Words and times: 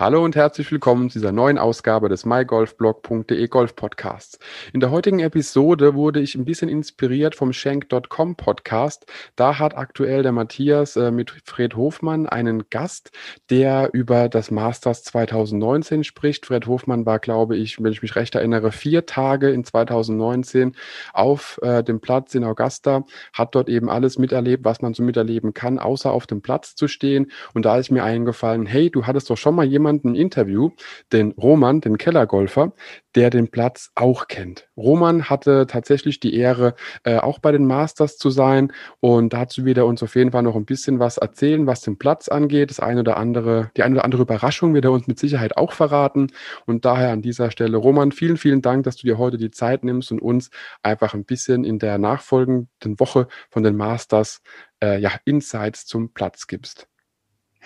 Hallo 0.00 0.24
und 0.24 0.34
herzlich 0.34 0.72
willkommen 0.72 1.10
zu 1.10 1.18
dieser 1.18 1.30
neuen 1.30 1.58
Ausgabe 1.58 2.08
des 2.08 2.24
mygolfblog.de 2.24 3.48
Golf 3.48 3.76
Podcasts. 3.76 4.38
In 4.72 4.80
der 4.80 4.90
heutigen 4.90 5.18
Episode 5.18 5.94
wurde 5.94 6.20
ich 6.20 6.34
ein 6.36 6.46
bisschen 6.46 6.70
inspiriert 6.70 7.34
vom 7.34 7.52
Shank.com 7.52 8.34
Podcast. 8.34 9.04
Da 9.36 9.58
hat 9.58 9.76
aktuell 9.76 10.22
der 10.22 10.32
Matthias 10.32 10.96
äh, 10.96 11.10
mit 11.10 11.30
Fred 11.44 11.76
Hofmann 11.76 12.26
einen 12.26 12.70
Gast, 12.70 13.10
der 13.50 13.90
über 13.92 14.30
das 14.30 14.50
Masters 14.50 15.04
2019 15.04 16.02
spricht. 16.02 16.46
Fred 16.46 16.66
Hofmann 16.66 17.04
war, 17.04 17.18
glaube 17.18 17.58
ich, 17.58 17.82
wenn 17.82 17.92
ich 17.92 18.00
mich 18.00 18.16
recht 18.16 18.34
erinnere, 18.34 18.72
vier 18.72 19.04
Tage 19.04 19.50
in 19.50 19.64
2019 19.64 20.76
auf 21.12 21.60
äh, 21.60 21.84
dem 21.84 22.00
Platz 22.00 22.34
in 22.34 22.44
Augusta, 22.44 23.04
hat 23.34 23.54
dort 23.54 23.68
eben 23.68 23.90
alles 23.90 24.16
miterlebt, 24.16 24.64
was 24.64 24.80
man 24.80 24.94
so 24.94 25.02
miterleben 25.02 25.52
kann, 25.52 25.78
außer 25.78 26.10
auf 26.10 26.26
dem 26.26 26.40
Platz 26.40 26.74
zu 26.74 26.88
stehen. 26.88 27.30
Und 27.52 27.66
da 27.66 27.76
ist 27.76 27.90
mir 27.90 28.02
eingefallen, 28.02 28.64
hey, 28.64 28.88
du 28.90 29.06
hattest 29.06 29.28
doch 29.28 29.36
schon 29.36 29.54
mal 29.54 29.66
jemanden 29.66 29.89
jemanden 29.90 30.14
Interview, 30.14 30.70
den 31.12 31.32
Roman, 31.32 31.80
den 31.80 31.98
Kellergolfer, 31.98 32.72
der 33.16 33.28
den 33.30 33.48
Platz 33.48 33.90
auch 33.96 34.28
kennt. 34.28 34.68
Roman 34.76 35.28
hatte 35.28 35.66
tatsächlich 35.66 36.20
die 36.20 36.34
Ehre, 36.36 36.74
äh, 37.02 37.16
auch 37.16 37.40
bei 37.40 37.50
den 37.50 37.66
Masters 37.66 38.16
zu 38.16 38.30
sein 38.30 38.72
und 39.00 39.32
dazu 39.32 39.64
wird 39.64 39.78
er 39.78 39.86
uns 39.86 40.00
auf 40.04 40.14
jeden 40.14 40.30
Fall 40.30 40.44
noch 40.44 40.54
ein 40.54 40.64
bisschen 40.64 41.00
was 41.00 41.18
erzählen, 41.18 41.66
was 41.66 41.80
den 41.80 41.98
Platz 41.98 42.28
angeht. 42.28 42.70
Das 42.70 42.78
eine 42.78 43.00
oder 43.00 43.16
andere, 43.16 43.72
die 43.76 43.82
eine 43.82 43.96
oder 43.96 44.04
andere 44.04 44.22
Überraschung 44.22 44.74
wird 44.74 44.84
er 44.84 44.92
uns 44.92 45.08
mit 45.08 45.18
Sicherheit 45.18 45.56
auch 45.56 45.72
verraten 45.72 46.28
und 46.66 46.84
daher 46.84 47.10
an 47.10 47.20
dieser 47.20 47.50
Stelle, 47.50 47.76
Roman, 47.76 48.12
vielen, 48.12 48.36
vielen 48.36 48.62
Dank, 48.62 48.84
dass 48.84 48.96
du 48.96 49.08
dir 49.08 49.18
heute 49.18 49.38
die 49.38 49.50
Zeit 49.50 49.82
nimmst 49.82 50.12
und 50.12 50.22
uns 50.22 50.50
einfach 50.84 51.14
ein 51.14 51.24
bisschen 51.24 51.64
in 51.64 51.80
der 51.80 51.98
nachfolgenden 51.98 53.00
Woche 53.00 53.26
von 53.50 53.64
den 53.64 53.76
Masters 53.76 54.40
äh, 54.80 55.00
ja, 55.00 55.10
Insights 55.24 55.84
zum 55.86 56.12
Platz 56.12 56.46
gibst. 56.46 56.89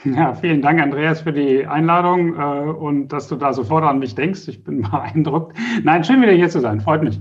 Ja, 0.16 0.34
vielen 0.34 0.60
Dank, 0.60 0.80
Andreas, 0.80 1.22
für 1.22 1.32
die 1.32 1.66
Einladung 1.66 2.36
äh, 2.36 2.70
und 2.70 3.08
dass 3.08 3.28
du 3.28 3.36
da 3.36 3.52
sofort 3.52 3.84
an 3.84 3.98
mich 3.98 4.14
denkst. 4.14 4.48
Ich 4.48 4.62
bin 4.62 4.82
beeindruckt. 4.90 5.56
Nein, 5.82 6.04
schön 6.04 6.20
wieder 6.20 6.32
hier 6.32 6.48
zu 6.48 6.60
sein. 6.60 6.80
Freut 6.80 7.02
mich. 7.02 7.20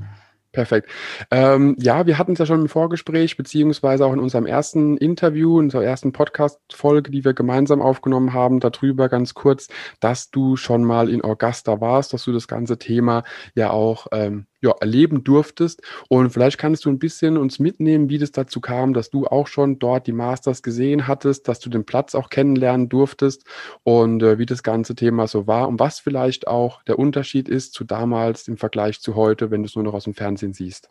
Perfekt. 0.52 0.88
Ähm, 1.32 1.76
ja, 1.80 2.06
wir 2.06 2.20
hatten 2.20 2.34
es 2.34 2.40
ja 2.40 2.46
schon 2.46 2.62
im 2.62 2.70
Vorgespräch, 2.70 3.38
beziehungsweise 3.38 4.06
auch 4.06 4.14
in 4.14 4.20
unserem 4.20 4.46
ersten 4.46 4.98
Interview, 4.98 5.58
in 5.58 5.66
unserer 5.66 5.84
ersten 5.84 6.12
Podcast-Folge, 6.12 7.10
die 7.10 7.26
wir 7.26 7.34
gemeinsam 7.34 7.82
aufgenommen 7.82 8.34
haben, 8.34 8.60
darüber 8.60 9.10
ganz 9.10 9.34
kurz, 9.34 9.68
dass 10.00 10.30
du 10.30 10.56
schon 10.56 10.84
mal 10.84 11.10
in 11.10 11.24
Augusta 11.24 11.82
warst, 11.82 12.14
dass 12.14 12.26
du 12.26 12.32
das 12.32 12.48
ganze 12.48 12.78
Thema 12.78 13.24
ja 13.56 13.72
auch 13.72 14.06
ähm, 14.12 14.46
ja, 14.64 14.72
erleben 14.80 15.24
durftest. 15.24 15.84
Und 16.10 16.32
vielleicht 16.32 16.58
kannst 16.58 16.86
du 16.86 16.90
ein 16.90 16.98
bisschen 16.98 17.38
uns 17.38 17.60
mitnehmen, 17.60 18.10
wie 18.10 18.18
das 18.18 18.32
dazu 18.32 18.62
kam, 18.62 18.94
dass 18.94 19.10
du 19.10 19.28
auch 19.28 19.48
schon 19.48 19.78
dort 19.78 20.08
die 20.08 20.14
Masters 20.14 20.64
gesehen 20.64 21.08
hattest, 21.08 21.48
dass 21.48 21.60
du 21.60 21.70
den 21.70 21.86
Platz 21.86 22.16
auch 22.16 22.30
kennenlernen 22.30 22.90
durftest 22.90 23.46
und 23.84 24.24
äh, 24.24 24.40
wie 24.40 24.46
das 24.46 24.64
ganze 24.64 24.96
Thema 24.96 25.28
so 25.28 25.46
war 25.46 25.68
und 25.68 25.80
was 25.80 26.00
vielleicht 26.00 26.48
auch 26.48 26.82
der 26.84 26.98
Unterschied 26.98 27.50
ist 27.50 27.74
zu 27.74 27.84
damals 27.84 28.48
im 28.48 28.58
Vergleich 28.58 29.02
zu 29.02 29.16
heute, 29.16 29.52
wenn 29.52 29.62
du 29.62 29.68
es 29.68 29.76
nur 29.76 29.84
noch 29.84 29.94
aus 29.94 30.06
dem 30.06 30.14
Fernsehen 30.14 30.54
siehst. 30.54 30.90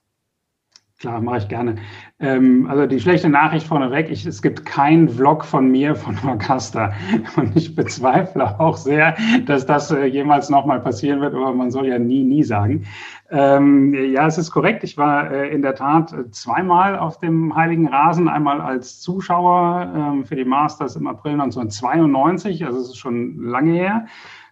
Klar, 1.03 1.21
mache 1.21 1.39
ich 1.39 1.49
gerne. 1.49 1.75
Ähm, 2.21 2.69
also 2.71 2.87
die 2.87 3.01
schlechte 3.01 3.29
Nachricht 3.29 3.67
vorneweg, 3.67 4.09
ich, 4.09 4.25
es 4.25 4.41
gibt 4.41 4.65
keinen 4.65 5.09
Vlog 5.09 5.45
von 5.45 5.69
mir 5.69 5.97
von 5.97 6.17
Augusta. 6.25 6.93
Und 7.37 7.57
ich 7.57 7.75
bezweifle 7.75 8.61
auch 8.61 8.77
sehr, 8.77 9.17
dass 9.45 9.67
das 9.67 9.91
äh, 9.91 10.05
jemals 10.05 10.49
nochmal 10.49 10.79
passieren 10.79 11.21
wird, 11.21 11.35
aber 11.35 11.53
man 11.55 11.73
soll 11.73 11.89
ja 11.89 11.99
nie, 11.99 12.23
nie 12.23 12.45
sagen. 12.45 12.85
Ähm, 13.33 13.93
ja, 14.13 14.29
es 14.29 14.39
ist 14.39 14.53
korrekt. 14.53 14.85
Ich 14.85 14.97
war 14.97 15.29
äh, 15.29 15.49
in 15.49 15.63
der 15.63 15.75
Tat 15.75 16.13
äh, 16.13 16.31
zweimal 16.31 16.97
auf 16.97 17.19
dem 17.19 17.57
Heiligen 17.57 17.89
Rasen, 17.89 18.29
einmal 18.29 18.61
als 18.61 19.01
Zuschauer 19.01 19.93
ähm, 19.93 20.25
für 20.25 20.37
die 20.37 20.45
Masters 20.45 20.95
im 20.95 21.09
April 21.09 21.33
1992, 21.33 22.65
also 22.65 22.79
es 22.79 22.91
ist 22.91 22.99
schon 22.99 23.43
lange 23.43 23.73
her. 23.73 24.07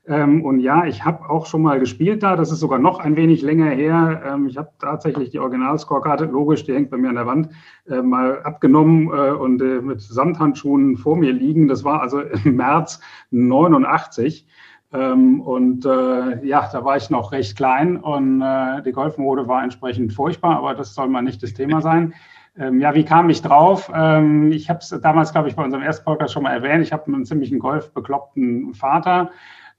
Ähm, 0.07 0.45
und 0.45 0.61
ja, 0.61 0.87
ich 0.87 1.05
habe 1.05 1.29
auch 1.29 1.47
schon 1.47 1.63
mal 1.63 1.79
gespielt 1.79 2.23
da. 2.23 2.37
Das 2.37 2.51
ist 2.51 2.61
sogar 2.61 2.79
noch 2.79 2.99
ein 2.99 3.17
wenig 3.17 3.43
länger 3.43 3.71
her. 3.71 4.23
Ähm, 4.27 4.47
ich 4.49 4.57
habe 4.57 4.71
tatsächlich 4.79 5.31
die 5.31 5.39
Original-Scorekarte, 5.39 6.25
logisch, 6.25 6.65
die 6.65 6.75
hängt 6.75 6.91
bei 6.91 6.97
mir 6.97 7.11
an 7.11 7.17
der 7.17 7.27
Wand, 7.27 7.51
äh, 7.89 8.01
mal 8.03 8.43
abgenommen 8.43 9.09
äh, 9.09 9.31
und 9.33 9.61
äh, 9.61 9.81
mit 9.81 10.01
Samthandschuhen 10.01 10.97
vor 10.97 11.17
mir 11.17 11.33
liegen. 11.33 11.69
Das 11.69 11.85
war 11.85 12.01
also 12.01 12.21
im 12.45 12.57
März 12.57 13.01
89. 13.31 14.47
Ähm, 14.93 15.41
und 15.41 15.85
äh, 15.87 16.45
ja, 16.45 16.69
da 16.73 16.85
war 16.85 16.97
ich 16.97 17.11
noch 17.11 17.31
recht 17.33 17.57
klein 17.57 17.99
und 17.99 18.43
äh, 18.43 18.83
die 18.83 18.93
Golfmode 18.93 19.47
war 19.47 19.63
entsprechend 19.63 20.13
furchtbar, 20.13 20.57
aber 20.57 20.75
das 20.75 20.95
soll 20.95 21.09
mal 21.09 21.23
nicht 21.23 21.43
das 21.43 21.55
Thema 21.55 21.81
sein. 21.83 22.15
Ähm, 22.59 22.81
ja, 22.81 22.95
wie 22.95 23.05
kam 23.05 23.31
ich 23.31 23.43
drauf? 23.43 23.91
Ähm, 23.95 24.51
ich 24.51 24.69
habe 24.69 24.81
es 24.81 24.89
damals, 25.03 25.31
glaube 25.31 25.49
ich, 25.49 25.55
bei 25.55 25.63
unserem 25.63 25.85
ersten 25.85 26.05
Podcast 26.05 26.35
schon 26.35 26.43
mal 26.43 26.53
erwähnt. 26.53 26.83
Ich 26.83 26.93
habe 26.93 27.07
einen 27.07 27.25
ziemlichen 27.25 27.61
golfbekloppten 27.61 28.75
Vater. 28.75 29.31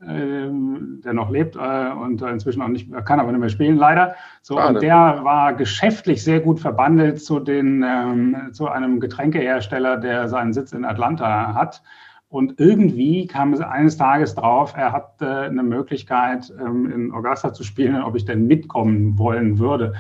Ähm, 0.08 1.02
der 1.06 1.14
noch 1.14 1.30
lebt 1.30 1.56
äh, 1.56 1.92
und 1.92 2.24
inzwischen 2.24 2.64
auch 2.64 2.68
nicht, 2.68 2.92
kann 3.06 3.20
aber 3.20 3.32
nicht 3.32 3.40
mehr 3.40 3.50
spielen, 3.50 3.78
leider. 3.78 4.16
So, 4.42 4.60
und 4.60 4.82
der 4.82 5.20
war 5.24 5.54
geschäftlich 5.54 6.24
sehr 6.24 6.40
gut 6.40 6.60
verbandelt 6.60 7.22
zu, 7.22 7.40
den, 7.40 7.84
ähm, 7.88 8.50
zu 8.52 8.68
einem 8.68 9.00
Getränkehersteller, 9.00 9.98
der 9.98 10.28
seinen 10.28 10.54
Sitz 10.54 10.72
in 10.72 10.86
Atlanta 10.86 11.54
hat. 11.54 11.84
Und 12.30 12.60
irgendwie 12.60 13.28
kam 13.28 13.54
es 13.54 13.60
eines 13.60 13.98
Tages 13.98 14.34
drauf, 14.34 14.74
er 14.76 14.92
hat 14.92 15.22
äh, 15.22 15.26
eine 15.26 15.64
Möglichkeit, 15.64 16.52
ähm, 16.60 16.90
in 16.90 17.12
Augusta 17.12 17.54
zu 17.54 17.64
spielen, 17.64 18.02
ob 18.02 18.16
ich 18.16 18.26
denn 18.26 18.48
mitkommen 18.48 19.20
wollen 19.20 19.60
würde. 19.60 19.94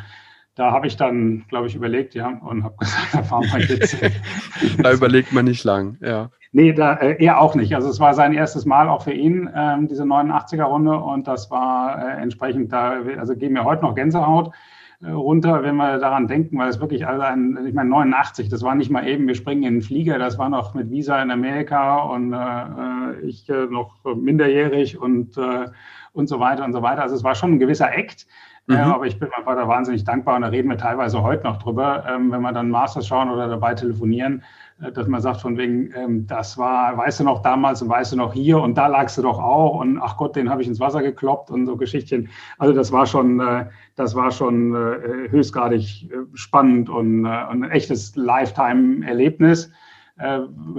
Da 0.56 0.72
habe 0.72 0.88
ich 0.88 0.98
dann, 0.98 1.46
glaube 1.48 1.68
ich, 1.68 1.76
überlegt, 1.76 2.16
ja, 2.16 2.30
und 2.30 2.64
habe 2.64 2.76
gesagt, 2.80 3.10
da 3.14 3.22
fahren 3.22 3.44
wir 3.52 3.66
jetzt. 3.66 3.98
da 4.82 4.94
überlegt 4.94 5.32
man 5.32 5.46
nicht 5.46 5.64
lang, 5.64 5.98
ja. 6.02 6.32
Nee, 6.54 6.74
da, 6.74 6.96
äh, 6.96 7.24
er 7.24 7.40
auch 7.40 7.56
nicht. 7.56 7.76
Also 7.76 7.90
es 7.90 8.00
war 8.00 8.14
sein 8.14 8.34
erstes 8.34 8.66
Mal 8.66 8.90
auch 8.90 9.04
für 9.04 9.14
ihn, 9.14 9.50
ähm, 9.56 9.88
diese 9.88 10.04
89er-Runde. 10.04 10.98
Und 10.98 11.28
das 11.28 11.50
war 11.50 11.98
äh, 11.98 12.22
entsprechend, 12.22 12.74
da, 12.74 12.98
also 13.18 13.36
gehen 13.36 13.54
mir 13.54 13.64
heute 13.64 13.84
noch 13.84 13.96
Gänsehaut 13.96 14.52
äh, 15.02 15.12
runter, 15.12 15.64
wenn 15.64 15.78
wir 15.78 15.98
daran 16.00 16.28
denken, 16.28 16.58
weil 16.58 16.68
es 16.70 16.82
wirklich 16.82 17.08
also 17.08 17.22
ein, 17.22 17.58
ich 17.66 17.74
meine 17.74 17.90
89, 17.90 18.50
das 18.50 18.64
war 18.64 18.76
nicht 18.76 18.92
mal 18.92 19.08
eben, 19.08 19.28
wir 19.28 19.36
springen 19.36 19.64
in 19.64 19.76
den 19.76 19.82
Flieger, 19.82 20.20
das 20.20 20.38
war 20.38 20.50
noch 20.50 20.74
mit 20.74 20.92
Visa 20.92 21.22
in 21.22 21.32
Amerika 21.32 22.00
und 22.04 22.34
äh, 22.34 22.38
äh 22.38 23.28
ich 23.28 23.50
äh, 23.50 23.68
noch 23.68 24.04
minderjährig 24.04 25.00
und, 25.00 25.38
äh, 25.38 25.68
und 26.14 26.28
so 26.28 26.40
weiter 26.40 26.66
und 26.66 26.74
so 26.74 26.82
weiter. 26.82 27.02
Also 27.02 27.16
es 27.16 27.24
war 27.24 27.36
schon 27.36 27.54
ein 27.54 27.60
gewisser 27.60 27.94
Act. 27.94 28.28
Mhm. 28.68 28.76
Ja, 28.76 28.94
aber 28.94 29.08
ich 29.08 29.20
bin 29.20 29.30
meinem 29.30 29.46
Vater 29.46 29.68
wahnsinnig 29.68 30.04
dankbar 30.04 30.36
und 30.36 30.44
da 30.44 30.50
reden 30.50 30.70
wir 30.70 30.78
teilweise 30.78 31.22
heute 31.22 31.44
noch 31.44 31.58
drüber, 31.58 32.06
ähm, 32.08 32.32
wenn 32.32 32.42
wir 32.42 32.52
dann 32.52 32.70
Masters 32.70 33.08
schauen 33.08 33.30
oder 33.30 33.48
dabei 33.48 33.74
telefonieren, 33.74 34.44
äh, 34.82 34.92
dass 34.92 35.08
man 35.08 35.20
sagt 35.20 35.42
von 35.42 35.58
wegen, 35.58 35.92
ähm, 35.96 36.28
das 36.28 36.58
war, 36.60 36.96
weißt 36.96 37.22
du 37.22 37.24
noch 37.24 37.42
damals 37.42 37.82
und 37.82 37.90
weißt 37.90 38.12
du 38.14 38.18
noch 38.18 38.34
hier 38.34 38.60
und 38.62 38.78
da 38.78 38.86
lagst 38.88 39.18
du 39.18 39.24
doch 39.24 39.40
auch 39.40 39.80
und 39.80 40.00
ach 40.00 40.16
Gott, 40.18 40.36
den 40.36 40.50
habe 40.50 40.62
ich 40.62 40.68
ins 40.68 40.80
Wasser 40.80 41.02
gekloppt 41.02 41.50
und 41.50 41.66
so 41.66 41.76
Geschichtchen. 41.76 42.30
Also 42.60 42.74
das 42.74 42.92
war 42.92 43.08
schon, 43.08 43.40
äh, 43.40 43.66
das 43.96 44.14
war 44.14 44.32
schon 44.32 44.76
äh, 44.76 45.30
höchstgradig 45.30 46.10
spannend 46.36 46.90
und, 46.90 47.26
ein 47.26 47.64
echtes 47.64 48.16
Lifetime-Erlebnis. 48.16 49.72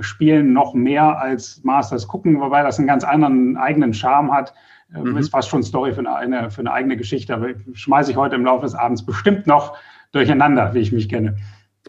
Spielen 0.01 0.53
noch 0.53 0.75
mehr 0.75 1.19
als 1.21 1.63
Masters 1.65 2.09
gucken, 2.09 2.41
wobei 2.41 2.63
das 2.63 2.79
einen 2.79 2.89
ganz 2.89 3.05
anderen 3.05 3.57
eigenen 3.57 3.95
Charme 3.95 4.33
hat. 4.33 4.55
Mhm. 4.91 5.17
Ist 5.17 5.31
fast 5.31 5.49
schon 5.49 5.63
Story 5.63 5.93
für 5.93 6.09
eine, 6.09 6.51
für 6.51 6.61
eine 6.61 6.73
eigene 6.73 6.97
Geschichte, 6.97 7.35
aber 7.35 7.49
schmeiße 7.73 8.11
ich 8.11 8.17
heute 8.17 8.37
im 8.37 8.45
Laufe 8.45 8.63
des 8.63 8.75
Abends 8.75 9.05
bestimmt 9.05 9.47
noch 9.47 9.77
durcheinander, 10.13 10.75
wie 10.75 10.81
ich 10.81 10.93
mich 10.93 11.09
kenne. 11.09 11.37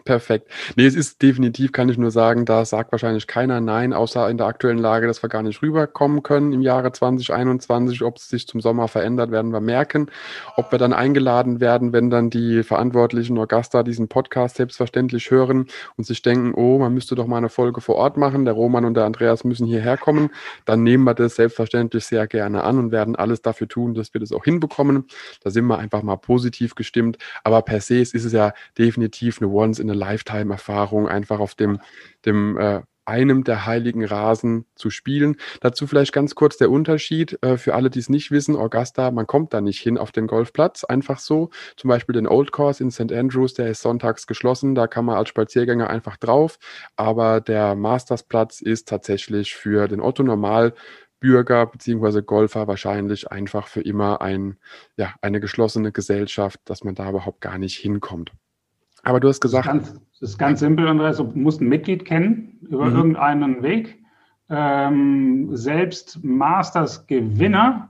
Perfekt. 0.06 0.50
Nee, 0.76 0.86
es 0.86 0.96
ist 0.96 1.22
definitiv, 1.22 1.72
kann 1.72 1.88
ich 1.88 1.98
nur 1.98 2.12
sagen, 2.12 2.44
da 2.44 2.66
sagt 2.66 2.92
wahrscheinlich 2.92 3.26
keiner 3.26 3.62
Nein, 3.62 3.94
außer 3.94 4.30
in 4.30 4.38
der 4.38 4.48
aktuellen 4.48 4.78
Lage, 4.78 5.08
dass 5.08 5.24
wir 5.24 5.30
gar 5.30 5.44
nicht 5.44 5.62
rüberkommen 5.62 6.24
können 6.24 6.52
im 6.52 6.62
Jahre 6.62 6.92
2021. 6.92 8.02
Ob 8.02 8.18
es 8.18 8.28
sich 8.28 8.46
zum 8.46 8.60
Sommer 8.60 8.90
verändert, 8.90 9.32
werden 9.32 9.54
wir 9.54 9.62
merken. 9.62 10.08
Ob 10.58 10.74
wir 10.74 10.80
dann 10.80 10.92
eingeladen 10.92 11.62
werden, 11.62 11.94
wenn 11.94 12.10
dann 12.10 12.30
die 12.30 12.64
Verantwortlichen 12.64 13.38
Augusta 13.38 13.82
diesen 13.84 14.10
Podcast 14.10 14.58
selbstverständlich 14.58 15.32
hören 15.32 15.68
und 15.96 16.06
sich 16.06 16.22
denken, 16.22 16.54
oh, 16.54 16.80
man 16.80 16.94
müsste 16.94 17.16
doch 17.16 17.28
mal 17.28 17.38
eine 17.38 17.50
Folge 17.50 17.80
vor 17.80 17.96
Ort 17.96 18.18
machen, 18.18 18.44
der 18.44 18.56
Roman 18.56 18.84
und 18.84 18.96
der 18.96 19.06
Andreas 19.06 19.46
müssen 19.46 19.66
hierher 19.66 19.98
kommen, 19.98 20.32
dann 20.66 20.84
nehmen 20.84 21.06
wir 21.06 21.14
das 21.14 21.36
selbstverständlich 21.36 22.04
sehr 22.04 22.28
gerne 22.28 22.66
an 22.66 22.78
und 22.78 22.92
werden 22.92 23.16
alles 23.16 23.42
dafür 23.42 23.70
tun, 23.70 23.94
dass 23.94 24.14
wir 24.14 24.20
das 24.20 24.34
auch 24.34 24.44
hinbekommen. 24.44 25.06
Da 25.44 25.50
sind 25.50 25.66
wir 25.66 25.80
einfach 25.80 26.04
mal 26.04 26.18
positiv 26.18 26.76
gestimmt. 26.76 27.18
Aber 27.46 27.62
per 27.62 27.80
se 27.80 28.00
ist 28.00 28.14
es 28.14 28.34
ja 28.34 28.54
definitiv 28.78 29.42
eine 29.42 29.50
Once 29.50 29.80
in 29.80 29.90
a 29.90 29.93
Lifetime-Erfahrung, 29.94 31.08
einfach 31.08 31.40
auf 31.40 31.56
dem, 31.56 31.80
dem 32.26 32.58
äh, 32.58 32.82
einem 33.06 33.44
der 33.44 33.66
heiligen 33.66 34.06
Rasen 34.06 34.66
zu 34.76 34.90
spielen. 34.90 35.36
Dazu 35.62 35.88
vielleicht 35.88 36.14
ganz 36.14 36.36
kurz 36.36 36.58
der 36.58 36.72
Unterschied 36.72 37.38
äh, 37.42 37.58
für 37.58 37.76
alle, 37.76 37.90
die 37.90 38.00
es 38.00 38.10
nicht 38.10 38.32
wissen. 38.32 38.56
Augusta, 38.56 39.12
man 39.12 39.28
kommt 39.28 39.54
da 39.54 39.62
nicht 39.62 39.80
hin 39.80 39.98
auf 39.98 40.12
den 40.12 40.28
Golfplatz, 40.28 40.84
einfach 40.84 41.20
so. 41.20 41.50
Zum 41.76 41.90
Beispiel 41.90 42.14
den 42.14 42.28
Old 42.28 42.52
Course 42.52 42.84
in 42.84 42.92
St. 42.92 43.12
Andrews, 43.12 43.54
der 43.54 43.70
ist 43.70 43.82
sonntags 43.82 44.28
geschlossen, 44.28 44.76
da 44.76 44.88
kann 44.88 45.06
man 45.06 45.18
als 45.18 45.30
Spaziergänger 45.30 45.90
einfach 45.90 46.18
drauf. 46.18 46.60
Aber 46.96 47.42
der 47.42 47.76
Mastersplatz 47.76 48.62
ist 48.62 48.88
tatsächlich 48.88 49.56
für 49.56 49.88
den 49.88 50.02
Otto 50.02 50.24
Normal 50.24 50.74
Bürger 51.20 51.66
bzw. 51.68 52.22
Golfer 52.22 52.68
wahrscheinlich 52.68 53.32
einfach 53.32 53.68
für 53.68 53.82
immer 53.82 54.22
ein, 54.22 54.58
ja, 54.98 55.14
eine 55.22 55.40
geschlossene 55.40 55.94
Gesellschaft, 55.94 56.60
dass 56.66 56.84
man 56.84 56.96
da 56.96 57.10
überhaupt 57.10 57.40
gar 57.40 57.58
nicht 57.58 57.78
hinkommt. 57.78 58.34
Aber 59.04 59.20
du 59.20 59.28
hast 59.28 59.42
gesagt. 59.42 59.68
Das 59.68 59.76
ist 59.76 59.84
ganz, 59.86 60.02
das 60.20 60.30
ist 60.32 60.38
ganz 60.38 60.60
simpel, 60.60 60.88
Andreas. 60.88 61.18
Du 61.18 61.26
musst 61.36 61.62
ein 61.62 61.68
Mitglied 61.68 62.06
kennen 62.06 62.58
über 62.62 62.86
mhm. 62.86 62.96
irgendeinen 62.96 63.62
Weg. 63.62 64.00
Ähm, 64.50 65.56
selbst 65.56 66.24
Masters-Gewinner 66.24 67.90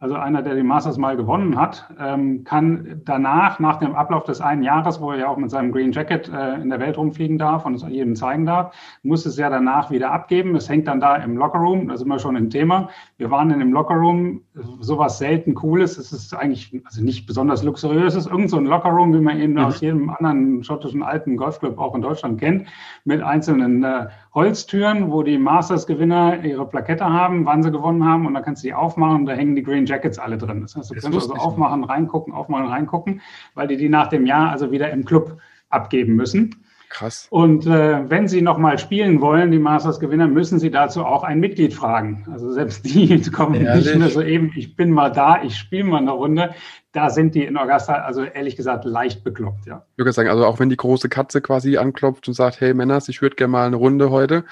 also 0.00 0.14
einer, 0.14 0.40
der 0.40 0.54
die 0.54 0.62
Masters 0.62 0.96
mal 0.96 1.14
gewonnen 1.14 1.60
hat, 1.60 1.86
ähm, 2.00 2.42
kann 2.44 3.02
danach, 3.04 3.58
nach 3.60 3.76
dem 3.76 3.94
Ablauf 3.94 4.24
des 4.24 4.40
einen 4.40 4.62
Jahres, 4.62 4.98
wo 4.98 5.10
er 5.10 5.18
ja 5.18 5.28
auch 5.28 5.36
mit 5.36 5.50
seinem 5.50 5.72
Green 5.72 5.92
Jacket 5.92 6.26
äh, 6.32 6.54
in 6.54 6.70
der 6.70 6.80
Welt 6.80 6.96
rumfliegen 6.96 7.36
darf 7.36 7.66
und 7.66 7.74
es 7.74 7.82
jedem 7.86 8.16
zeigen 8.16 8.46
darf, 8.46 8.74
muss 9.02 9.26
es 9.26 9.36
ja 9.36 9.50
danach 9.50 9.90
wieder 9.90 10.10
abgeben. 10.10 10.56
Es 10.56 10.70
hängt 10.70 10.88
dann 10.88 11.00
da 11.00 11.16
im 11.16 11.36
Lockerroom, 11.36 11.88
da 11.88 11.98
sind 11.98 12.08
wir 12.08 12.18
schon 12.18 12.34
im 12.34 12.48
Thema. 12.48 12.88
Wir 13.18 13.30
waren 13.30 13.50
in 13.50 13.58
dem 13.58 13.74
Lockerroom, 13.74 14.40
sowas 14.80 15.18
selten 15.18 15.54
Cooles. 15.54 15.98
Es 15.98 16.12
ist 16.12 16.32
eigentlich 16.32 16.80
also 16.86 17.04
nicht 17.04 17.26
besonders 17.26 17.62
luxuriös. 17.62 18.14
Es 18.14 18.24
ist 18.24 18.32
irgend 18.32 18.48
so 18.48 18.56
ein 18.56 18.64
Lockerroom, 18.64 19.12
wie 19.12 19.20
man 19.20 19.38
ihn 19.38 19.52
mhm. 19.52 19.58
aus 19.58 19.82
jedem 19.82 20.08
anderen 20.08 20.64
schottischen 20.64 21.02
alten 21.02 21.36
Golfclub 21.36 21.78
auch 21.78 21.94
in 21.94 22.00
Deutschland 22.00 22.40
kennt, 22.40 22.66
mit 23.04 23.20
einzelnen 23.20 23.84
äh, 23.84 24.06
Holztüren, 24.32 25.10
wo 25.10 25.22
die 25.22 25.36
Masters-Gewinner 25.36 26.42
ihre 26.42 26.66
Plakette 26.66 27.04
haben, 27.04 27.44
wann 27.44 27.62
sie 27.62 27.70
gewonnen 27.70 28.06
haben 28.06 28.26
und 28.26 28.32
dann 28.32 28.42
kannst 28.42 28.62
du 28.62 28.68
die 28.68 28.74
aufmachen 28.74 29.16
und 29.16 29.26
da 29.26 29.32
hängen 29.32 29.56
die 29.56 29.62
Green 29.62 29.86
Jackets 29.90 30.18
alle 30.18 30.38
drin. 30.38 30.60
Das 30.60 30.76
heißt, 30.76 30.90
du 30.90 30.94
das 30.94 31.04
kannst 31.04 31.30
also 31.30 31.34
aufmachen, 31.34 31.84
reingucken, 31.84 32.32
aufmachen, 32.32 32.66
reingucken, 32.66 33.20
weil 33.54 33.68
die 33.68 33.76
die 33.76 33.88
nach 33.88 34.08
dem 34.08 34.24
Jahr 34.26 34.50
also 34.50 34.70
wieder 34.70 34.90
im 34.90 35.04
Club 35.04 35.38
abgeben 35.68 36.14
müssen. 36.14 36.64
Krass. 36.90 37.28
Und 37.30 37.66
äh, 37.66 38.10
wenn 38.10 38.26
Sie 38.26 38.42
nochmal 38.42 38.76
spielen 38.78 39.20
wollen, 39.20 39.52
die 39.52 39.60
Masters-Gewinner, 39.60 40.26
müssen 40.26 40.58
Sie 40.58 40.72
dazu 40.72 41.04
auch 41.04 41.22
ein 41.22 41.38
Mitglied 41.38 41.72
fragen. 41.72 42.26
Also 42.32 42.52
selbst 42.52 42.84
die 42.94 43.22
kommen 43.30 43.54
Ehrlich? 43.54 43.86
nicht 43.86 43.98
nur 43.98 44.10
so 44.10 44.20
eben, 44.20 44.52
ich 44.56 44.74
bin 44.74 44.90
mal 44.90 45.10
da, 45.10 45.40
ich 45.42 45.56
spiele 45.56 45.84
mal 45.84 45.98
eine 45.98 46.10
Runde. 46.10 46.50
Da 46.90 47.08
sind 47.08 47.36
die 47.36 47.44
in 47.44 47.56
Augusta, 47.56 47.94
also 47.94 48.24
ehrlich 48.24 48.56
gesagt, 48.56 48.84
leicht 48.84 49.22
bekloppt, 49.22 49.66
ja. 49.66 49.84
Ich 49.92 49.98
würde 49.98 50.12
sagen, 50.12 50.28
also 50.28 50.44
auch 50.44 50.58
wenn 50.58 50.68
die 50.68 50.76
große 50.76 51.08
Katze 51.08 51.40
quasi 51.40 51.76
anklopft 51.76 52.26
und 52.26 52.34
sagt, 52.34 52.60
hey 52.60 52.74
Männers, 52.74 53.08
ich 53.08 53.22
würde 53.22 53.36
gerne 53.36 53.52
mal 53.52 53.66
eine 53.68 53.76
Runde 53.76 54.10
heute, 54.10 54.44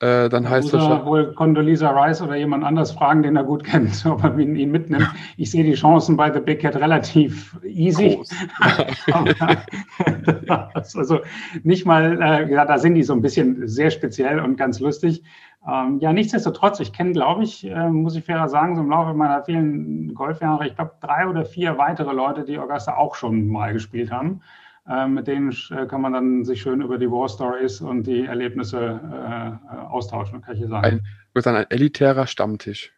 äh, 0.00 0.28
dann 0.28 0.48
heißt 0.48 0.74
das 0.74 0.84
schon. 0.84 1.06
wohl 1.06 1.32
Condoleezza 1.32 1.88
Rice 1.90 2.20
oder 2.20 2.36
jemand 2.36 2.64
anders 2.64 2.92
fragen, 2.92 3.22
den 3.22 3.36
er 3.36 3.44
gut 3.44 3.64
kennt, 3.64 4.04
ob 4.10 4.22
er 4.24 4.38
ihn 4.38 4.70
mitnimmt. 4.70 5.08
Ich 5.38 5.50
sehe 5.50 5.64
die 5.64 5.72
Chancen 5.72 6.18
bei 6.18 6.30
The 6.30 6.40
Big 6.40 6.60
Cat 6.60 6.76
relativ 6.76 7.58
easy. 7.64 8.20
also 10.94 11.20
nicht 11.62 11.86
mal, 11.86 12.20
äh, 12.20 12.52
ja, 12.52 12.66
da 12.66 12.76
sind 12.76 12.94
die 12.94 13.02
so 13.02 13.14
ein 13.14 13.22
bisschen 13.22 13.66
sehr 13.66 13.90
speziell 13.90 14.40
und 14.40 14.56
ganz 14.56 14.80
lustig. 14.80 15.22
Ähm, 15.66 15.98
ja, 16.00 16.12
nichtsdestotrotz, 16.12 16.78
ich 16.80 16.92
kenne, 16.92 17.12
glaube 17.12 17.44
ich, 17.44 17.66
äh, 17.66 17.88
muss 17.88 18.16
ich 18.16 18.24
fairer 18.24 18.48
sagen, 18.48 18.76
so 18.76 18.82
im 18.82 18.90
Laufe 18.90 19.14
meiner 19.14 19.44
vielen 19.44 20.14
Golfjahre, 20.14 20.66
ich 20.66 20.76
glaube, 20.76 20.92
drei 21.00 21.26
oder 21.26 21.46
vier 21.46 21.78
weitere 21.78 22.12
Leute, 22.12 22.44
die 22.44 22.58
Augusta 22.58 22.96
auch 22.96 23.14
schon 23.14 23.48
mal 23.48 23.72
gespielt 23.72 24.12
haben. 24.12 24.42
Äh, 24.88 25.08
mit 25.08 25.26
denen 25.26 25.50
äh, 25.70 25.86
kann 25.86 26.00
man 26.00 26.12
dann 26.12 26.44
sich 26.44 26.62
schön 26.62 26.80
über 26.80 26.98
die 26.98 27.10
War 27.10 27.28
Stories 27.28 27.80
und 27.80 28.04
die 28.04 28.24
Erlebnisse 28.24 29.00
äh, 29.02 29.76
austauschen, 29.76 30.42
kann 30.42 30.54
ich 30.54 30.60
hier 30.60 30.68
sagen. 30.68 30.84
Ein, 30.84 31.06
wird 31.34 31.46
dann 31.46 31.56
ein 31.56 31.66
elitärer 31.70 32.26
Stammtisch. 32.26 32.92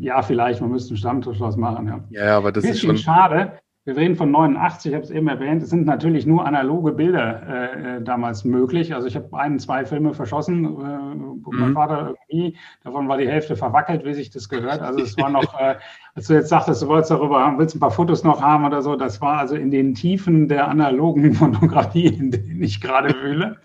Ja, 0.00 0.22
vielleicht, 0.22 0.60
man 0.60 0.70
müsste 0.70 0.90
einen 0.90 0.98
Stammtisch 0.98 1.40
was 1.40 1.56
machen, 1.56 1.88
ja. 1.88 2.04
Ja, 2.10 2.36
aber 2.36 2.52
das 2.52 2.64
ist 2.64 2.80
schon. 2.80 2.96
schade, 2.96 3.58
wir 3.84 3.96
reden 3.96 4.14
von 4.14 4.30
89, 4.30 4.90
ich 4.90 4.94
habe 4.94 5.04
es 5.04 5.10
eben 5.10 5.26
erwähnt, 5.26 5.60
es 5.60 5.70
sind 5.70 5.86
natürlich 5.86 6.24
nur 6.24 6.46
analoge 6.46 6.92
Bilder 6.92 7.42
äh, 7.48 7.96
äh 7.96 8.02
damals 8.02 8.44
möglich. 8.44 8.94
Also 8.94 9.08
ich 9.08 9.16
habe 9.16 9.36
ein, 9.36 9.58
zwei 9.58 9.84
Filme 9.84 10.14
verschossen, 10.14 10.64
äh, 10.64 10.68
mhm. 10.68 11.42
mein 11.46 11.72
Vater 11.72 12.14
irgendwie, 12.30 12.56
davon 12.84 13.08
war 13.08 13.18
die 13.18 13.28
Hälfte 13.28 13.56
verwackelt, 13.56 14.04
wie 14.04 14.14
sich 14.14 14.30
das 14.30 14.48
gehört. 14.48 14.80
Also 14.80 15.00
es 15.00 15.16
war 15.18 15.30
noch, 15.30 15.42
äh, 15.60 15.74
als 16.14 16.28
du 16.28 16.34
jetzt 16.34 16.50
sagtest, 16.50 16.82
du 16.82 16.86
wolltest 16.86 17.10
darüber 17.10 17.40
haben, 17.40 17.58
willst 17.58 17.74
ein 17.74 17.80
paar 17.80 17.90
Fotos 17.90 18.22
noch 18.22 18.40
haben 18.40 18.64
oder 18.64 18.82
so, 18.82 18.94
das 18.94 19.20
war 19.20 19.38
also 19.38 19.56
in 19.56 19.72
den 19.72 19.94
Tiefen 19.94 20.46
der 20.46 20.68
analogen 20.68 21.34
Fotografie, 21.34 22.06
in 22.06 22.30
denen 22.30 22.62
ich 22.62 22.80
gerade 22.80 23.12
wühle. 23.20 23.56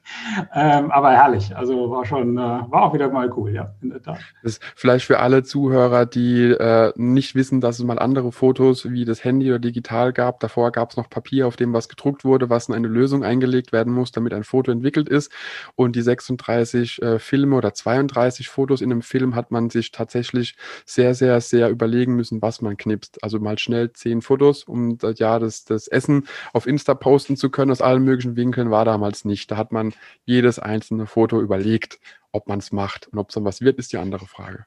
Ähm, 0.56 0.90
aber 0.90 1.12
herrlich, 1.12 1.56
also 1.56 1.92
war 1.92 2.06
schon, 2.06 2.38
äh, 2.38 2.42
war 2.42 2.82
auch 2.82 2.94
wieder 2.96 3.12
mal 3.12 3.32
cool, 3.38 3.52
ja, 3.52 3.76
in 3.84 3.92
der 3.92 4.02
Tat. 4.02 4.18
Das 4.42 4.54
ist 4.54 4.64
vielleicht 4.76 5.06
für 5.06 5.20
alle 5.20 5.44
Zuhörer, 5.44 6.08
die 6.08 6.46
äh, 6.46 6.92
nicht 6.96 7.36
wissen, 7.36 7.62
dass 7.62 7.78
es 7.78 7.86
mal 7.86 8.00
andere 8.00 8.32
Fotos 8.32 8.90
wie 8.90 9.06
das 9.06 9.24
Handy 9.24 9.50
oder 9.50 9.60
digital 9.60 10.07
digital 10.08 10.14
gab. 10.14 10.40
Davor 10.40 10.72
gab 10.72 10.92
es 10.92 10.98
noch 10.98 11.10
Papier, 11.10 11.48
auf 11.48 11.56
dem 11.56 11.74
was 11.74 11.90
gedruckt 11.90 12.26
wurde, 12.26 12.50
was 12.50 12.68
in 12.70 12.76
eine 12.76 12.88
Lösung 12.88 13.24
eingelegt 13.24 13.72
werden 13.72 13.94
muss, 13.94 14.12
damit 14.12 14.34
ein 14.34 14.44
Foto 14.44 14.72
entwickelt 14.72 15.10
ist. 15.10 15.32
Und 15.76 15.96
die 15.96 16.02
36 16.02 17.02
äh, 17.02 17.20
Filme 17.20 17.56
oder 17.56 17.74
32 17.74 18.50
Fotos 18.50 18.82
in 18.82 18.92
einem 18.92 19.02
Film 19.02 19.36
hat 19.36 19.52
man 19.52 19.70
sich 19.70 19.92
tatsächlich 19.92 20.56
sehr, 20.86 21.14
sehr, 21.14 21.42
sehr 21.42 21.70
überlegen 21.70 22.16
müssen, 22.16 22.42
was 22.42 22.62
man 22.62 22.78
knipst. 22.78 23.24
Also 23.24 23.40
mal 23.40 23.58
schnell 23.58 23.92
zehn 23.94 24.22
Fotos, 24.22 24.64
um 24.64 24.98
ja 25.16 25.40
das, 25.40 25.66
das 25.66 25.88
Essen 25.88 26.28
auf 26.54 26.68
Insta 26.68 26.94
posten 26.94 27.38
zu 27.38 27.50
können 27.50 27.72
aus 27.72 27.82
allen 27.82 28.04
möglichen 28.04 28.36
Winkeln, 28.36 28.72
war 28.72 28.86
damals 28.86 29.26
nicht. 29.26 29.52
Da 29.52 29.58
hat 29.58 29.72
man 29.72 29.94
jedes 30.26 30.60
einzelne 30.60 31.06
Foto 31.06 31.42
überlegt, 31.42 32.00
ob 32.32 32.48
man 32.48 32.60
es 32.60 32.72
macht. 32.72 33.08
Und 33.08 33.20
ob 33.20 33.30
es 33.30 33.36
dann 33.36 33.46
was 33.46 33.62
wird, 33.62 33.80
ist 33.80 33.94
die 33.94 33.98
andere 33.98 34.26
Frage. 34.26 34.66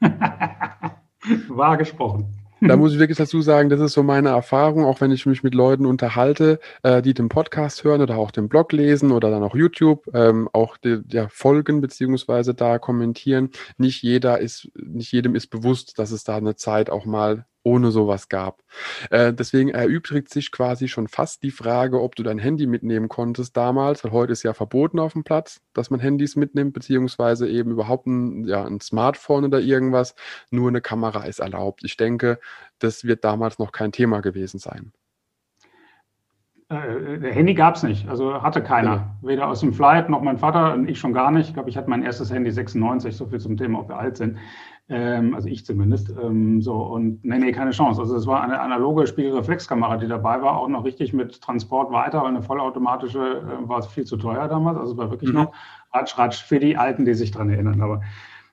War 1.48 1.76
gesprochen. 1.76 2.47
Da 2.60 2.76
muss 2.76 2.92
ich 2.92 2.98
wirklich 2.98 3.18
dazu 3.18 3.40
sagen, 3.40 3.68
das 3.68 3.80
ist 3.80 3.92
so 3.92 4.02
meine 4.02 4.30
Erfahrung, 4.30 4.84
auch 4.84 5.00
wenn 5.00 5.12
ich 5.12 5.26
mich 5.26 5.42
mit 5.42 5.54
Leuten 5.54 5.86
unterhalte, 5.86 6.58
äh, 6.82 7.02
die 7.02 7.14
den 7.14 7.28
Podcast 7.28 7.84
hören 7.84 8.00
oder 8.00 8.18
auch 8.18 8.30
den 8.30 8.48
Blog 8.48 8.72
lesen 8.72 9.12
oder 9.12 9.30
dann 9.30 9.42
auch 9.42 9.54
YouTube, 9.54 10.08
ähm, 10.14 10.48
auch 10.52 10.76
die, 10.76 11.00
ja, 11.08 11.28
folgen 11.28 11.80
beziehungsweise 11.80 12.54
da 12.54 12.78
kommentieren. 12.78 13.50
Nicht 13.76 14.02
jeder 14.02 14.40
ist, 14.40 14.70
nicht 14.74 15.12
jedem 15.12 15.34
ist 15.34 15.48
bewusst, 15.48 15.98
dass 15.98 16.10
es 16.10 16.24
da 16.24 16.36
eine 16.36 16.56
Zeit 16.56 16.90
auch 16.90 17.04
mal 17.04 17.46
ohne 17.68 17.90
sowas 17.90 18.28
gab. 18.28 18.62
Äh, 19.10 19.32
deswegen 19.32 19.68
erübrigt 19.68 20.30
sich 20.30 20.50
quasi 20.50 20.88
schon 20.88 21.06
fast 21.06 21.42
die 21.42 21.50
Frage, 21.50 22.00
ob 22.00 22.16
du 22.16 22.22
dein 22.22 22.38
Handy 22.38 22.66
mitnehmen 22.66 23.08
konntest 23.08 23.56
damals, 23.56 24.02
weil 24.04 24.12
heute 24.12 24.32
ist 24.32 24.42
ja 24.42 24.54
verboten 24.54 24.98
auf 24.98 25.12
dem 25.12 25.24
Platz, 25.24 25.60
dass 25.74 25.90
man 25.90 26.00
Handys 26.00 26.34
mitnimmt, 26.34 26.72
beziehungsweise 26.72 27.48
eben 27.48 27.70
überhaupt 27.70 28.06
ein, 28.06 28.44
ja, 28.44 28.64
ein 28.64 28.80
Smartphone 28.80 29.44
oder 29.44 29.60
irgendwas. 29.60 30.14
Nur 30.50 30.68
eine 30.68 30.80
Kamera 30.80 31.24
ist 31.24 31.40
erlaubt. 31.40 31.84
Ich 31.84 31.96
denke, 31.96 32.38
das 32.78 33.04
wird 33.04 33.24
damals 33.24 33.58
noch 33.58 33.72
kein 33.72 33.92
Thema 33.92 34.20
gewesen 34.20 34.58
sein. 34.58 34.92
Äh, 36.70 37.32
Handy 37.32 37.54
gab 37.54 37.76
es 37.76 37.82
nicht, 37.82 38.08
also 38.08 38.42
hatte 38.42 38.62
keiner. 38.62 38.90
Ja. 38.90 39.16
Weder 39.22 39.48
aus 39.48 39.60
dem 39.60 39.72
Flight 39.72 40.10
noch 40.10 40.20
mein 40.20 40.36
Vater 40.36 40.74
und 40.74 40.88
ich 40.88 40.98
schon 40.98 41.14
gar 41.14 41.30
nicht. 41.30 41.48
Ich 41.48 41.54
glaube, 41.54 41.70
ich 41.70 41.76
hatte 41.76 41.88
mein 41.88 42.02
erstes 42.02 42.30
Handy 42.30 42.50
96, 42.50 43.16
so 43.16 43.26
viel 43.26 43.40
zum 43.40 43.56
Thema, 43.56 43.80
ob 43.80 43.88
wir 43.88 43.98
alt 43.98 44.18
sind. 44.18 44.36
Ähm, 44.90 45.34
also 45.34 45.48
ich 45.48 45.66
zumindest. 45.66 46.10
Ähm, 46.10 46.62
so 46.62 46.74
und 46.74 47.22
nee, 47.24 47.38
nee, 47.38 47.52
keine 47.52 47.72
Chance. 47.72 48.00
Also 48.00 48.16
es 48.16 48.26
war 48.26 48.42
eine 48.42 48.60
analoge 48.60 49.06
Spiegelreflexkamera, 49.06 49.98
die 49.98 50.08
dabei 50.08 50.40
war, 50.40 50.56
auch 50.56 50.68
noch 50.68 50.84
richtig 50.84 51.12
mit 51.12 51.40
Transport 51.42 51.92
weiter, 51.92 52.22
weil 52.22 52.28
eine 52.28 52.42
vollautomatische 52.42 53.42
äh, 53.42 53.68
war 53.68 53.82
viel 53.82 54.04
zu 54.04 54.16
teuer 54.16 54.48
damals. 54.48 54.78
Also 54.78 54.92
es 54.92 54.98
war 54.98 55.10
wirklich 55.10 55.30
mhm. 55.30 55.36
noch 55.36 55.52
Ratsch, 55.92 56.16
Ratsch 56.16 56.42
für 56.42 56.58
die 56.58 56.76
Alten, 56.76 57.04
die 57.04 57.14
sich 57.14 57.30
dran 57.30 57.50
erinnern. 57.50 57.82
Aber 57.82 58.00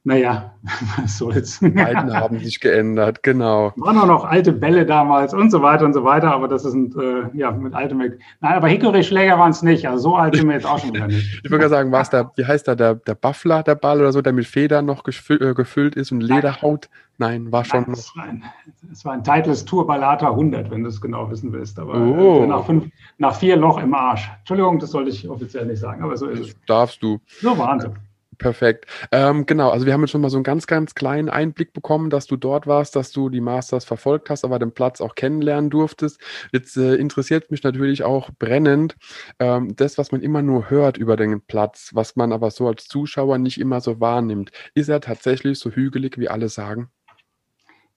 naja, 0.05 0.53
was 0.97 1.17
soll's. 1.17 1.59
Zeiten 1.59 2.13
haben 2.15 2.39
sich 2.39 2.59
geändert, 2.59 3.23
genau. 3.23 3.73
Waren 3.75 3.97
auch 3.97 4.05
noch 4.05 4.23
alte 4.23 4.53
Bälle 4.53 4.85
damals 4.85 5.33
und 5.33 5.49
so 5.49 5.63
weiter 5.63 5.83
und 5.83 5.93
so 5.93 6.03
weiter, 6.03 6.31
aber 6.31 6.47
das 6.47 6.63
ist 6.63 6.75
äh, 6.75 7.23
ja 7.33 7.49
mit 7.49 7.73
altem. 7.73 7.97
Nein, 7.97 8.19
aber 8.41 8.67
Hickory-Schläger 8.67 9.39
waren 9.39 9.49
es 9.49 9.63
nicht. 9.63 9.87
Also 9.87 10.09
so 10.09 10.15
alt 10.15 10.35
sind 10.35 10.47
wir 10.47 10.53
jetzt 10.53 10.67
auch 10.67 10.77
schon 10.77 10.93
wieder 10.93 11.07
nicht. 11.07 11.39
ich 11.43 11.49
würde 11.49 11.69
sagen, 11.69 11.91
war 11.91 12.01
es 12.01 12.11
der, 12.11 12.31
wie 12.35 12.45
heißt 12.45 12.67
der, 12.67 12.75
der, 12.75 12.95
der 12.95 13.15
Buffler, 13.15 13.63
der 13.63 13.73
Ball 13.73 13.99
oder 13.99 14.11
so, 14.11 14.21
der 14.21 14.31
mit 14.31 14.45
Federn 14.45 14.85
noch 14.85 15.03
gefüllt, 15.03 15.41
äh, 15.41 15.55
gefüllt 15.55 15.95
ist 15.95 16.11
und 16.11 16.21
Lederhaut? 16.21 16.87
Nein, 17.17 17.51
war 17.51 17.65
schon. 17.65 17.85
Nein, 17.87 17.93
es, 17.93 18.15
war 18.15 18.23
ein, 18.25 18.43
es 18.91 19.05
war 19.05 19.13
ein 19.13 19.23
Titles 19.23 19.65
Tour 19.65 19.87
Ballata 19.87 20.29
100, 20.29 20.69
wenn 20.69 20.83
du 20.83 20.89
es 20.89 21.01
genau 21.01 21.31
wissen 21.31 21.51
willst. 21.51 21.79
Aber 21.79 21.95
oh. 21.95 22.43
äh, 22.43 22.47
nach, 22.47 22.63
fünf, 22.63 22.85
nach 23.17 23.33
vier 23.33 23.55
Loch 23.55 23.81
im 23.81 23.95
Arsch. 23.95 24.29
Entschuldigung, 24.39 24.77
das 24.77 24.91
sollte 24.91 25.09
ich 25.09 25.27
offiziell 25.27 25.65
nicht 25.65 25.79
sagen, 25.79 26.03
aber 26.03 26.15
so 26.15 26.27
ist 26.27 26.41
das 26.41 26.47
es. 26.49 26.55
Darfst 26.67 27.01
du. 27.01 27.19
So 27.41 27.57
Wahnsinn. 27.57 27.93
Perfekt. 28.37 28.85
Ähm, 29.11 29.45
genau, 29.45 29.69
also 29.69 29.85
wir 29.85 29.93
haben 29.93 30.01
jetzt 30.01 30.11
schon 30.11 30.21
mal 30.21 30.29
so 30.29 30.37
einen 30.37 30.43
ganz, 30.43 30.67
ganz 30.67 30.95
kleinen 30.95 31.29
Einblick 31.29 31.73
bekommen, 31.73 32.09
dass 32.09 32.27
du 32.27 32.35
dort 32.35 32.67
warst, 32.67 32.95
dass 32.95 33.11
du 33.11 33.29
die 33.29 33.41
Masters 33.41 33.85
verfolgt 33.85 34.29
hast, 34.29 34.43
aber 34.43 34.59
den 34.59 34.73
Platz 34.73 34.99
auch 35.01 35.15
kennenlernen 35.15 35.69
durftest. 35.69 36.19
Jetzt 36.51 36.75
äh, 36.77 36.95
interessiert 36.95 37.51
mich 37.51 37.63
natürlich 37.63 38.03
auch 38.03 38.29
brennend 38.37 38.95
ähm, 39.39 39.75
das, 39.75 39.97
was 39.97 40.11
man 40.11 40.21
immer 40.21 40.41
nur 40.41 40.69
hört 40.69 40.97
über 40.97 41.15
den 41.15 41.41
Platz, 41.41 41.91
was 41.93 42.15
man 42.15 42.33
aber 42.33 42.51
so 42.51 42.67
als 42.67 42.87
Zuschauer 42.87 43.37
nicht 43.37 43.59
immer 43.59 43.79
so 43.81 43.99
wahrnimmt. 43.99 44.51
Ist 44.73 44.89
er 44.89 45.01
tatsächlich 45.01 45.59
so 45.59 45.71
hügelig, 45.71 46.17
wie 46.17 46.29
alle 46.29 46.49
sagen? 46.49 46.89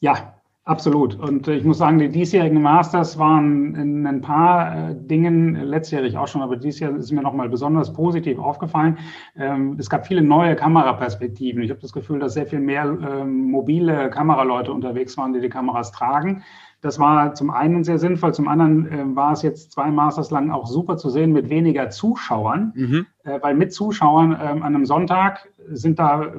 Ja, 0.01 0.38
Absolut. 0.69 1.15
Und 1.15 1.49
ich 1.49 1.65
muss 1.65 1.79
sagen, 1.79 1.99
die 1.99 2.11
diesjährigen 2.11 2.61
Masters 2.61 3.19
waren 3.19 3.75
in 3.75 4.07
ein 4.07 4.21
paar 4.21 4.91
äh, 4.91 4.95
Dingen 4.95 5.55
letztjährig 5.55 6.19
auch 6.19 6.29
schon, 6.29 6.43
aber 6.43 6.57
dieses 6.57 6.81
Jahr 6.81 6.95
ist 6.95 7.11
mir 7.11 7.23
nochmal 7.23 7.49
besonders 7.49 7.91
positiv 7.91 8.39
aufgefallen. 8.39 8.99
Ähm, 9.35 9.77
es 9.79 9.89
gab 9.89 10.07
viele 10.07 10.21
neue 10.21 10.57
Kameraperspektiven. 10.57 11.63
Ich 11.63 11.71
habe 11.71 11.81
das 11.81 11.95
Gefühl, 11.95 12.19
dass 12.19 12.35
sehr 12.35 12.47
viel 12.47 12.61
mehr 12.61 12.85
ähm, 12.85 13.51
mobile 13.51 14.11
Kameraleute 14.11 14.71
unterwegs 14.71 15.17
waren, 15.17 15.33
die 15.33 15.41
die 15.41 15.49
Kameras 15.49 15.91
tragen. 15.91 16.43
Das 16.81 17.01
war 17.01 17.35
zum 17.35 17.51
einen 17.51 17.83
sehr 17.83 17.99
sinnvoll, 17.99 18.33
zum 18.35 18.47
anderen 18.47 18.87
äh, 18.87 19.17
war 19.17 19.33
es 19.33 19.43
jetzt 19.43 19.73
zwei 19.73 19.91
Masters 19.91 20.31
lang 20.31 20.51
auch 20.51 20.67
super 20.67 20.97
zu 20.97 21.11
sehen 21.11 21.33
mit 21.33 21.51
weniger 21.51 21.91
Zuschauern, 21.91 22.73
mhm. 22.77 23.07
äh, 23.25 23.41
weil 23.43 23.55
mit 23.55 23.73
Zuschauern 23.73 24.33
äh, 24.33 24.37
an 24.37 24.63
einem 24.63 24.87
Sonntag 24.87 25.49
sind 25.71 25.99
da, 25.99 26.33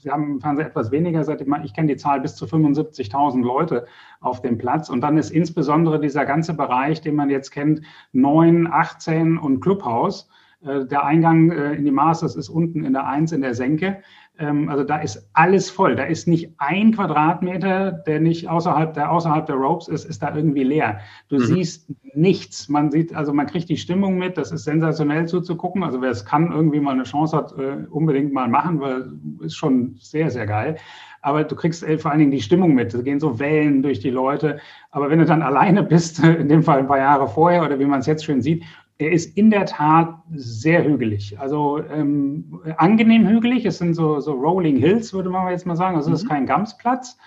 sie 0.00 0.10
haben, 0.10 0.40
fahren 0.40 0.56
sie 0.56 0.62
etwas 0.62 0.90
weniger, 0.90 1.24
seit 1.24 1.40
ich 1.40 1.74
kenne 1.74 1.88
die 1.88 1.96
Zahl 1.96 2.20
bis 2.20 2.36
zu 2.36 2.46
75.000 2.46 3.42
Leute 3.42 3.86
auf 4.20 4.40
dem 4.40 4.58
Platz. 4.58 4.88
Und 4.88 5.02
dann 5.02 5.18
ist 5.18 5.30
insbesondere 5.30 6.00
dieser 6.00 6.24
ganze 6.24 6.54
Bereich, 6.54 7.00
den 7.00 7.14
man 7.14 7.30
jetzt 7.30 7.50
kennt, 7.50 7.82
9, 8.12 8.66
18 8.66 9.38
und 9.38 9.60
Clubhaus. 9.60 10.28
Äh, 10.64 10.86
der 10.86 11.04
Eingang 11.04 11.50
äh, 11.50 11.74
in 11.74 11.84
die 11.84 11.90
Masters 11.90 12.36
ist 12.36 12.48
unten 12.48 12.84
in 12.84 12.92
der 12.92 13.06
1 13.06 13.32
in 13.32 13.42
der 13.42 13.54
Senke. 13.54 13.98
Ähm, 14.42 14.68
also 14.68 14.82
da 14.82 14.98
ist 14.98 15.30
alles 15.34 15.70
voll. 15.70 15.94
Da 15.94 16.04
ist 16.04 16.26
nicht 16.26 16.50
ein 16.58 16.92
Quadratmeter, 16.92 17.92
der 17.92 18.20
nicht 18.20 18.48
außerhalb 18.48 18.92
der, 18.92 19.12
außerhalb 19.12 19.46
der 19.46 19.54
Ropes 19.54 19.86
ist, 19.86 20.04
ist 20.04 20.22
da 20.22 20.34
irgendwie 20.34 20.64
leer. 20.64 20.98
Du 21.28 21.36
mhm. 21.36 21.44
siehst 21.44 21.88
nichts. 22.14 22.68
Man 22.68 22.90
sieht, 22.90 23.14
also 23.14 23.32
man 23.32 23.46
kriegt 23.46 23.68
die 23.68 23.76
Stimmung 23.76 24.18
mit. 24.18 24.36
Das 24.36 24.50
ist 24.50 24.64
sensationell 24.64 25.26
zuzugucken. 25.26 25.84
Also 25.84 26.02
wer 26.02 26.10
es 26.10 26.24
kann, 26.24 26.50
irgendwie 26.50 26.80
mal 26.80 26.92
eine 26.92 27.04
Chance 27.04 27.36
hat, 27.36 27.52
äh, 27.56 27.86
unbedingt 27.88 28.32
mal 28.32 28.48
machen, 28.48 28.80
weil 28.80 29.12
ist 29.40 29.54
schon 29.54 29.94
sehr, 30.00 30.30
sehr 30.30 30.46
geil. 30.46 30.76
Aber 31.24 31.44
du 31.44 31.54
kriegst 31.54 31.86
vor 31.98 32.10
allen 32.10 32.18
Dingen 32.18 32.32
die 32.32 32.40
Stimmung 32.40 32.74
mit. 32.74 32.92
Es 32.92 33.04
gehen 33.04 33.20
so 33.20 33.38
Wellen 33.38 33.84
durch 33.84 34.00
die 34.00 34.10
Leute. 34.10 34.58
Aber 34.90 35.08
wenn 35.08 35.20
du 35.20 35.24
dann 35.24 35.42
alleine 35.50 35.84
bist, 35.84 36.18
in 36.18 36.48
dem 36.48 36.64
Fall 36.64 36.80
ein 36.80 36.88
paar 36.88 36.98
Jahre 36.98 37.28
vorher 37.28 37.64
oder 37.64 37.78
wie 37.78 37.84
man 37.84 38.00
es 38.00 38.06
jetzt 38.06 38.24
schön 38.24 38.42
sieht, 38.42 38.64
er 39.02 39.12
ist 39.12 39.36
in 39.36 39.50
der 39.50 39.66
Tat 39.66 40.14
sehr 40.32 40.84
hügelig. 40.84 41.38
Also 41.38 41.82
ähm, 41.90 42.60
angenehm 42.76 43.26
hügelig. 43.26 43.64
Es 43.66 43.78
sind 43.78 43.94
so, 43.94 44.20
so 44.20 44.32
Rolling 44.32 44.76
Hills, 44.76 45.12
würde 45.12 45.30
man 45.30 45.50
jetzt 45.50 45.66
mal 45.66 45.76
sagen. 45.76 45.96
Also 45.96 46.12
es 46.12 46.22
mhm. 46.22 46.26
ist 46.26 46.30
kein 46.30 46.46
Gamsplatz, 46.46 47.18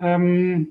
ähm, 0.00 0.68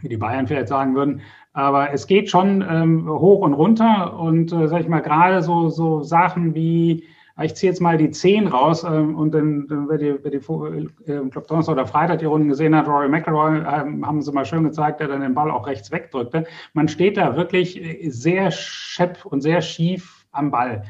wie 0.00 0.08
die 0.08 0.16
Bayern 0.16 0.46
vielleicht 0.46 0.68
sagen 0.68 0.94
würden. 0.94 1.20
Aber 1.52 1.92
es 1.92 2.06
geht 2.06 2.30
schon 2.30 2.64
ähm, 2.68 3.08
hoch 3.08 3.40
und 3.40 3.54
runter. 3.54 4.18
Und 4.18 4.52
äh, 4.52 4.68
sag 4.68 4.80
ich 4.80 4.88
mal, 4.88 5.00
gerade 5.00 5.42
so, 5.42 5.68
so 5.68 6.02
Sachen 6.02 6.54
wie 6.54 7.04
ich 7.42 7.54
ziehe 7.56 7.70
jetzt 7.70 7.80
mal 7.80 7.98
die 7.98 8.10
10 8.10 8.46
raus 8.46 8.84
ähm, 8.84 9.16
und 9.16 9.32
dann, 9.32 9.66
dann 9.66 9.88
wer 9.88 9.98
die, 9.98 10.14
wer 10.22 10.30
die 10.30 10.36
äh, 10.36 11.22
ich 11.24 11.30
glaube, 11.30 11.46
Donnerstag 11.48 11.72
oder 11.72 11.86
Freitag 11.86 12.20
die 12.20 12.26
Runden 12.26 12.48
gesehen 12.48 12.76
hat, 12.76 12.86
Rory 12.86 13.08
McIlroy, 13.08 13.58
ähm, 13.58 14.06
haben 14.06 14.22
sie 14.22 14.32
mal 14.32 14.44
schön 14.44 14.62
gezeigt, 14.62 15.00
der 15.00 15.08
dann 15.08 15.20
den 15.20 15.34
Ball 15.34 15.50
auch 15.50 15.66
rechts 15.66 15.90
wegdrückte. 15.90 16.44
Man 16.74 16.86
steht 16.86 17.16
da 17.16 17.36
wirklich 17.36 17.82
äh, 17.82 18.08
sehr 18.10 18.50
schepp 18.52 19.24
und 19.26 19.40
sehr 19.40 19.62
schief 19.62 20.24
am 20.30 20.52
Ball. 20.52 20.84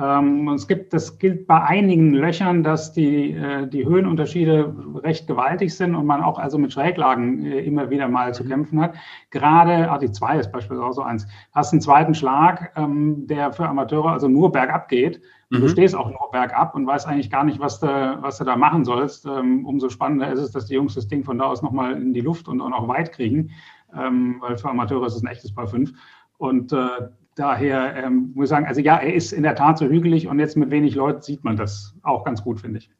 Ähm, 0.00 0.48
es 0.48 0.68
gibt, 0.68 0.92
das 0.92 1.18
gilt 1.18 1.46
bei 1.46 1.62
einigen 1.62 2.12
Löchern, 2.14 2.62
dass 2.62 2.92
die, 2.92 3.32
äh, 3.32 3.66
die 3.66 3.84
Höhenunterschiede 3.84 4.74
recht 5.02 5.26
gewaltig 5.26 5.74
sind 5.74 5.94
und 5.94 6.06
man 6.06 6.22
auch 6.22 6.38
also 6.38 6.58
mit 6.58 6.72
Schräglagen 6.72 7.44
äh, 7.44 7.60
immer 7.60 7.90
wieder 7.90 8.08
mal 8.08 8.32
zu 8.34 8.44
kämpfen 8.44 8.80
hat. 8.80 8.94
Gerade, 9.30 9.90
ah, 9.90 9.98
die 9.98 10.10
2 10.10 10.38
ist 10.38 10.52
beispielsweise 10.52 10.88
auch 10.88 10.92
so 10.92 11.02
eins, 11.02 11.26
hast 11.52 11.72
einen 11.72 11.80
zweiten 11.80 12.14
Schlag, 12.14 12.72
ähm, 12.76 13.26
der 13.26 13.52
für 13.52 13.68
Amateure 13.68 14.12
also 14.12 14.28
nur 14.28 14.52
bergab 14.52 14.88
geht 14.88 15.20
Mhm. 15.50 15.60
Du 15.60 15.68
stehst 15.68 15.94
auch 15.94 16.10
nur 16.10 16.30
bergab 16.30 16.74
und 16.74 16.86
weißt 16.86 17.06
eigentlich 17.06 17.30
gar 17.30 17.44
nicht, 17.44 17.58
was 17.58 17.80
du, 17.80 17.86
was 17.86 18.38
du 18.38 18.44
da 18.44 18.56
machen 18.56 18.84
sollst. 18.84 19.24
Ähm, 19.26 19.64
umso 19.64 19.88
spannender 19.88 20.30
ist 20.30 20.40
es, 20.40 20.50
dass 20.50 20.66
die 20.66 20.74
Jungs 20.74 20.94
das 20.94 21.08
Ding 21.08 21.24
von 21.24 21.38
da 21.38 21.46
aus 21.46 21.62
nochmal 21.62 22.00
in 22.00 22.12
die 22.12 22.20
Luft 22.20 22.48
und 22.48 22.60
auch 22.60 22.68
noch 22.68 22.88
weit 22.88 23.12
kriegen, 23.12 23.50
ähm, 23.96 24.36
weil 24.40 24.58
für 24.58 24.68
Amateure 24.68 25.06
ist 25.06 25.16
es 25.16 25.22
ein 25.22 25.28
echtes 25.28 25.54
Paar 25.54 25.66
5. 25.66 25.92
Und 26.36 26.72
äh, 26.72 27.08
daher 27.38 27.96
ähm, 27.96 28.32
muss 28.34 28.46
ich 28.46 28.50
sagen, 28.50 28.66
also 28.66 28.80
ja, 28.80 28.98
er 28.98 29.14
ist 29.14 29.32
in 29.32 29.42
der 29.42 29.54
Tat 29.54 29.78
so 29.78 29.86
hügelig 29.86 30.28
und 30.28 30.38
jetzt 30.38 30.56
mit 30.56 30.70
wenig 30.70 30.94
Leuten 30.94 31.22
sieht 31.22 31.44
man 31.44 31.56
das 31.56 31.94
auch 32.02 32.24
ganz 32.24 32.42
gut, 32.42 32.60
finde 32.60 32.78
ich. 32.78 32.90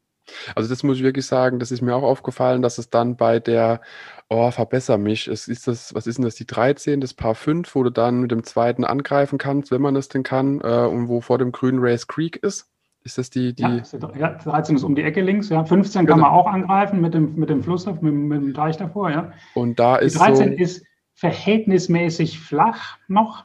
Also 0.55 0.69
das 0.69 0.83
muss 0.83 0.99
ich 0.99 1.03
wirklich 1.03 1.27
sagen, 1.27 1.59
das 1.59 1.71
ist 1.71 1.81
mir 1.81 1.95
auch 1.95 2.03
aufgefallen, 2.03 2.63
dass 2.63 2.79
es 2.79 2.91
dann 2.91 3.17
bei 3.17 3.41
der, 3.41 3.81
oh, 4.29 4.51
verbessere 4.51 4.99
mich, 4.99 5.27
es 5.27 5.49
ist 5.49 5.67
das, 5.67 5.95
was 5.95 6.07
ist 6.07 6.19
denn 6.19 6.25
das, 6.25 6.35
die 6.35 6.47
13, 6.47 7.01
das 7.01 7.15
Paar 7.15 7.35
5, 7.35 7.75
wo 7.75 7.83
du 7.83 7.91
dann 7.91 8.21
mit 8.21 8.31
dem 8.31 8.45
zweiten 8.45 8.85
angreifen 8.85 9.39
kannst, 9.39 9.71
wenn 9.71 9.83
man 9.83 9.95
das 9.95 10.09
denn 10.09 10.23
kann, 10.23 10.61
äh, 10.61 10.87
und 10.87 11.09
wo 11.09 11.21
vor 11.21 11.39
dem 11.39 11.53
grünen 11.53 11.79
Race 11.81 12.07
Creek 12.07 12.37
ist. 12.37 12.71
Ist 13.05 13.17
das 13.17 13.31
die, 13.31 13.55
die. 13.55 13.83
Ja, 14.19 14.35
13 14.35 14.77
ist 14.77 14.83
um 14.83 14.95
die 14.95 15.03
Ecke 15.03 15.23
links, 15.23 15.49
ja. 15.49 15.65
15 15.65 16.03
genau. 16.03 16.13
kann 16.13 16.21
man 16.21 16.31
auch 16.31 16.47
angreifen 16.47 17.01
mit 17.01 17.15
dem, 17.15 17.37
mit 17.37 17.49
dem 17.49 17.63
Fluss, 17.63 17.87
mit, 17.87 18.03
mit 18.03 18.43
dem 18.43 18.55
Teich 18.55 18.77
davor, 18.77 19.11
ja. 19.11 19.33
Und 19.55 19.79
da 19.79 19.97
ist. 19.97 20.15
Die 20.15 20.19
13 20.19 20.51
so 20.51 20.63
ist 20.63 20.85
verhältnismäßig 21.15 22.39
flach 22.39 22.99
noch. 23.09 23.45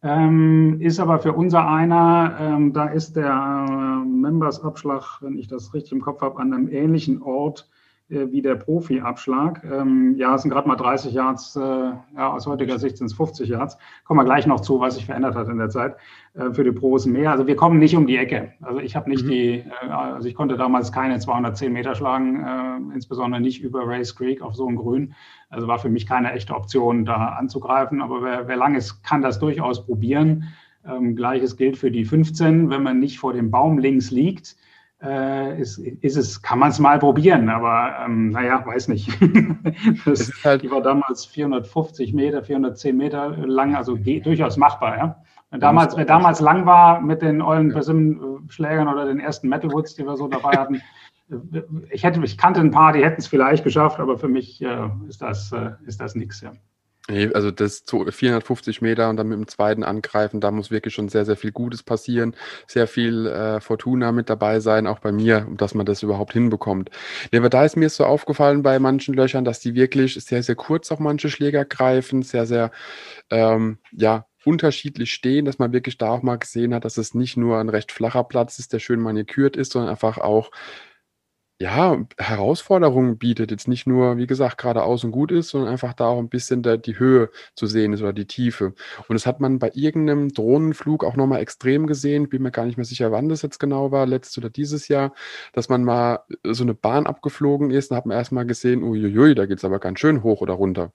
Ähm, 0.00 0.80
ist 0.80 1.00
aber 1.00 1.18
für 1.18 1.32
unser 1.32 1.68
einer, 1.68 2.36
ähm, 2.40 2.72
da 2.72 2.86
ist 2.86 3.16
der 3.16 3.26
äh, 3.30 4.08
Members-Abschlag, 4.08 5.20
wenn 5.22 5.36
ich 5.36 5.48
das 5.48 5.74
richtig 5.74 5.92
im 5.92 6.00
Kopf 6.00 6.20
habe, 6.20 6.38
an 6.38 6.52
einem 6.52 6.68
ähnlichen 6.68 7.20
Ort 7.20 7.68
wie 8.08 8.40
der 8.40 8.54
Profi-Abschlag. 8.54 9.62
Ähm, 9.64 10.14
ja, 10.16 10.34
es 10.34 10.42
sind 10.42 10.50
gerade 10.50 10.66
mal 10.66 10.76
30 10.76 11.12
Yards, 11.12 11.56
äh, 11.56 11.60
ja, 11.60 12.32
aus 12.32 12.46
heutiger 12.46 12.78
Sicht 12.78 12.96
sind 12.96 13.08
es 13.08 13.12
50 13.12 13.50
Yards. 13.50 13.76
Kommen 14.04 14.20
wir 14.20 14.24
gleich 14.24 14.46
noch 14.46 14.60
zu, 14.60 14.80
was 14.80 14.94
sich 14.94 15.04
verändert 15.04 15.34
hat 15.34 15.48
in 15.48 15.58
der 15.58 15.68
Zeit 15.68 15.96
äh, 16.34 16.50
für 16.52 16.64
die 16.64 16.72
Pros 16.72 17.04
mehr. 17.04 17.30
Also 17.30 17.46
wir 17.46 17.56
kommen 17.56 17.78
nicht 17.78 17.96
um 17.96 18.06
die 18.06 18.16
Ecke. 18.16 18.54
Also 18.62 18.80
ich 18.80 18.96
habe 18.96 19.10
nicht 19.10 19.24
mhm. 19.24 19.30
die, 19.30 19.50
äh, 19.58 19.88
also 19.90 20.26
ich 20.26 20.34
konnte 20.34 20.56
damals 20.56 20.90
keine 20.90 21.18
210 21.18 21.70
Meter 21.70 21.94
schlagen, 21.94 22.42
äh, 22.42 22.94
insbesondere 22.94 23.42
nicht 23.42 23.62
über 23.62 23.86
Race 23.86 24.16
Creek 24.16 24.40
auf 24.40 24.54
so 24.54 24.66
einem 24.66 24.76
Grün. 24.76 25.14
Also 25.50 25.68
war 25.68 25.78
für 25.78 25.90
mich 25.90 26.06
keine 26.06 26.32
echte 26.32 26.54
Option, 26.54 27.04
da 27.04 27.34
anzugreifen. 27.38 28.00
Aber 28.00 28.22
wer, 28.22 28.48
wer 28.48 28.56
lang 28.56 28.74
ist, 28.74 29.04
kann 29.04 29.20
das 29.20 29.38
durchaus 29.38 29.84
probieren. 29.84 30.44
Ähm, 30.86 31.14
Gleiches 31.14 31.58
gilt 31.58 31.76
für 31.76 31.90
die 31.90 32.06
15, 32.06 32.70
wenn 32.70 32.82
man 32.82 33.00
nicht 33.00 33.18
vor 33.18 33.34
dem 33.34 33.50
Baum 33.50 33.78
links 33.78 34.10
liegt 34.10 34.56
äh, 35.02 35.60
ist, 35.60 35.78
ist 35.78 36.16
es, 36.16 36.42
kann 36.42 36.58
man 36.58 36.70
es 36.70 36.78
mal 36.78 36.98
probieren, 36.98 37.48
aber 37.48 38.04
ähm, 38.04 38.30
naja, 38.30 38.64
weiß 38.64 38.88
nicht. 38.88 39.10
das, 40.04 40.32
halt 40.44 40.62
die 40.62 40.70
war 40.70 40.82
damals 40.82 41.24
450 41.26 42.12
Meter, 42.14 42.42
410 42.42 42.96
Meter 42.96 43.36
lang, 43.36 43.76
also 43.76 43.96
durchaus 43.96 44.56
machbar, 44.56 44.96
ja. 44.96 45.22
Wenn 45.50 45.60
damals, 45.60 45.96
wer 45.96 46.04
damals 46.04 46.40
lang 46.40 46.66
war 46.66 47.00
mit 47.00 47.22
den 47.22 47.40
ollen 47.40 47.72
Persimmon-Schlägern 47.72 48.86
oder 48.86 49.06
den 49.06 49.18
ersten 49.18 49.48
Metalwoods, 49.48 49.94
die 49.94 50.04
wir 50.04 50.16
so 50.16 50.28
dabei 50.28 50.52
hatten, 50.52 50.82
äh, 51.30 51.62
ich 51.90 52.04
hätte, 52.04 52.22
ich 52.22 52.36
kannte 52.36 52.60
ein 52.60 52.70
paar, 52.70 52.92
die 52.92 53.04
hätten 53.04 53.20
es 53.20 53.28
vielleicht 53.28 53.64
geschafft, 53.64 53.98
aber 54.00 54.18
für 54.18 54.28
mich 54.28 54.60
äh, 54.62 54.88
ist 55.08 55.22
das, 55.22 55.52
äh, 55.52 55.70
ist 55.86 56.00
das 56.00 56.14
nichts, 56.14 56.40
ja. 56.40 56.52
Nee, 57.10 57.30
also 57.32 57.50
das 57.50 57.84
450 58.10 58.82
Meter 58.82 59.08
und 59.08 59.16
dann 59.16 59.28
mit 59.28 59.38
dem 59.38 59.48
zweiten 59.48 59.82
angreifen, 59.82 60.40
da 60.42 60.50
muss 60.50 60.70
wirklich 60.70 60.92
schon 60.92 61.08
sehr, 61.08 61.24
sehr 61.24 61.36
viel 61.36 61.52
Gutes 61.52 61.82
passieren, 61.82 62.36
sehr 62.66 62.86
viel 62.86 63.26
äh, 63.26 63.60
Fortuna 63.62 64.12
mit 64.12 64.28
dabei 64.28 64.60
sein, 64.60 64.86
auch 64.86 64.98
bei 64.98 65.10
mir, 65.10 65.46
dass 65.56 65.72
man 65.74 65.86
das 65.86 66.02
überhaupt 66.02 66.34
hinbekommt. 66.34 66.90
Nee, 67.32 67.38
aber 67.38 67.48
da 67.48 67.64
ist 67.64 67.76
mir 67.76 67.88
so 67.88 68.04
aufgefallen 68.04 68.62
bei 68.62 68.78
manchen 68.78 69.14
Löchern, 69.14 69.46
dass 69.46 69.60
die 69.60 69.74
wirklich 69.74 70.22
sehr, 70.22 70.42
sehr 70.42 70.54
kurz 70.54 70.92
auch 70.92 70.98
manche 70.98 71.30
Schläger 71.30 71.64
greifen, 71.64 72.20
sehr, 72.22 72.44
sehr, 72.44 72.70
ähm, 73.30 73.78
ja, 73.92 74.26
unterschiedlich 74.44 75.12
stehen, 75.12 75.44
dass 75.44 75.58
man 75.58 75.72
wirklich 75.72 75.98
da 75.98 76.10
auch 76.10 76.22
mal 76.22 76.36
gesehen 76.36 76.74
hat, 76.74 76.84
dass 76.84 76.96
es 76.96 77.14
nicht 77.14 77.36
nur 77.36 77.58
ein 77.58 77.68
recht 77.68 77.92
flacher 77.92 78.24
Platz 78.24 78.58
ist, 78.58 78.72
der 78.72 78.78
schön 78.78 79.00
manikürt 79.00 79.56
ist, 79.56 79.72
sondern 79.72 79.90
einfach 79.90 80.18
auch 80.18 80.50
ja, 81.60 82.04
Herausforderungen 82.18 83.18
bietet. 83.18 83.50
Jetzt 83.50 83.66
nicht 83.66 83.86
nur, 83.86 84.16
wie 84.16 84.28
gesagt, 84.28 84.58
geradeaus 84.58 85.02
und 85.02 85.10
gut 85.10 85.32
ist, 85.32 85.48
sondern 85.48 85.70
einfach 85.70 85.92
da 85.92 86.06
auch 86.06 86.18
ein 86.18 86.28
bisschen 86.28 86.62
der, 86.62 86.78
die 86.78 87.00
Höhe 87.00 87.30
zu 87.54 87.66
sehen 87.66 87.92
ist 87.92 88.00
oder 88.00 88.12
die 88.12 88.26
Tiefe. 88.26 88.74
Und 89.08 89.14
das 89.14 89.26
hat 89.26 89.40
man 89.40 89.58
bei 89.58 89.72
irgendeinem 89.74 90.28
Drohnenflug 90.28 91.04
auch 91.04 91.16
nochmal 91.16 91.40
extrem 91.40 91.88
gesehen. 91.88 92.28
Bin 92.28 92.42
mir 92.42 92.52
gar 92.52 92.64
nicht 92.64 92.76
mehr 92.76 92.84
sicher, 92.84 93.10
wann 93.10 93.28
das 93.28 93.42
jetzt 93.42 93.58
genau 93.58 93.90
war, 93.90 94.06
letztes 94.06 94.38
oder 94.38 94.50
dieses 94.50 94.86
Jahr, 94.86 95.12
dass 95.52 95.68
man 95.68 95.82
mal 95.82 96.20
so 96.44 96.62
eine 96.62 96.74
Bahn 96.74 97.06
abgeflogen 97.06 97.72
ist. 97.72 97.90
und 97.90 97.96
hat 97.96 98.06
man 98.06 98.16
erstmal 98.16 98.46
gesehen, 98.46 98.84
uiuiui, 98.84 99.34
da 99.34 99.46
geht 99.46 99.58
es 99.58 99.64
aber 99.64 99.80
ganz 99.80 99.98
schön 99.98 100.22
hoch 100.22 100.40
oder 100.40 100.54
runter. 100.54 100.92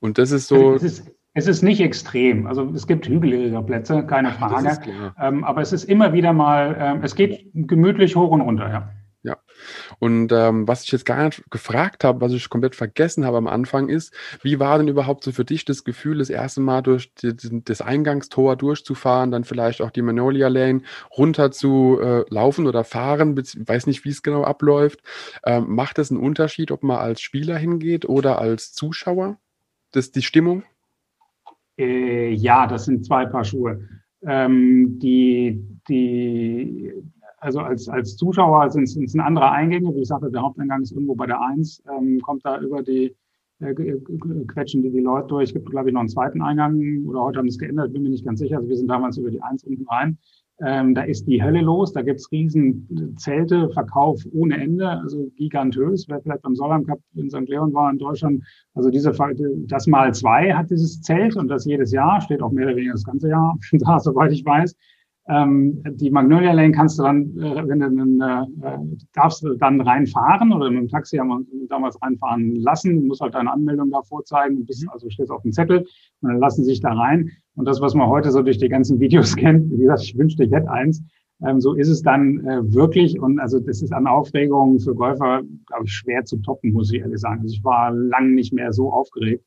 Und 0.00 0.16
das 0.16 0.30
ist 0.30 0.48
so. 0.48 0.74
Es 0.74 0.82
ist, 0.82 1.10
es 1.34 1.46
ist 1.46 1.62
nicht 1.62 1.80
extrem. 1.80 2.46
Also 2.46 2.70
es 2.74 2.86
gibt 2.86 3.06
hügeligere 3.06 3.62
Plätze, 3.62 4.06
keine 4.06 4.32
Frage. 4.32 4.78
Ähm, 5.20 5.44
aber 5.44 5.60
es 5.60 5.74
ist 5.74 5.84
immer 5.84 6.14
wieder 6.14 6.32
mal, 6.32 6.74
ähm, 6.80 7.00
es 7.02 7.14
geht 7.14 7.50
gemütlich 7.52 8.16
hoch 8.16 8.30
und 8.30 8.40
runter, 8.40 8.70
ja. 8.70 8.90
Ja. 9.22 9.36
Und 9.98 10.32
ähm, 10.32 10.66
was 10.66 10.84
ich 10.84 10.92
jetzt 10.92 11.04
gar 11.04 11.26
nicht 11.26 11.50
gefragt 11.50 12.04
habe, 12.04 12.22
was 12.22 12.32
ich 12.32 12.48
komplett 12.48 12.74
vergessen 12.74 13.26
habe 13.26 13.36
am 13.36 13.48
Anfang 13.48 13.90
ist, 13.90 14.14
wie 14.42 14.58
war 14.58 14.78
denn 14.78 14.88
überhaupt 14.88 15.24
so 15.24 15.32
für 15.32 15.44
dich 15.44 15.66
das 15.66 15.84
Gefühl, 15.84 16.18
das 16.18 16.30
erste 16.30 16.62
Mal 16.62 16.80
durch 16.80 17.12
die, 17.14 17.34
das 17.62 17.82
Eingangstor 17.82 18.56
durchzufahren, 18.56 19.30
dann 19.30 19.44
vielleicht 19.44 19.82
auch 19.82 19.90
die 19.90 20.00
Manolia 20.00 20.48
Lane 20.48 20.82
runter 21.16 21.50
zu 21.50 21.98
äh, 22.00 22.24
laufen 22.30 22.66
oder 22.66 22.82
fahren, 22.82 23.36
weiß 23.36 23.86
nicht, 23.86 24.06
wie 24.06 24.10
es 24.10 24.22
genau 24.22 24.44
abläuft. 24.44 25.00
Ähm, 25.44 25.66
macht 25.68 25.98
es 25.98 26.10
einen 26.10 26.20
Unterschied, 26.20 26.70
ob 26.70 26.82
man 26.82 26.96
als 26.96 27.20
Spieler 27.20 27.58
hingeht 27.58 28.08
oder 28.08 28.38
als 28.38 28.72
Zuschauer? 28.72 29.38
Das 29.92 30.12
die 30.12 30.22
Stimmung? 30.22 30.62
Äh, 31.76 32.32
ja, 32.32 32.66
das 32.66 32.86
sind 32.86 33.04
zwei 33.04 33.26
Paar 33.26 33.44
Schuhe. 33.44 33.86
Ähm, 34.22 34.98
die, 34.98 35.62
die 35.88 36.92
also 37.40 37.60
als, 37.60 37.88
als 37.88 38.16
Zuschauer 38.16 38.70
sind 38.70 38.84
es 38.84 39.14
ein 39.14 39.20
anderer 39.20 39.50
Eingänge. 39.52 39.94
Wie 39.94 40.00
ich 40.00 40.08
sagte, 40.08 40.30
der 40.30 40.42
Haupteingang 40.42 40.82
ist 40.82 40.92
irgendwo 40.92 41.14
bei 41.14 41.26
der 41.26 41.40
Eins, 41.40 41.82
ähm, 41.90 42.20
kommt 42.20 42.44
da 42.44 42.60
über 42.60 42.82
die, 42.82 43.16
äh, 43.60 43.74
quetschen 44.46 44.82
die, 44.82 44.90
die 44.90 45.00
Leute 45.00 45.28
durch. 45.28 45.48
Es 45.48 45.54
gibt, 45.54 45.70
glaube 45.70 45.88
ich, 45.88 45.94
noch 45.94 46.00
einen 46.00 46.08
zweiten 46.08 46.42
Eingang 46.42 47.04
oder 47.06 47.22
heute 47.22 47.38
haben 47.38 47.48
es 47.48 47.58
geändert, 47.58 47.92
bin 47.92 48.02
mir 48.02 48.10
nicht 48.10 48.24
ganz 48.24 48.40
sicher. 48.40 48.56
Also 48.56 48.68
wir 48.68 48.76
sind 48.76 48.88
damals 48.88 49.16
über 49.16 49.30
die 49.30 49.42
Eins 49.42 49.64
unten 49.64 49.86
rein. 49.88 50.18
Ähm, 50.62 50.94
da 50.94 51.02
ist 51.02 51.26
die 51.26 51.42
Hölle 51.42 51.62
los, 51.62 51.94
da 51.94 52.02
gibt's 52.02 52.30
riesen 52.30 52.86
Zelte, 53.16 53.70
Verkauf 53.70 54.22
ohne 54.32 54.60
Ende, 54.60 54.90
also 54.90 55.30
gigantös. 55.36 56.06
Wer 56.06 56.20
vielleicht 56.20 56.42
beim 56.42 56.54
Solheim 56.54 56.84
Cup 56.84 57.00
in 57.14 57.30
St. 57.30 57.48
Leon 57.48 57.72
war 57.72 57.90
in 57.90 57.96
Deutschland, 57.96 58.44
also 58.74 58.90
diese, 58.90 59.10
das 59.66 59.86
mal 59.86 60.12
zwei 60.12 60.52
hat 60.52 60.68
dieses 60.70 61.00
Zelt 61.00 61.36
und 61.36 61.48
das 61.48 61.64
jedes 61.64 61.92
Jahr, 61.92 62.20
steht 62.20 62.42
auch 62.42 62.52
mehr 62.52 62.66
oder 62.66 62.76
weniger 62.76 62.92
das 62.92 63.04
ganze 63.04 63.30
Jahr 63.30 63.58
da, 63.72 63.98
soweit 63.98 64.32
ich 64.32 64.44
weiß. 64.44 64.76
Ähm, 65.30 65.80
die 65.92 66.10
Magnolia 66.10 66.52
Lane 66.52 66.72
kannst 66.72 66.98
du 66.98 67.04
dann, 67.04 67.38
äh, 67.38 67.68
wenn 67.68 67.78
du 67.78 68.24
äh, 68.24 68.78
darfst 69.12 69.44
du 69.44 69.54
dann 69.54 69.80
reinfahren 69.80 70.52
oder 70.52 70.68
mit 70.70 70.80
dem 70.80 70.88
Taxi 70.88 71.18
haben 71.18 71.28
wir 71.28 71.68
damals 71.68 72.02
reinfahren 72.02 72.56
lassen. 72.56 72.96
Du 72.96 73.06
musst 73.06 73.20
halt 73.20 73.34
deine 73.34 73.52
Anmeldung 73.52 73.92
da 73.92 74.02
vorzeigen, 74.02 74.66
bist, 74.66 74.82
mhm. 74.82 74.90
also 74.90 75.08
stehst 75.08 75.30
auf 75.30 75.42
dem 75.42 75.52
Zettel 75.52 75.86
und 76.20 76.30
dann 76.30 76.40
lassen 76.40 76.64
sich 76.64 76.80
da 76.80 76.94
rein. 76.94 77.30
Und 77.54 77.66
das, 77.66 77.80
was 77.80 77.94
man 77.94 78.08
heute 78.08 78.32
so 78.32 78.42
durch 78.42 78.58
die 78.58 78.68
ganzen 78.68 78.98
Videos 78.98 79.36
kennt, 79.36 79.70
wie 79.70 79.78
gesagt, 79.78 80.02
ich 80.02 80.18
wünschte, 80.18 80.42
ich 80.42 80.50
hätte 80.50 80.70
eins. 80.70 81.00
Ähm, 81.46 81.60
so 81.60 81.74
ist 81.74 81.88
es 81.88 82.02
dann 82.02 82.44
äh, 82.46 82.74
wirklich. 82.74 83.20
Und 83.20 83.38
also 83.38 83.60
das 83.60 83.82
ist 83.82 83.92
an 83.92 84.08
Aufregung 84.08 84.80
für 84.80 84.96
Golfer, 84.96 85.42
glaube 85.66 85.84
ich, 85.84 85.92
schwer 85.92 86.24
zu 86.24 86.38
toppen, 86.38 86.72
muss 86.72 86.92
ich 86.92 87.00
ehrlich 87.00 87.20
sagen. 87.20 87.42
Also 87.42 87.54
ich 87.54 87.62
war 87.62 87.92
lang 87.92 88.34
nicht 88.34 88.52
mehr 88.52 88.72
so 88.72 88.92
aufgeregt. 88.92 89.44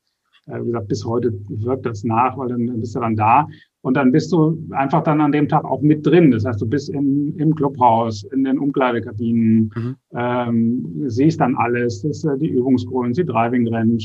Äh, 0.47 0.61
wie 0.61 0.67
gesagt, 0.67 0.87
bis 0.87 1.05
heute 1.05 1.33
wirkt 1.49 1.85
das 1.85 2.05
nach, 2.05 2.37
weil 2.37 2.47
dann 2.47 2.79
bist 2.79 2.95
du 2.95 3.01
dann 3.01 3.17
da. 3.17 3.47
Und 3.83 3.97
dann 3.97 4.13
bist 4.13 4.31
du 4.31 4.57
einfach 4.71 5.03
dann 5.03 5.19
an 5.19 5.33
dem 5.33 5.49
Tag 5.49 5.65
auch 5.65 5.81
mit 5.81 6.05
drin. 6.05 6.31
Das 6.31 6.45
heißt, 6.45 6.61
du 6.61 6.65
bist 6.65 6.89
im, 6.89 7.35
im 7.37 7.53
Clubhaus, 7.53 8.23
in 8.23 8.45
den 8.45 8.57
Umkleidekabinen, 8.57 9.71
mhm. 9.75 9.95
ähm, 10.15 11.03
siehst 11.07 11.41
dann 11.41 11.55
alles, 11.57 12.01
das 12.01 12.17
ist 12.17 12.23
äh, 12.23 12.37
die 12.37 12.47
Übungsgrüns, 12.47 13.17
die 13.17 13.25
Driving 13.25 13.67
Range, 13.67 14.01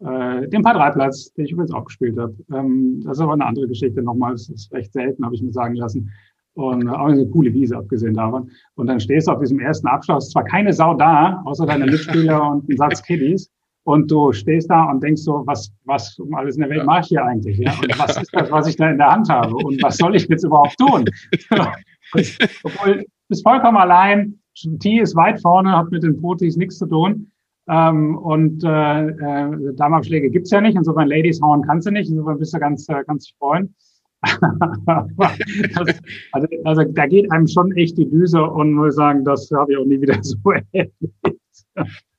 äh, 0.00 0.48
den 0.48 0.62
Paar 0.62 0.74
3 0.74 0.90
Platz, 0.90 1.32
den 1.34 1.44
ich 1.44 1.52
übrigens 1.52 1.72
auch 1.72 1.84
gespielt 1.84 2.18
habe. 2.18 2.34
Ähm, 2.52 3.02
das 3.04 3.18
ist 3.18 3.22
aber 3.22 3.34
eine 3.34 3.46
andere 3.46 3.68
Geschichte 3.68 4.02
nochmal. 4.02 4.32
Das 4.32 4.48
ist 4.48 4.72
recht 4.72 4.92
selten, 4.92 5.24
habe 5.24 5.36
ich 5.36 5.42
mir 5.42 5.52
sagen 5.52 5.76
lassen. 5.76 6.10
Und 6.54 6.88
äh, 6.88 6.90
auch 6.90 7.06
eine 7.06 7.24
coole 7.28 7.54
Wiese, 7.54 7.76
abgesehen 7.76 8.14
davon. 8.14 8.50
Und 8.74 8.88
dann 8.88 8.98
stehst 8.98 9.28
du 9.28 9.32
auf 9.32 9.38
diesem 9.38 9.60
ersten 9.60 9.86
Abschluss, 9.86 10.30
zwar 10.30 10.42
keine 10.42 10.72
Sau 10.72 10.94
da, 10.94 11.40
außer 11.44 11.66
deine 11.66 11.86
Mitspieler 11.86 12.50
und 12.50 12.68
ein 12.68 12.76
Satz 12.76 13.00
Kiddies, 13.00 13.48
und 13.84 14.10
du 14.10 14.32
stehst 14.32 14.70
da 14.70 14.90
und 14.90 15.02
denkst 15.02 15.22
so, 15.22 15.42
was, 15.46 15.72
was 15.84 16.18
um 16.18 16.34
alles 16.34 16.56
in 16.56 16.62
der 16.62 16.70
Welt 16.70 16.84
mache 16.84 17.00
ich 17.00 17.06
hier 17.08 17.24
eigentlich? 17.24 17.58
Ja? 17.58 17.72
Und 17.72 17.98
was 17.98 18.16
ist 18.20 18.30
das, 18.32 18.50
was 18.50 18.68
ich 18.68 18.76
da 18.76 18.90
in 18.90 18.98
der 18.98 19.10
Hand 19.10 19.28
habe? 19.28 19.54
Und 19.54 19.82
was 19.82 19.96
soll 19.96 20.14
ich 20.16 20.28
jetzt 20.28 20.44
überhaupt 20.44 20.76
tun? 20.78 21.04
und, 21.50 21.70
obwohl, 22.64 22.98
du 22.98 23.04
bist 23.28 23.42
vollkommen 23.42 23.76
allein. 23.76 24.38
T 24.80 25.00
ist 25.00 25.16
weit 25.16 25.40
vorne, 25.40 25.76
hat 25.76 25.90
mit 25.90 26.02
den 26.02 26.20
Protis 26.20 26.56
nichts 26.56 26.78
zu 26.78 26.86
tun. 26.86 27.30
Ähm, 27.68 28.18
und 28.18 28.64
äh, 28.64 29.08
äh, 29.08 29.74
Damenabschläge 29.74 30.30
gibt's 30.30 30.50
ja 30.50 30.60
nicht. 30.60 30.76
Insofern 30.76 31.08
Ladies 31.08 31.40
hauen 31.40 31.62
kannst 31.62 31.86
du 31.86 31.92
nicht. 31.92 32.10
Insofern 32.10 32.38
bist 32.38 32.52
du 32.52 32.58
ganz, 32.58 32.88
äh, 32.88 33.02
ganz 33.06 33.32
freuen. 33.38 33.74
Das, 34.22 36.00
also, 36.32 36.48
also 36.64 36.84
da 36.84 37.06
geht 37.06 37.30
einem 37.32 37.46
schon 37.46 37.72
echt 37.76 37.96
die 37.96 38.08
Düse 38.08 38.42
und 38.42 38.74
muss 38.74 38.96
sagen, 38.96 39.24
das 39.24 39.50
habe 39.50 39.72
ich 39.72 39.78
auch 39.78 39.84
nie 39.84 40.00
wieder 40.00 40.18
so 40.22 40.38
erlebt. 40.72 40.94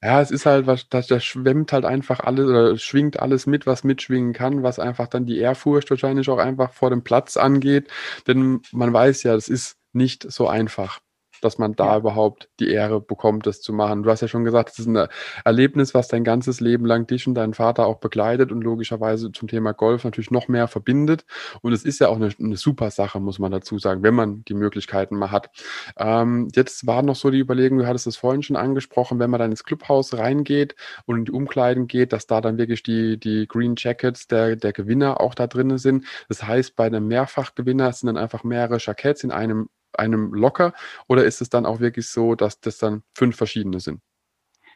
Ja, 0.04 0.20
es 0.20 0.32
ist 0.32 0.46
halt, 0.48 0.66
was, 0.66 0.90
das, 0.90 1.08
das 1.08 1.24
schwemmt 1.24 1.72
halt 1.74 1.86
einfach 1.86 2.22
alles 2.22 2.48
oder 2.48 2.78
schwingt 2.78 3.20
alles 3.20 3.46
mit, 3.46 3.68
was 3.68 3.84
mitschwingen 3.84 4.34
kann, 4.34 4.64
was 4.64 4.80
einfach 4.80 5.08
dann 5.08 5.28
die 5.28 5.38
Ehrfurcht 5.38 5.90
wahrscheinlich 5.92 6.28
auch 6.30 6.40
einfach 6.40 6.74
vor 6.74 6.90
dem 6.90 7.04
Platz 7.04 7.38
angeht. 7.38 7.88
Denn 8.28 8.62
man 8.72 8.92
weiß 8.92 9.24
ja, 9.24 9.36
es 9.36 9.48
ist 9.48 9.78
nicht 9.94 10.30
so 10.32 10.48
einfach 10.48 11.00
dass 11.42 11.58
man 11.58 11.76
da 11.76 11.94
ja. 11.94 11.98
überhaupt 11.98 12.50
die 12.60 12.70
Ehre 12.70 13.02
bekommt, 13.02 13.48
das 13.48 13.62
zu 13.62 13.74
machen. 13.74 14.04
Du 14.04 14.10
hast 14.10 14.22
ja 14.22 14.28
schon 14.28 14.44
gesagt, 14.44 14.70
es 14.70 14.80
ist 14.80 14.88
ein 14.88 15.08
Erlebnis, 15.44 15.94
was 15.94 16.08
dein 16.08 16.24
ganzes 16.24 16.60
Leben 16.60 16.86
lang 16.86 17.08
dich 17.08 17.28
und 17.28 17.36
deinen 17.36 17.54
Vater 17.54 17.86
auch 17.86 17.98
begleitet 17.98 18.52
und 18.52 18.62
logischerweise 18.62 19.32
zum 19.32 19.48
Thema 19.48 19.74
Golf 19.74 20.04
natürlich 20.04 20.32
noch 20.32 20.48
mehr 20.48 20.68
verbindet. 20.68 21.26
Und 21.62 21.74
es 21.74 21.84
ist 21.84 22.00
ja 22.00 22.08
auch 22.08 22.16
eine, 22.16 22.30
eine 22.40 22.58
super 22.58 22.92
Sache, 22.92 23.20
muss 23.20 23.40
man 23.40 23.52
dazu 23.52 23.80
sagen, 23.80 24.04
wenn 24.04 24.16
man 24.16 24.44
die 24.46 24.54
Möglichkeiten 24.54 25.16
mal 25.16 25.32
hat. 25.32 25.50
Ähm, 25.98 26.50
jetzt 26.56 26.88
war 26.88 27.02
noch 27.02 27.16
so 27.16 27.30
die 27.30 27.40
Überlegung, 27.40 27.80
du 27.80 27.88
hattest 27.88 28.08
es 28.08 28.18
vorhin 28.18 28.44
schon 28.44 28.56
angesprochen, 28.56 29.20
wenn 29.20 29.30
man 29.30 29.40
dann 29.40 29.52
ins 29.52 29.64
Clubhaus 29.64 30.18
reingeht 30.18 30.76
und 31.06 31.18
in 31.18 31.26
die 31.26 31.32
Umkleiden 31.32 31.88
geht, 31.88 32.14
dass 32.14 32.28
da 32.28 32.42
dann 32.42 32.58
wirklich 32.58 32.84
die, 32.84 33.20
die 33.20 33.48
Green 33.48 33.76
Jackets 33.78 34.28
der, 34.28 34.56
der 34.56 34.74
Gewinner 34.74 35.20
auch 35.20 35.36
da 35.36 35.48
drin 35.48 35.78
sind. 35.78 36.06
Das 36.30 36.44
heißt, 36.44 36.76
bei 36.76 36.86
einem 36.86 37.08
Mehrfachgewinner 37.08 37.92
sind 37.94 38.08
dann 38.08 38.18
einfach 38.18 38.44
mehrere 38.44 38.78
Jackets 38.80 39.24
in 39.24 39.32
einem 39.32 39.70
einem 39.94 40.34
locker 40.34 40.74
oder 41.08 41.26
ist 41.26 41.42
es 41.42 41.50
dann 41.50 41.66
auch 41.66 41.80
wirklich 41.80 42.08
so, 42.08 42.36
dass 42.36 42.60
das 42.60 42.78
dann 42.78 43.04
fünf 43.14 43.36
verschiedene 43.36 43.80
sind? 43.80 44.02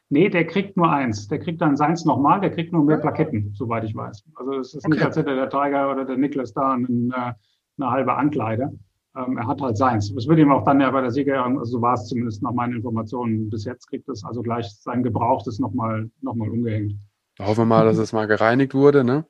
Nee, 0.09 0.29
der 0.29 0.45
kriegt 0.45 0.77
nur 0.77 0.91
eins. 0.91 1.27
Der 1.27 1.39
kriegt 1.39 1.61
dann 1.61 1.75
seins 1.75 2.05
nochmal, 2.05 2.39
der 2.39 2.51
kriegt 2.51 2.71
nur 2.71 2.83
mehr 2.83 2.97
Plaketten, 2.97 3.53
soweit 3.55 3.83
ich 3.83 3.95
weiß. 3.95 4.23
Also 4.35 4.53
es 4.59 4.73
ist 4.75 4.85
okay. 4.85 4.95
nicht, 4.95 5.05
als 5.05 5.17
hätte 5.17 5.35
der 5.35 5.49
Tiger 5.49 5.91
oder 5.91 6.05
der 6.05 6.17
Niklas 6.17 6.53
da 6.53 6.73
eine, 6.73 6.87
äh, 6.87 7.33
eine 7.77 7.91
halbe 7.91 8.15
Ankleide. 8.15 8.71
Ähm, 9.17 9.37
er 9.37 9.47
hat 9.47 9.61
halt 9.61 9.77
seins. 9.77 10.13
Das 10.13 10.27
wird 10.27 10.39
ihm 10.39 10.51
auch 10.51 10.63
dann 10.63 10.81
ja 10.81 10.91
bei 10.91 11.01
der 11.01 11.09
Sieger, 11.09 11.43
also 11.43 11.63
so 11.63 11.81
war 11.81 11.93
es 11.95 12.07
zumindest 12.07 12.43
nach 12.43 12.51
meinen 12.51 12.75
Informationen 12.75 13.49
bis 13.49 13.65
jetzt, 13.65 13.87
kriegt 13.87 14.07
es 14.09 14.23
also 14.23 14.41
gleich 14.41 14.69
sein 14.79 15.03
Gebrauchtes 15.03 15.57
nochmal 15.57 16.09
noch 16.21 16.35
mal 16.35 16.49
umgehängt. 16.49 16.95
Hoffen 17.39 17.61
wir 17.61 17.65
mal, 17.65 17.85
dass 17.85 17.97
es 17.97 18.13
mal 18.13 18.27
gereinigt 18.27 18.73
wurde, 18.73 19.03
ne? 19.03 19.25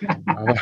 Aber 0.26 0.54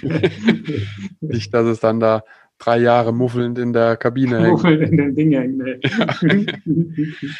nicht, 1.20 1.54
dass 1.54 1.66
es 1.66 1.80
dann 1.80 2.00
da 2.00 2.22
drei 2.58 2.78
Jahre 2.78 3.12
muffelnd 3.12 3.58
in 3.58 3.72
der 3.72 3.96
Kabine 3.96 4.40
hängt. 4.40 4.52
Muffelnd 4.52 4.82
in 4.82 4.96
den 4.96 5.14
Ding 5.14 5.32
hängt, 5.32 5.58
ne. 5.58 5.80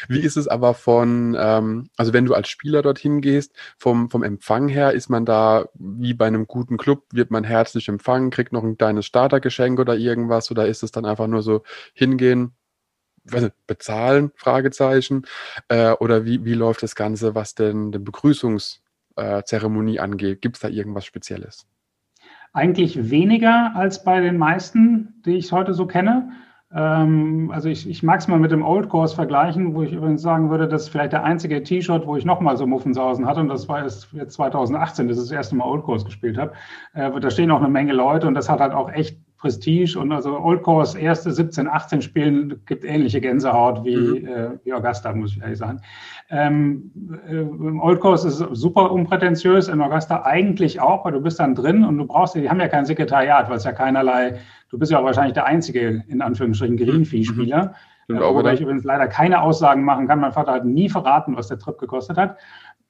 Wie 0.07 0.19
ist 0.19 0.37
es 0.37 0.47
aber 0.47 0.73
von, 0.73 1.35
ähm, 1.37 1.89
also 1.97 2.13
wenn 2.13 2.25
du 2.25 2.33
als 2.33 2.49
Spieler 2.49 2.81
dorthin 2.81 3.21
gehst, 3.21 3.53
vom, 3.77 4.09
vom 4.09 4.23
Empfang 4.23 4.69
her, 4.69 4.93
ist 4.93 5.09
man 5.09 5.25
da 5.25 5.67
wie 5.75 6.13
bei 6.13 6.27
einem 6.27 6.47
guten 6.47 6.77
Club, 6.77 7.03
wird 7.11 7.31
man 7.31 7.43
herzlich 7.43 7.87
empfangen, 7.89 8.29
kriegt 8.29 8.53
noch 8.53 8.63
ein 8.63 8.77
kleines 8.77 9.05
Startergeschenk 9.05 9.79
oder 9.79 9.95
irgendwas 9.95 10.49
oder 10.51 10.67
ist 10.67 10.83
es 10.83 10.91
dann 10.91 11.05
einfach 11.05 11.27
nur 11.27 11.41
so 11.41 11.63
hingehen, 11.93 12.53
nicht, 13.25 13.53
bezahlen, 13.67 14.31
Fragezeichen, 14.35 15.25
äh, 15.67 15.91
oder 15.91 16.25
wie, 16.25 16.45
wie 16.45 16.53
läuft 16.53 16.83
das 16.83 16.95
Ganze, 16.95 17.35
was 17.35 17.55
denn 17.55 17.91
die 17.91 17.99
Begrüßungszeremonie 17.99 19.97
äh, 19.97 19.99
angeht? 19.99 20.41
Gibt 20.41 20.55
es 20.55 20.61
da 20.61 20.69
irgendwas 20.69 21.05
Spezielles? 21.05 21.67
Eigentlich 22.53 23.09
weniger 23.09 23.75
als 23.75 24.03
bei 24.03 24.21
den 24.21 24.37
meisten, 24.37 25.21
die 25.25 25.37
ich 25.37 25.51
heute 25.51 25.73
so 25.73 25.85
kenne. 25.85 26.31
Ähm, 26.71 27.51
also 27.53 27.69
ich, 27.69 27.89
ich 27.89 28.03
mag 28.03 28.19
es 28.19 28.27
mal 28.27 28.39
mit 28.39 28.51
dem 28.51 28.63
Old 28.63 28.89
Course 28.89 29.15
vergleichen, 29.15 29.73
wo 29.73 29.83
ich 29.83 29.93
übrigens 29.93 30.21
sagen 30.21 30.49
würde, 30.49 30.67
das 30.67 30.83
ist 30.83 30.89
vielleicht 30.89 31.13
der 31.13 31.23
einzige 31.23 31.63
T-Shirt, 31.63 32.05
wo 32.05 32.15
ich 32.15 32.25
nochmal 32.25 32.57
so 32.57 32.67
Muffensausen 32.67 33.25
hatte. 33.25 33.39
Und 33.39 33.49
das 33.49 33.67
war 33.67 33.83
jetzt 33.83 34.33
2018, 34.33 35.07
dass 35.07 35.17
ich 35.17 35.23
das 35.23 35.31
erste 35.31 35.55
Mal 35.55 35.65
Old 35.65 35.83
Course 35.83 36.05
gespielt 36.05 36.37
habe. 36.37 36.53
Äh, 36.93 37.19
da 37.19 37.29
stehen 37.29 37.51
auch 37.51 37.59
eine 37.59 37.69
Menge 37.69 37.93
Leute 37.93 38.27
und 38.27 38.35
das 38.35 38.49
hat 38.49 38.59
halt 38.59 38.73
auch 38.73 38.91
echt 38.91 39.19
Prestige 39.39 39.97
und 39.97 40.11
also 40.11 40.37
Old 40.37 40.63
Course 40.63 40.99
erste 40.99 41.31
17, 41.31 41.67
18 41.67 42.01
Spielen 42.01 42.61
gibt 42.65 42.83
ähnliche 42.83 43.21
Gänsehaut 43.21 43.85
wie, 43.85 43.95
mhm. 43.95 44.27
äh, 44.27 44.49
wie 44.63 44.73
Augusta, 44.73 45.13
muss 45.13 45.31
ich 45.31 45.41
ehrlich 45.41 45.57
sagen. 45.57 45.81
Ähm, 46.29 46.91
äh, 47.27 47.41
Old 47.81 48.01
Course 48.01 48.27
ist 48.27 48.37
super 48.51 48.91
unprätentiös, 48.91 49.69
in 49.69 49.81
Augusta 49.81 50.23
eigentlich 50.23 50.81
auch, 50.81 51.05
weil 51.05 51.13
du 51.13 51.21
bist 51.21 51.39
dann 51.39 51.55
drin 51.55 51.85
und 51.85 51.97
du 51.97 52.05
brauchst, 52.05 52.35
die 52.35 52.49
haben 52.49 52.59
ja 52.59 52.67
kein 52.67 52.85
Sekretariat, 52.85 53.49
weil 53.49 53.57
es 53.57 53.63
ja 53.63 53.71
keinerlei, 53.71 54.39
du 54.69 54.77
bist 54.77 54.91
ja 54.91 54.99
auch 54.99 55.05
wahrscheinlich 55.05 55.33
der 55.33 55.45
einzige, 55.45 56.03
in 56.07 56.21
Anführungsstrichen, 56.21 56.75
Greenfee-Spieler. 56.75 57.73
Mhm. 58.09 58.17
Äh, 58.17 58.19
wobei 58.19 58.53
ich 58.53 58.61
übrigens 58.61 58.83
leider 58.83 59.07
keine 59.07 59.41
Aussagen 59.41 59.83
machen 59.83 60.07
kann. 60.07 60.19
Mein 60.19 60.33
Vater 60.33 60.51
hat 60.51 60.65
nie 60.65 60.89
verraten, 60.89 61.37
was 61.37 61.47
der 61.47 61.59
Trip 61.59 61.77
gekostet 61.77 62.17
hat. 62.17 62.37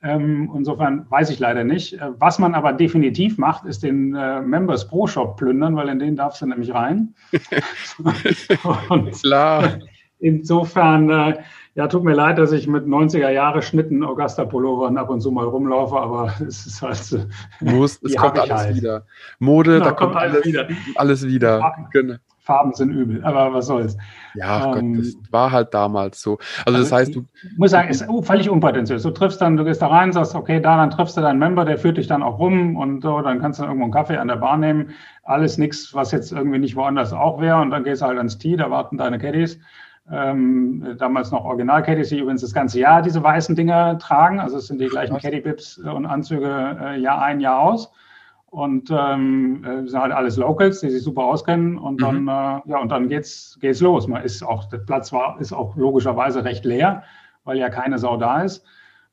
Ähm, 0.01 0.49
insofern 0.55 1.05
weiß 1.09 1.29
ich 1.29 1.39
leider 1.39 1.63
nicht. 1.63 1.93
Äh, 1.93 2.11
was 2.19 2.39
man 2.39 2.55
aber 2.55 2.71
definitiv 2.71 3.37
macht, 3.37 3.65
ist 3.65 3.83
den 3.83 4.15
äh, 4.15 4.41
Members 4.41 4.87
Pro 4.87 5.07
Shop 5.07 5.35
plündern, 5.37 5.75
weil 5.75 5.89
in 5.89 5.99
den 5.99 6.15
darfst 6.15 6.41
du 6.41 6.45
nämlich 6.45 6.73
rein. 6.73 7.13
Klar. 9.21 9.79
Insofern, 10.19 11.09
äh, 11.09 11.37
ja, 11.75 11.87
tut 11.87 12.03
mir 12.03 12.13
leid, 12.13 12.37
dass 12.37 12.51
ich 12.51 12.67
mit 12.67 12.85
90er 12.85 13.29
Jahre 13.29 13.61
Schnitten 13.61 14.03
Augusta 14.03 14.45
Pullovern 14.45 14.97
ab 14.97 15.09
und 15.09 15.21
zu 15.21 15.31
mal 15.31 15.45
rumlaufe, 15.45 15.97
aber 15.97 16.33
es 16.47 16.65
ist 16.65 16.81
halt. 16.81 17.27
Muss, 17.59 18.01
es 18.01 18.15
kommt 18.15 18.39
alles 18.39 18.51
halt. 18.51 18.75
wieder. 18.75 19.05
Mode, 19.39 19.73
genau, 19.73 19.85
da 19.85 19.91
kommt, 19.91 20.13
kommt 20.13 20.23
alles, 20.23 20.45
wieder. 20.45 20.67
Alles 20.95 21.27
wieder. 21.27 21.73
Genau. 21.91 22.15
Farben 22.49 22.73
sind 22.73 22.89
übel, 22.89 23.23
aber 23.23 23.53
was 23.53 23.67
soll's. 23.67 23.95
Ja, 24.33 24.75
ähm, 24.75 24.95
Gott, 24.95 25.05
das 25.05 25.31
war 25.31 25.51
halt 25.51 25.73
damals 25.75 26.19
so. 26.19 26.39
Also, 26.65 26.79
das 26.79 26.91
also 26.91 26.95
heißt, 26.95 27.15
du. 27.15 27.25
Ich 27.43 27.57
muss 27.57 27.71
sagen, 27.71 27.89
ist 27.89 28.05
völlig 28.23 28.49
unprätentiös. 28.49 29.03
Du 29.03 29.11
triffst 29.11 29.39
dann, 29.39 29.55
du 29.55 29.63
gehst 29.63 29.83
da 29.83 29.87
rein, 29.87 30.11
sagst, 30.11 30.33
okay, 30.33 30.59
da, 30.59 30.77
dann 30.77 30.89
triffst 30.89 31.15
du 31.15 31.21
deinen 31.21 31.37
Member, 31.37 31.63
der 31.63 31.77
führt 31.77 31.97
dich 31.97 32.07
dann 32.07 32.23
auch 32.23 32.39
rum 32.39 32.75
und 32.75 33.03
so, 33.03 33.21
dann 33.21 33.39
kannst 33.39 33.59
du 33.59 33.63
dann 33.63 33.69
irgendwo 33.69 33.85
einen 33.85 33.93
Kaffee 33.93 34.17
an 34.17 34.27
der 34.27 34.37
Bar 34.37 34.57
nehmen. 34.57 34.89
Alles 35.23 35.59
nichts, 35.59 35.93
was 35.93 36.11
jetzt 36.11 36.31
irgendwie 36.31 36.57
nicht 36.57 36.75
woanders 36.75 37.13
auch 37.13 37.39
wäre. 37.39 37.61
Und 37.61 37.69
dann 37.69 37.83
gehst 37.83 38.01
du 38.01 38.07
halt 38.07 38.17
ans 38.17 38.39
Tee, 38.39 38.57
da 38.57 38.71
warten 38.71 38.97
deine 38.97 39.19
Caddies. 39.19 39.59
Ähm, 40.11 40.95
damals 40.97 41.29
noch 41.29 41.45
Original-Caddies, 41.45 42.09
die 42.09 42.17
übrigens 42.17 42.41
das 42.41 42.53
ganze 42.53 42.79
Jahr 42.79 43.03
diese 43.03 43.21
weißen 43.21 43.55
Dinger 43.55 43.99
tragen. 43.99 44.39
Also 44.39 44.57
es 44.57 44.65
sind 44.65 44.81
die 44.81 44.87
gleichen 44.87 45.19
Caddy-Bips 45.19 45.77
und 45.77 46.07
Anzüge 46.07 46.77
äh, 46.81 46.99
Jahr 46.99 47.21
ein, 47.21 47.41
Jahr 47.41 47.59
aus. 47.59 47.91
Und 48.51 48.89
ähm, 48.91 49.63
äh, 49.63 49.87
sind 49.87 49.99
halt 49.99 50.11
alles 50.11 50.37
Locals, 50.37 50.79
die 50.81 50.89
sich 50.89 51.03
super 51.03 51.23
auskennen. 51.23 51.77
Und 51.77 52.01
dann, 52.01 52.23
mhm. 52.23 52.29
äh, 52.29 52.61
ja, 52.65 52.79
und 52.81 52.89
dann 52.89 53.07
geht's, 53.07 53.57
geht's 53.61 53.79
los. 53.79 54.07
Man 54.07 54.23
ist 54.23 54.41
auch, 54.43 54.65
der 54.65 54.79
Platz 54.79 55.13
war, 55.13 55.39
ist 55.39 55.53
auch 55.53 55.75
logischerweise 55.75 56.43
recht 56.43 56.65
leer, 56.65 57.03
weil 57.43 57.57
ja 57.57 57.69
keine 57.69 57.99
Sau 57.99 58.17
da 58.17 58.41
ist. 58.41 58.65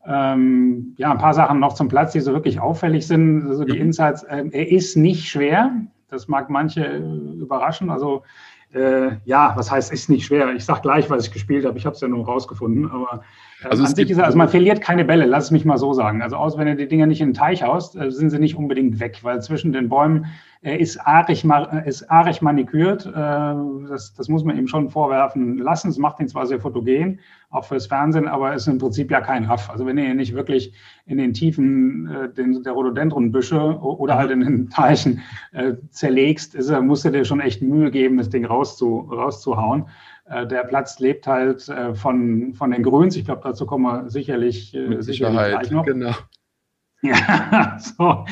Ähm, 0.06 0.94
ja, 0.96 1.10
ein 1.10 1.18
paar 1.18 1.34
Sachen 1.34 1.60
noch 1.60 1.74
zum 1.74 1.88
Platz, 1.88 2.12
die 2.12 2.20
so 2.20 2.32
wirklich 2.32 2.60
auffällig 2.60 3.06
sind. 3.06 3.46
Also 3.46 3.64
die 3.64 3.74
mhm. 3.74 3.86
Insights, 3.86 4.22
äh, 4.22 4.44
er 4.50 4.70
ist 4.70 4.96
nicht 4.96 5.28
schwer. 5.28 5.72
Das 6.08 6.28
mag 6.28 6.48
manche 6.48 6.84
äh, 6.86 6.98
überraschen. 7.40 7.90
Also 7.90 8.22
Äh, 8.74 9.18
ja, 9.24 9.52
was 9.56 9.70
heißt, 9.70 9.92
ist 9.92 10.10
nicht 10.10 10.26
schwer. 10.26 10.52
Ich 10.54 10.64
sage 10.64 10.80
gleich, 10.82 11.08
was 11.08 11.24
ich 11.24 11.32
gespielt 11.32 11.64
habe. 11.64 11.78
Ich 11.78 11.86
habe 11.86 11.94
es 11.94 12.00
ja 12.00 12.08
nur 12.08 12.26
rausgefunden. 12.26 12.90
Aber 12.90 13.22
also 13.64 13.84
an 13.84 13.94
sich 13.94 14.10
ist 14.10 14.20
also 14.20 14.36
man 14.36 14.48
verliert 14.48 14.80
keine 14.80 15.04
Bälle, 15.04 15.24
lass 15.24 15.44
es 15.44 15.50
mich 15.50 15.64
mal 15.64 15.78
so 15.78 15.92
sagen. 15.92 16.22
Also 16.22 16.36
aus, 16.36 16.58
wenn 16.58 16.66
du 16.66 16.76
die 16.76 16.88
Dinger 16.88 17.06
nicht 17.06 17.20
in 17.20 17.28
den 17.28 17.34
Teich 17.34 17.62
haust, 17.62 17.96
äh, 17.96 18.10
sind 18.10 18.30
sie 18.30 18.38
nicht 18.38 18.56
unbedingt 18.56 19.00
weg, 19.00 19.20
weil 19.22 19.40
zwischen 19.42 19.72
den 19.72 19.88
Bäumen 19.88 20.26
er 20.62 20.80
ist 20.80 20.96
arig, 20.98 21.44
ist 21.84 22.10
arig 22.10 22.42
manikürt. 22.42 23.06
Äh, 23.06 23.10
das, 23.88 24.14
das 24.14 24.28
muss 24.28 24.42
man 24.42 24.58
ihm 24.58 24.66
schon 24.66 24.90
vorwerfen 24.90 25.58
lassen. 25.58 25.90
Es 25.90 25.98
macht 25.98 26.18
ihn 26.18 26.28
zwar 26.28 26.46
sehr 26.46 26.60
fotogen, 26.60 27.20
auch 27.50 27.64
fürs 27.64 27.86
Fernsehen, 27.86 28.26
aber 28.26 28.52
ist 28.52 28.66
im 28.66 28.78
Prinzip 28.78 29.10
ja 29.10 29.20
kein 29.20 29.44
Raff. 29.44 29.70
Also 29.70 29.86
wenn 29.86 29.96
ihr 29.96 30.10
ihn 30.10 30.16
nicht 30.16 30.34
wirklich 30.34 30.72
in 31.06 31.18
den 31.18 31.32
Tiefen 31.32 32.08
äh, 32.08 32.28
den, 32.30 32.62
der 32.62 32.72
Rhododendronbüsche 32.72 33.78
oder 33.80 34.16
halt 34.16 34.32
in 34.32 34.40
den 34.40 34.68
Teichen 34.70 35.22
äh, 35.52 35.74
zerlegst, 35.90 36.54
ist 36.54 36.68
er, 36.68 36.80
musst 36.82 37.04
du 37.04 37.10
dir 37.10 37.24
schon 37.24 37.40
echt 37.40 37.62
Mühe 37.62 37.90
geben, 37.90 38.16
das 38.16 38.28
Ding 38.28 38.44
rauszu, 38.44 39.08
rauszuhauen. 39.10 39.86
Äh, 40.28 40.46
der 40.46 40.64
Platz 40.64 40.98
lebt 40.98 41.26
halt 41.26 41.68
äh, 41.68 41.94
von, 41.94 42.52
von 42.54 42.70
den 42.70 42.82
Grüns. 42.82 43.16
Ich 43.16 43.24
glaube, 43.24 43.42
dazu 43.44 43.66
kommen 43.66 43.84
wir 43.84 44.10
sicherlich, 44.10 44.74
äh, 44.74 44.88
Mit 44.88 45.04
sicherlich 45.04 45.36
gleich 45.36 45.70
noch. 45.70 45.84
Genau. 45.84 46.12
Ja, 47.02 47.78
so. 47.78 48.24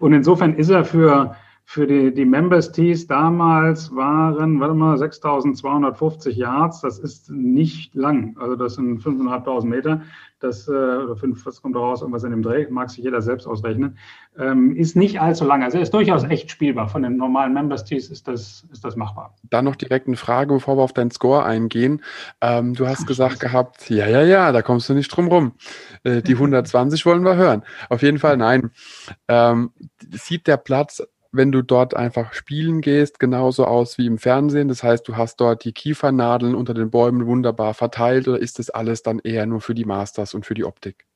Und 0.00 0.12
insofern 0.12 0.54
ist 0.56 0.70
er 0.70 0.84
für, 0.84 1.36
für 1.64 1.86
die, 1.86 2.12
die 2.12 2.24
Members 2.24 2.72
Tees 2.72 3.06
damals 3.06 3.94
waren, 3.94 4.58
warte 4.60 4.74
mal, 4.74 4.98
6250 4.98 6.36
Yards. 6.36 6.80
Das 6.80 6.98
ist 6.98 7.30
nicht 7.30 7.94
lang. 7.94 8.36
Also 8.38 8.56
das 8.56 8.74
sind 8.74 9.00
5.500 9.00 9.64
Meter. 9.64 10.02
Das, 10.46 10.68
äh, 10.68 10.70
oder 10.70 11.16
fünf, 11.16 11.44
was 11.44 11.60
kommt 11.60 11.76
raus? 11.76 12.00
Irgendwas 12.00 12.24
in 12.24 12.30
dem 12.30 12.42
Dreh. 12.42 12.66
Mag 12.70 12.90
sich 12.90 13.02
jeder 13.02 13.20
selbst 13.20 13.46
ausrechnen. 13.46 13.98
Ähm, 14.38 14.76
ist 14.76 14.96
nicht 14.96 15.20
allzu 15.20 15.44
lang. 15.44 15.62
Also 15.62 15.78
er 15.78 15.82
ist 15.82 15.92
durchaus 15.92 16.24
echt 16.24 16.50
spielbar. 16.50 16.88
Von 16.88 17.02
den 17.02 17.16
normalen 17.16 17.52
Members 17.52 17.84
Tees 17.84 18.10
ist 18.10 18.28
das, 18.28 18.66
ist 18.70 18.84
das 18.84 18.96
machbar. 18.96 19.34
Dann 19.50 19.64
noch 19.64 19.76
direkt 19.76 20.06
eine 20.06 20.16
Frage, 20.16 20.54
bevor 20.54 20.76
wir 20.76 20.82
auf 20.82 20.92
deinen 20.92 21.10
Score 21.10 21.44
eingehen. 21.44 22.02
Ähm, 22.40 22.74
du 22.74 22.86
hast 22.86 23.02
Ach, 23.02 23.06
gesagt 23.06 23.40
gehabt, 23.40 23.90
ja, 23.90 24.06
ja, 24.06 24.22
ja, 24.22 24.52
da 24.52 24.62
kommst 24.62 24.88
du 24.88 24.94
nicht 24.94 25.08
drum 25.08 25.28
rum. 25.28 25.52
Äh, 26.04 26.22
die 26.22 26.34
120 26.34 27.04
wollen 27.06 27.24
wir 27.24 27.36
hören. 27.36 27.62
Auf 27.88 28.02
jeden 28.02 28.18
Fall 28.18 28.36
nein. 28.36 28.70
Ähm, 29.28 29.72
sieht 30.12 30.46
der 30.46 30.58
Platz 30.58 31.02
wenn 31.32 31.52
du 31.52 31.62
dort 31.62 31.96
einfach 31.96 32.32
spielen 32.32 32.80
gehst, 32.80 33.18
genauso 33.18 33.64
aus 33.64 33.98
wie 33.98 34.06
im 34.06 34.18
Fernsehen? 34.18 34.68
Das 34.68 34.82
heißt, 34.82 35.06
du 35.06 35.16
hast 35.16 35.40
dort 35.40 35.64
die 35.64 35.72
Kiefernadeln 35.72 36.54
unter 36.54 36.74
den 36.74 36.90
Bäumen 36.90 37.26
wunderbar 37.26 37.74
verteilt 37.74 38.28
oder 38.28 38.38
ist 38.38 38.58
das 38.58 38.70
alles 38.70 39.02
dann 39.02 39.18
eher 39.18 39.46
nur 39.46 39.60
für 39.60 39.74
die 39.74 39.84
Masters 39.84 40.34
und 40.34 40.46
für 40.46 40.54
die 40.54 40.64
Optik? 40.64 41.06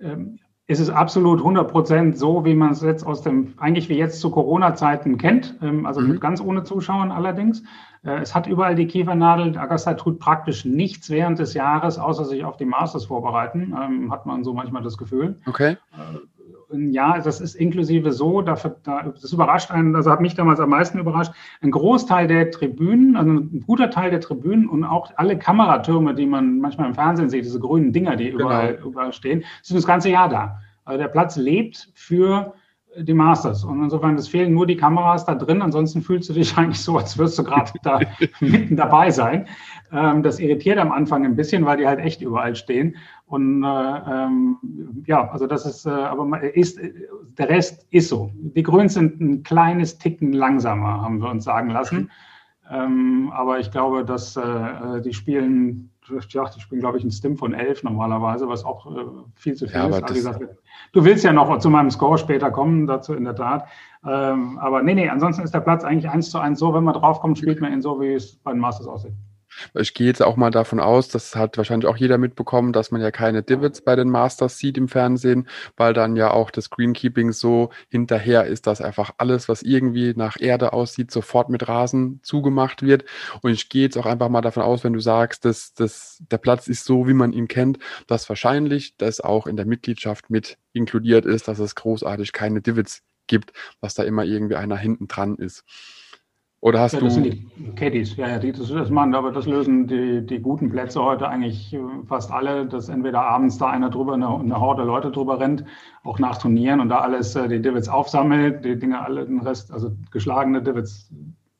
Ähm, 0.00 0.38
es 0.70 0.78
ist 0.78 0.90
absolut 0.90 1.40
100 1.40 1.68
Prozent 1.68 2.16
so, 2.16 2.44
wie 2.44 2.54
man 2.54 2.70
es 2.70 2.80
jetzt 2.80 3.04
aus 3.04 3.22
dem, 3.22 3.54
eigentlich 3.56 3.88
wie 3.88 3.98
jetzt 3.98 4.20
zu 4.20 4.30
Corona-Zeiten 4.30 5.18
kennt, 5.18 5.56
ähm, 5.62 5.84
also 5.84 6.00
mhm. 6.00 6.20
ganz 6.20 6.40
ohne 6.40 6.62
Zuschauern 6.62 7.10
allerdings. 7.10 7.64
Äh, 8.04 8.20
es 8.20 8.36
hat 8.36 8.46
überall 8.46 8.76
die 8.76 8.86
Kiefernadel. 8.86 9.58
Augusta 9.58 9.94
tut 9.94 10.20
praktisch 10.20 10.64
nichts 10.64 11.10
während 11.10 11.40
des 11.40 11.54
Jahres, 11.54 11.98
außer 11.98 12.24
sich 12.24 12.44
auf 12.44 12.56
die 12.56 12.66
Masters 12.66 13.06
vorbereiten, 13.06 13.74
ähm, 13.76 14.12
hat 14.12 14.26
man 14.26 14.44
so 14.44 14.54
manchmal 14.54 14.84
das 14.84 14.96
Gefühl. 14.96 15.40
Okay. 15.46 15.76
Ja, 16.72 17.18
das 17.18 17.40
ist 17.40 17.54
inklusive 17.56 18.12
so, 18.12 18.42
dafür, 18.42 18.76
das 18.84 19.32
überrascht 19.32 19.70
einen, 19.70 19.96
also 19.96 20.10
hat 20.10 20.20
mich 20.20 20.34
damals 20.34 20.60
am 20.60 20.70
meisten 20.70 20.98
überrascht, 20.98 21.32
ein 21.62 21.70
Großteil 21.70 22.28
der 22.28 22.50
Tribünen, 22.50 23.16
also 23.16 23.30
ein 23.30 23.64
guter 23.66 23.90
Teil 23.90 24.10
der 24.10 24.20
Tribünen 24.20 24.68
und 24.68 24.84
auch 24.84 25.10
alle 25.16 25.36
Kameratürme, 25.38 26.14
die 26.14 26.26
man 26.26 26.60
manchmal 26.60 26.88
im 26.88 26.94
Fernsehen 26.94 27.28
sieht, 27.28 27.44
diese 27.44 27.58
grünen 27.58 27.92
Dinger, 27.92 28.16
die 28.16 28.30
genau. 28.30 28.44
überall, 28.44 28.78
überall 28.84 29.12
stehen, 29.12 29.44
sind 29.62 29.76
das 29.76 29.86
ganze 29.86 30.10
Jahr 30.10 30.28
da. 30.28 30.60
Also 30.84 30.98
der 30.98 31.08
Platz 31.08 31.36
lebt 31.36 31.90
für 31.94 32.54
die 32.96 33.14
Masters. 33.14 33.64
Und 33.64 33.82
insofern, 33.82 34.16
es 34.16 34.28
fehlen 34.28 34.52
nur 34.52 34.66
die 34.66 34.76
Kameras 34.76 35.24
da 35.24 35.34
drin. 35.34 35.62
Ansonsten 35.62 36.02
fühlst 36.02 36.28
du 36.28 36.32
dich 36.32 36.56
eigentlich 36.56 36.80
so, 36.80 36.98
als 36.98 37.16
würdest 37.18 37.38
du 37.38 37.44
gerade 37.44 37.72
da 37.82 38.00
mitten 38.40 38.76
dabei 38.76 39.10
sein. 39.10 39.46
Ähm, 39.92 40.22
das 40.22 40.38
irritiert 40.38 40.78
am 40.78 40.92
Anfang 40.92 41.24
ein 41.24 41.36
bisschen, 41.36 41.64
weil 41.64 41.78
die 41.78 41.86
halt 41.86 42.00
echt 42.00 42.22
überall 42.22 42.54
stehen. 42.54 42.96
Und 43.30 43.62
äh, 43.62 43.66
ähm, 43.68 44.56
ja, 45.06 45.30
also 45.30 45.46
das 45.46 45.64
ist, 45.64 45.86
äh, 45.86 45.90
aber 45.90 46.42
ist, 46.42 46.80
der 47.38 47.48
Rest 47.48 47.86
ist 47.90 48.08
so. 48.08 48.32
Die 48.34 48.64
Grüns 48.64 48.94
sind 48.94 49.20
ein 49.20 49.44
kleines 49.44 49.98
Ticken 49.98 50.32
langsamer, 50.32 51.00
haben 51.00 51.22
wir 51.22 51.30
uns 51.30 51.44
sagen 51.44 51.70
lassen. 51.70 51.96
Mhm. 51.98 52.10
Ähm, 52.72 53.32
aber 53.32 53.60
ich 53.60 53.70
glaube, 53.70 54.04
dass 54.04 54.36
äh, 54.36 55.00
die 55.04 55.12
spielen, 55.12 55.90
ja, 56.28 56.44
die 56.44 56.60
spielen, 56.60 56.80
glaube 56.80 56.98
ich, 56.98 57.04
ein 57.04 57.12
Stim 57.12 57.36
von 57.36 57.54
elf 57.54 57.84
normalerweise, 57.84 58.48
was 58.48 58.64
auch 58.64 58.86
äh, 58.90 59.04
viel 59.36 59.54
zu 59.54 59.68
viel 59.68 59.76
ja, 59.76 59.86
ist. 59.86 60.06
Gesagt, 60.08 60.44
du 60.92 61.04
willst 61.04 61.22
ja 61.22 61.32
noch 61.32 61.56
zu 61.58 61.70
meinem 61.70 61.92
Score 61.92 62.18
später 62.18 62.50
kommen, 62.50 62.88
dazu 62.88 63.14
in 63.14 63.22
der 63.22 63.36
Tat. 63.36 63.64
Ähm, 64.04 64.58
aber 64.58 64.82
nee, 64.82 64.94
nee, 64.94 65.08
ansonsten 65.08 65.44
ist 65.44 65.54
der 65.54 65.60
Platz 65.60 65.84
eigentlich 65.84 66.10
eins 66.10 66.30
zu 66.30 66.40
eins 66.40 66.58
so, 66.58 66.74
wenn 66.74 66.82
man 66.82 66.94
draufkommt, 66.94 67.38
spielt 67.38 67.60
man 67.60 67.72
ihn 67.72 67.80
so, 67.80 68.00
wie 68.00 68.14
es 68.14 68.34
bei 68.38 68.50
den 68.50 68.60
Masters 68.60 68.88
aussieht. 68.88 69.12
Ich 69.74 69.94
gehe 69.94 70.06
jetzt 70.06 70.22
auch 70.22 70.36
mal 70.36 70.50
davon 70.50 70.80
aus, 70.80 71.08
das 71.08 71.36
hat 71.36 71.56
wahrscheinlich 71.56 71.88
auch 71.88 71.96
jeder 71.96 72.18
mitbekommen, 72.18 72.72
dass 72.72 72.90
man 72.90 73.00
ja 73.00 73.10
keine 73.10 73.42
Divots 73.42 73.80
bei 73.80 73.96
den 73.96 74.10
Masters 74.10 74.58
sieht 74.58 74.78
im 74.78 74.88
Fernsehen, 74.88 75.48
weil 75.76 75.92
dann 75.92 76.16
ja 76.16 76.30
auch 76.30 76.50
das 76.50 76.70
Greenkeeping 76.70 77.32
so 77.32 77.70
hinterher 77.88 78.46
ist, 78.46 78.66
dass 78.66 78.80
einfach 78.80 79.12
alles, 79.18 79.48
was 79.48 79.62
irgendwie 79.62 80.14
nach 80.16 80.40
Erde 80.40 80.72
aussieht, 80.72 81.10
sofort 81.10 81.48
mit 81.48 81.68
Rasen 81.68 82.20
zugemacht 82.22 82.82
wird. 82.82 83.04
Und 83.42 83.52
ich 83.52 83.68
gehe 83.68 83.82
jetzt 83.82 83.96
auch 83.96 84.06
einfach 84.06 84.28
mal 84.28 84.40
davon 84.40 84.62
aus, 84.62 84.84
wenn 84.84 84.92
du 84.92 85.00
sagst, 85.00 85.44
dass, 85.44 85.74
dass 85.74 86.22
der 86.30 86.38
Platz 86.38 86.68
ist 86.68 86.84
so, 86.84 87.06
wie 87.06 87.14
man 87.14 87.32
ihn 87.32 87.48
kennt, 87.48 87.78
dass 88.06 88.28
wahrscheinlich 88.28 88.96
das 88.96 89.20
auch 89.20 89.46
in 89.46 89.56
der 89.56 89.66
Mitgliedschaft 89.66 90.30
mit 90.30 90.58
inkludiert 90.72 91.24
ist, 91.26 91.48
dass 91.48 91.58
es 91.58 91.74
großartig 91.74 92.32
keine 92.32 92.60
Divots 92.60 93.02
gibt, 93.26 93.52
dass 93.80 93.94
da 93.94 94.02
immer 94.02 94.24
irgendwie 94.24 94.56
einer 94.56 94.76
hinten 94.76 95.08
dran 95.08 95.36
ist. 95.36 95.64
Oder 96.62 96.80
hast 96.80 96.92
ja, 96.92 96.98
du. 96.98 97.06
Das 97.06 97.14
sind 97.14 97.24
die 97.24 97.72
Caddies, 97.74 98.16
ja, 98.16 98.28
ja, 98.28 98.38
die, 98.38 98.52
das, 98.52 98.68
das 98.68 98.90
machen, 98.90 99.14
aber 99.14 99.32
das 99.32 99.46
lösen 99.46 99.86
die, 99.86 100.26
die 100.26 100.40
guten 100.40 100.68
Plätze 100.68 101.02
heute 101.02 101.26
eigentlich 101.26 101.72
äh, 101.72 101.78
fast 102.06 102.30
alle, 102.30 102.66
dass 102.66 102.90
entweder 102.90 103.22
abends 103.22 103.56
da 103.56 103.68
einer 103.68 103.88
drüber, 103.88 104.14
eine, 104.14 104.28
eine 104.28 104.60
Horde 104.60 104.84
Leute 104.84 105.10
drüber 105.10 105.40
rennt, 105.40 105.64
auch 106.04 106.18
nach 106.18 106.36
Turnieren 106.36 106.80
und 106.80 106.90
da 106.90 106.98
alles 106.98 107.34
äh, 107.34 107.48
die 107.48 107.62
Divots 107.62 107.88
aufsammelt, 107.88 108.64
die 108.64 108.78
Dinge 108.78 109.00
alle, 109.00 109.24
den 109.24 109.40
Rest, 109.40 109.72
also 109.72 109.92
geschlagene 110.10 110.62
Divots, 110.62 111.10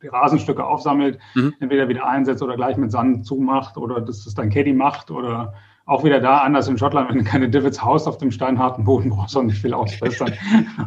die 0.02 0.08
Rasenstücke 0.08 0.64
aufsammelt, 0.64 1.18
mhm. 1.34 1.54
entweder 1.60 1.88
wieder 1.88 2.06
einsetzt 2.06 2.42
oder 2.42 2.56
gleich 2.56 2.76
mit 2.76 2.90
Sand 2.90 3.24
zumacht 3.24 3.78
oder 3.78 4.02
dass 4.02 4.24
das 4.24 4.34
dann 4.34 4.50
Caddy 4.50 4.74
macht 4.74 5.10
oder 5.10 5.54
auch 5.90 6.04
wieder 6.04 6.20
da, 6.20 6.38
anders 6.38 6.68
in 6.68 6.78
Schottland, 6.78 7.10
wenn 7.10 7.18
du 7.18 7.24
keine 7.24 7.48
Divots 7.48 7.82
haust 7.82 8.06
auf 8.06 8.16
dem 8.18 8.30
steinharten 8.30 8.84
Boden, 8.84 9.10
brauchst 9.10 9.34
du 9.34 9.40
auch 9.40 9.44
nicht 9.44 9.60
viel 9.60 9.74
ausbessern. 9.74 10.32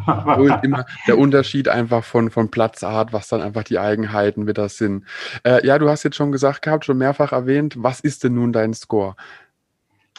immer 0.63 0.85
der 1.07 1.17
Unterschied 1.17 1.67
einfach 1.67 2.05
von, 2.05 2.31
von 2.31 2.49
Platzart, 2.49 3.11
was 3.11 3.27
dann 3.27 3.41
einfach 3.41 3.63
die 3.63 3.79
Eigenheiten 3.79 4.47
wieder 4.47 4.69
sind. 4.69 5.03
Äh, 5.43 5.65
ja, 5.67 5.77
du 5.77 5.89
hast 5.89 6.03
jetzt 6.03 6.15
schon 6.15 6.31
gesagt 6.31 6.61
gehabt, 6.61 6.85
schon 6.85 6.97
mehrfach 6.97 7.33
erwähnt, 7.33 7.75
was 7.77 7.99
ist 7.99 8.23
denn 8.23 8.35
nun 8.35 8.53
dein 8.53 8.73
Score? 8.73 9.15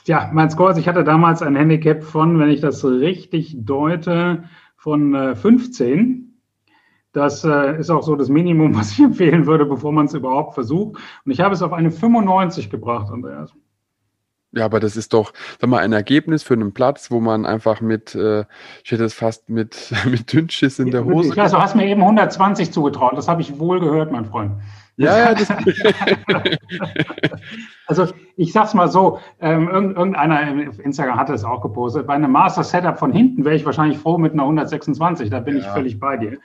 Ja, 0.05 0.31
mein 0.35 0.51
Score, 0.51 0.73
ist, 0.73 0.77
ich 0.77 0.87
hatte 0.87 1.03
damals 1.03 1.40
ein 1.40 1.57
Handicap 1.57 2.05
von, 2.05 2.38
wenn 2.38 2.51
ich 2.51 2.61
das 2.61 2.85
richtig 2.85 3.57
deute, 3.59 4.44
von 4.77 5.14
äh, 5.14 5.35
15. 5.35 6.42
Das 7.14 7.42
äh, 7.42 7.79
ist 7.79 7.88
auch 7.88 8.03
so 8.03 8.16
das 8.16 8.29
Minimum, 8.29 8.75
was 8.77 8.92
ich 8.92 9.01
empfehlen 9.01 9.47
würde, 9.47 9.64
bevor 9.64 9.92
man 9.92 10.05
es 10.05 10.12
überhaupt 10.12 10.53
versucht. 10.53 11.01
Und 11.25 11.33
ich 11.33 11.40
habe 11.40 11.55
es 11.55 11.62
auf 11.62 11.73
eine 11.73 11.90
95 11.90 12.68
gebracht, 12.68 13.11
Andreas. 13.11 13.55
Ja, 14.57 14.64
aber 14.64 14.81
das 14.81 14.97
ist 14.97 15.12
doch, 15.12 15.33
sag 15.61 15.69
mal, 15.69 15.79
ein 15.79 15.93
Ergebnis 15.93 16.43
für 16.43 16.55
einen 16.55 16.73
Platz, 16.73 17.11
wo 17.11 17.21
man 17.21 17.45
einfach 17.45 17.81
mit, 17.81 18.14
äh, 18.14 18.45
ich 18.85 18.93
hätte 18.93 19.05
es 19.05 19.14
fast 19.14 19.49
mit, 19.49 19.93
mit 20.11 20.33
Dünnschiss 20.33 20.79
in 20.79 20.90
der 20.90 21.05
Hose. 21.05 21.31
Ich 21.31 21.37
weiß, 21.37 21.53
du 21.53 21.59
hast 21.59 21.75
mir 21.75 21.87
eben 21.87 22.03
120 22.03 22.73
zugetraut. 22.73 23.17
Das 23.17 23.29
habe 23.29 23.43
ich 23.43 23.59
wohl 23.59 23.81
gehört, 23.81 24.12
mein 24.12 24.27
Freund. 24.27 24.53
Ja, 24.97 25.19
ja, 25.19 25.35
das 25.35 25.49
Also 27.87 28.07
ich 28.37 28.53
sag's 28.53 28.75
mal 28.75 28.88
so, 28.88 29.19
ähm, 29.40 29.69
irgendeiner 29.69 30.43
im 30.43 30.61
Instagram 30.81 31.19
hatte 31.19 31.35
es 31.35 31.45
auch 31.45 31.61
gepostet. 31.62 32.07
Bei 32.07 32.14
einem 32.14 32.31
Master 32.31 32.62
Setup 32.62 32.99
von 32.99 33.12
hinten 33.12 33.45
wäre 33.45 33.57
ich 33.57 33.67
wahrscheinlich 33.67 33.99
froh 33.99 34.19
mit 34.19 34.33
einer 34.35 34.45
126. 34.45 35.31
Da 35.31 35.40
bin 35.40 35.57
ja. 35.57 35.62
ich 35.62 35.67
völlig 35.69 35.99
bei 35.99 36.17
dir. 36.17 36.38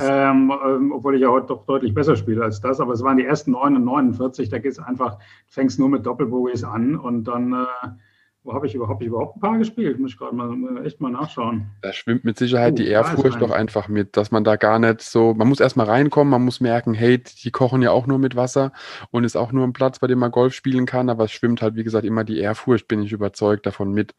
Ähm, 0.00 0.52
ähm, 0.64 0.92
obwohl 0.92 1.14
ich 1.14 1.22
ja 1.22 1.28
heute 1.28 1.48
doch 1.48 1.66
deutlich 1.66 1.94
besser 1.94 2.16
spiele 2.16 2.42
als 2.42 2.60
das. 2.60 2.80
Aber 2.80 2.92
es 2.92 3.02
waren 3.02 3.16
die 3.16 3.24
ersten 3.24 3.52
9 3.52 3.76
und 3.76 3.84
49. 3.84 4.48
Da 4.48 4.58
geht 4.58 4.72
es 4.72 4.78
einfach, 4.78 5.18
fängst 5.48 5.78
nur 5.78 5.88
mit 5.88 6.06
Doppelbogies 6.06 6.64
an 6.64 6.96
und 6.96 7.24
dann, 7.24 7.52
äh, 7.52 7.88
wo 8.44 8.54
habe 8.54 8.66
ich 8.66 8.74
überhaupt, 8.74 9.02
ich 9.02 9.08
überhaupt 9.08 9.36
ein 9.36 9.40
paar 9.40 9.58
gespielt? 9.58 10.00
Muss 10.00 10.12
ich 10.12 10.18
gerade 10.18 10.34
mal 10.34 10.84
echt 10.84 11.00
mal 11.00 11.12
nachschauen. 11.12 11.66
Da 11.80 11.92
schwimmt 11.92 12.24
mit 12.24 12.38
Sicherheit 12.38 12.72
uh, 12.72 12.76
die 12.76 12.88
Ehrfurcht 12.88 13.40
doch 13.40 13.52
einfach 13.52 13.88
mit, 13.88 14.16
dass 14.16 14.32
man 14.32 14.42
da 14.42 14.56
gar 14.56 14.78
nicht 14.78 15.02
so, 15.02 15.34
man 15.34 15.48
muss 15.48 15.60
erstmal 15.60 15.86
reinkommen, 15.86 16.30
man 16.30 16.44
muss 16.44 16.60
merken, 16.60 16.94
hey, 16.94 17.22
die 17.22 17.50
kochen 17.52 17.82
ja 17.82 17.92
auch 17.92 18.06
nur 18.06 18.18
mit 18.18 18.34
Wasser 18.34 18.72
und 19.10 19.24
ist 19.24 19.36
auch 19.36 19.52
nur 19.52 19.64
ein 19.64 19.72
Platz, 19.72 20.00
bei 20.00 20.08
dem 20.08 20.18
man 20.18 20.32
Golf 20.32 20.54
spielen 20.54 20.86
kann, 20.86 21.08
aber 21.08 21.24
es 21.24 21.32
schwimmt 21.32 21.62
halt, 21.62 21.76
wie 21.76 21.84
gesagt, 21.84 22.04
immer 22.04 22.24
die 22.24 22.38
Ehrfurcht, 22.38 22.88
bin 22.88 23.02
ich 23.02 23.12
überzeugt 23.12 23.66
davon 23.66 23.92
mit. 23.92 24.14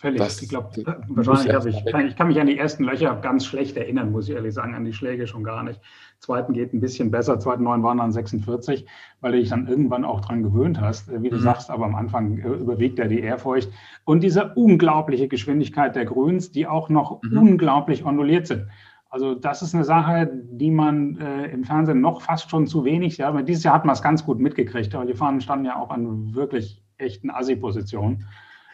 Völlig. 0.00 0.18
Das, 0.18 0.40
ich 0.40 0.48
glaube, 0.48 0.70
wahrscheinlich 1.08 1.52
habe 1.52 1.68
ich, 1.70 1.84
kann, 1.86 2.06
ich 2.06 2.14
kann 2.14 2.28
mich 2.28 2.40
an 2.40 2.46
die 2.46 2.56
ersten 2.56 2.84
Löcher 2.84 3.16
ganz 3.16 3.44
schlecht 3.44 3.76
erinnern, 3.76 4.12
muss 4.12 4.28
ich 4.28 4.36
ehrlich 4.36 4.54
sagen, 4.54 4.76
an 4.76 4.84
die 4.84 4.92
Schläge 4.92 5.26
schon 5.26 5.42
gar 5.42 5.64
nicht. 5.64 5.80
Zweiten 6.20 6.52
geht 6.52 6.72
ein 6.72 6.80
bisschen 6.80 7.10
besser, 7.10 7.40
zweiten 7.40 7.64
neun 7.64 7.82
waren 7.82 7.98
dann 7.98 8.12
46, 8.12 8.86
weil 9.20 9.32
du 9.32 9.38
dich 9.38 9.48
dann 9.48 9.66
irgendwann 9.66 10.04
auch 10.04 10.20
dran 10.20 10.44
gewöhnt 10.44 10.80
hast, 10.80 11.08
äh, 11.08 11.20
wie 11.20 11.30
du 11.30 11.36
mhm. 11.38 11.40
sagst, 11.40 11.68
aber 11.68 11.84
am 11.84 11.96
Anfang 11.96 12.38
äh, 12.38 12.46
überwiegt 12.46 13.00
ja 13.00 13.08
die 13.08 13.18
Ehrfurcht. 13.18 13.72
Und 14.04 14.22
diese 14.22 14.54
unglaubliche 14.54 15.26
Geschwindigkeit 15.26 15.96
der 15.96 16.04
Grüns, 16.04 16.52
die 16.52 16.68
auch 16.68 16.88
noch 16.88 17.20
mhm. 17.24 17.38
unglaublich 17.38 18.04
onduliert 18.04 18.46
sind. 18.46 18.68
Also 19.10 19.34
das 19.34 19.62
ist 19.62 19.74
eine 19.74 19.84
Sache, 19.84 20.30
die 20.32 20.70
man 20.70 21.16
äh, 21.16 21.46
im 21.46 21.64
Fernsehen 21.64 22.00
noch 22.00 22.22
fast 22.22 22.50
schon 22.50 22.68
zu 22.68 22.84
wenig, 22.84 23.16
ja, 23.16 23.28
aber 23.28 23.42
dieses 23.42 23.64
Jahr 23.64 23.74
hat 23.74 23.84
man 23.84 23.94
es 23.94 24.02
ganz 24.02 24.24
gut 24.24 24.38
mitgekriegt, 24.38 24.94
aber 24.94 25.06
die 25.06 25.14
Fahnen 25.14 25.40
standen 25.40 25.64
ja 25.64 25.74
auch 25.74 25.90
an 25.90 26.36
wirklich 26.36 26.84
echten 26.98 27.30
Assi-Positionen 27.30 28.26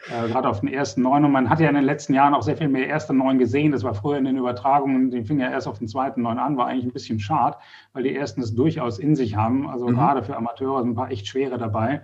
äh, 0.09 0.27
gerade 0.27 0.49
auf 0.49 0.59
den 0.59 0.69
ersten 0.69 1.01
neun. 1.01 1.25
Und 1.25 1.31
man 1.31 1.49
hat 1.49 1.59
ja 1.59 1.69
in 1.69 1.75
den 1.75 1.83
letzten 1.83 2.13
Jahren 2.13 2.33
auch 2.33 2.43
sehr 2.43 2.57
viel 2.57 2.67
mehr 2.67 2.87
erste 2.87 3.13
neun 3.13 3.37
gesehen. 3.37 3.71
Das 3.71 3.83
war 3.83 3.93
früher 3.93 4.17
in 4.17 4.25
den 4.25 4.37
Übertragungen, 4.37 5.11
die 5.11 5.23
fingen 5.23 5.41
ja 5.41 5.49
erst 5.49 5.67
auf 5.67 5.79
den 5.79 5.87
zweiten 5.87 6.21
neun 6.21 6.39
an, 6.39 6.57
war 6.57 6.67
eigentlich 6.67 6.85
ein 6.85 6.93
bisschen 6.93 7.19
schade, 7.19 7.57
weil 7.93 8.03
die 8.03 8.15
ersten 8.15 8.41
es 8.41 8.53
durchaus 8.53 8.99
in 8.99 9.15
sich 9.15 9.35
haben. 9.35 9.67
Also 9.67 9.87
mhm. 9.87 9.95
gerade 9.95 10.23
für 10.23 10.35
Amateure 10.35 10.81
sind 10.81 10.91
ein 10.91 10.95
paar 10.95 11.11
echt 11.11 11.27
schwere 11.27 11.57
dabei. 11.57 12.01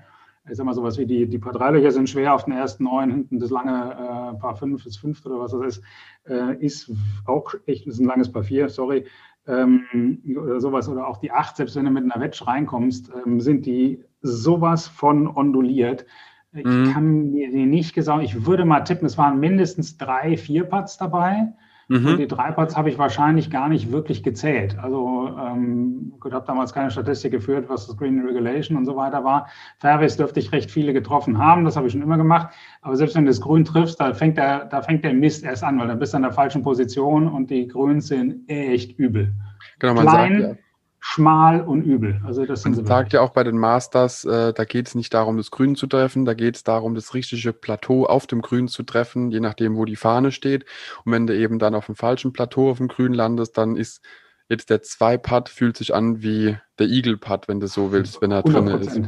Ich 0.50 0.58
sag 0.58 0.66
mal 0.66 0.74
sowas 0.74 0.98
wie 0.98 1.06
die, 1.06 1.28
die 1.28 1.38
paar 1.38 1.54
Dreilöcher 1.54 1.92
sind 1.92 2.10
schwer 2.10 2.34
auf 2.34 2.46
den 2.46 2.54
ersten 2.54 2.86
neun, 2.86 3.12
hinten 3.12 3.40
das 3.40 3.52
lange 3.52 3.72
äh, 3.72 4.40
Paar 4.40 4.56
fünf, 4.56 4.84
das 4.84 4.98
fünfte 4.98 5.30
oder 5.30 5.40
was 5.40 5.52
das 5.52 5.78
ist, 5.78 5.84
äh, 6.28 6.56
ist 6.58 6.92
auch 7.28 7.54
echt, 7.68 7.86
ist 7.86 8.00
ein 8.00 8.08
langes 8.08 8.32
Paar 8.32 8.42
vier, 8.42 8.68
sorry, 8.68 9.06
ähm, 9.48 10.20
oder 10.36 10.60
sowas, 10.60 10.90
oder 10.90 11.08
auch 11.08 11.18
die 11.18 11.32
acht, 11.32 11.58
selbst 11.58 11.76
wenn 11.76 11.86
du 11.86 11.92
mit 11.92 12.04
einer 12.04 12.20
Wedge 12.20 12.46
reinkommst, 12.46 13.12
ähm, 13.24 13.40
sind 13.40 13.68
die 13.68 14.04
sowas 14.22 14.88
von 14.88 15.28
onduliert. 15.28 16.06
Ich 16.54 16.66
mhm. 16.66 16.92
kann 16.92 17.32
mir 17.32 17.50
die 17.50 17.66
nicht 17.66 17.94
gesagt, 17.94 18.24
ich 18.24 18.46
würde 18.46 18.66
mal 18.66 18.82
tippen, 18.82 19.06
es 19.06 19.18
waren 19.18 19.40
mindestens 19.40 19.98
drei, 19.98 20.36
vier 20.36 20.66
Putts 20.66 20.98
dabei. 20.98 21.54
Mhm. 21.88 22.08
Und 22.08 22.18
die 22.20 22.28
drei 22.28 22.52
Putts 22.52 22.78
habe 22.78 22.90
ich 22.90 22.98
wahrscheinlich 22.98 23.50
gar 23.50 23.68
nicht 23.68 23.92
wirklich 23.92 24.24
gezählt. 24.24 24.78
Also 24.80 25.30
ähm, 25.38 26.14
ich 26.26 26.32
habe 26.32 26.46
damals 26.46 26.74
keine 26.74 26.90
Statistik 26.90 27.32
geführt, 27.32 27.66
was 27.68 27.88
das 27.88 27.98
Green 27.98 28.26
Regulation 28.26 28.78
und 28.78 28.86
so 28.86 28.96
weiter 28.96 29.24
war. 29.24 29.48
Fairways 29.80 30.16
dürfte 30.16 30.40
ich 30.40 30.52
recht 30.52 30.72
viele 30.72 30.94
getroffen 30.94 31.38
haben, 31.38 31.66
das 31.66 31.76
habe 31.76 31.88
ich 31.88 31.94
schon 31.94 32.02
immer 32.02 32.18
gemacht. 32.18 32.54
Aber 32.82 32.96
selbst 32.96 33.16
wenn 33.16 33.26
du 33.26 33.30
das 33.30 33.42
Grün 33.42 33.66
triffst, 33.66 34.00
da 34.00 34.14
fängt 34.14 34.38
der, 34.38 34.66
da 34.66 34.82
fängt 34.82 35.04
der 35.04 35.14
Mist 35.14 35.44
erst 35.44 35.64
an, 35.64 35.80
weil 35.80 35.88
dann 35.88 36.00
bist 36.00 36.14
du 36.14 36.18
in 36.18 36.24
der 36.24 36.32
falschen 36.32 36.64
Position 36.64 37.28
und 37.28 37.50
die 37.50 37.68
Grüns 37.68 38.08
sind 38.08 38.50
echt 38.50 38.98
übel. 38.98 39.34
Genau, 39.80 39.94
man 39.96 40.08
Klein, 40.08 40.42
sagt 40.42 40.56
ja 40.58 40.64
schmal 41.02 41.62
und 41.62 41.82
übel. 41.82 42.22
Also 42.24 42.46
das 42.46 42.62
sind 42.62 42.76
Man 42.78 42.86
sagt 42.86 43.12
ja 43.12 43.22
auch 43.22 43.32
bei 43.32 43.44
den 43.44 43.58
Masters, 43.58 44.24
äh, 44.24 44.54
da 44.54 44.64
geht 44.64 44.88
es 44.88 44.96
nicht 44.96 45.14
darum, 45.14 45.36
das 45.36 45.50
Grün 45.50 45.76
zu 45.76 45.88
treffen, 45.88 46.26
da 46.26 46.36
geht 46.36 46.56
es 46.56 46.64
darum, 46.64 46.94
das 46.94 47.16
richtige 47.16 47.52
Plateau 47.52 48.06
auf 48.06 48.28
dem 48.28 48.42
Grün 48.42 48.68
zu 48.68 48.84
treffen, 48.84 49.32
je 49.32 49.40
nachdem, 49.40 49.76
wo 49.76 49.86
die 49.86 49.96
Fahne 49.96 50.32
steht. 50.32 50.66
Und 51.04 51.12
wenn 51.12 51.28
du 51.28 51.36
eben 51.36 51.58
dann 51.58 51.76
auf 51.76 51.88
dem 51.88 51.96
falschen 51.96 52.32
Plateau 52.32 52.70
auf 52.70 52.78
dem 52.78 52.88
Grün 52.88 53.14
landest, 53.14 53.58
dann 53.58 53.76
ist 53.76 54.06
jetzt 54.48 54.70
der 54.70 54.84
Zwei-Putt 54.84 55.50
fühlt 55.50 55.76
sich 55.76 55.94
an 55.94 56.22
wie 56.22 56.58
der 56.78 56.88
Eagle-Putt, 56.88 57.48
wenn 57.48 57.60
du 57.60 57.68
so 57.68 57.92
willst, 57.92 58.22
wenn 58.22 58.32
er 58.32 58.44
drin 58.44 58.68
ist 58.68 59.02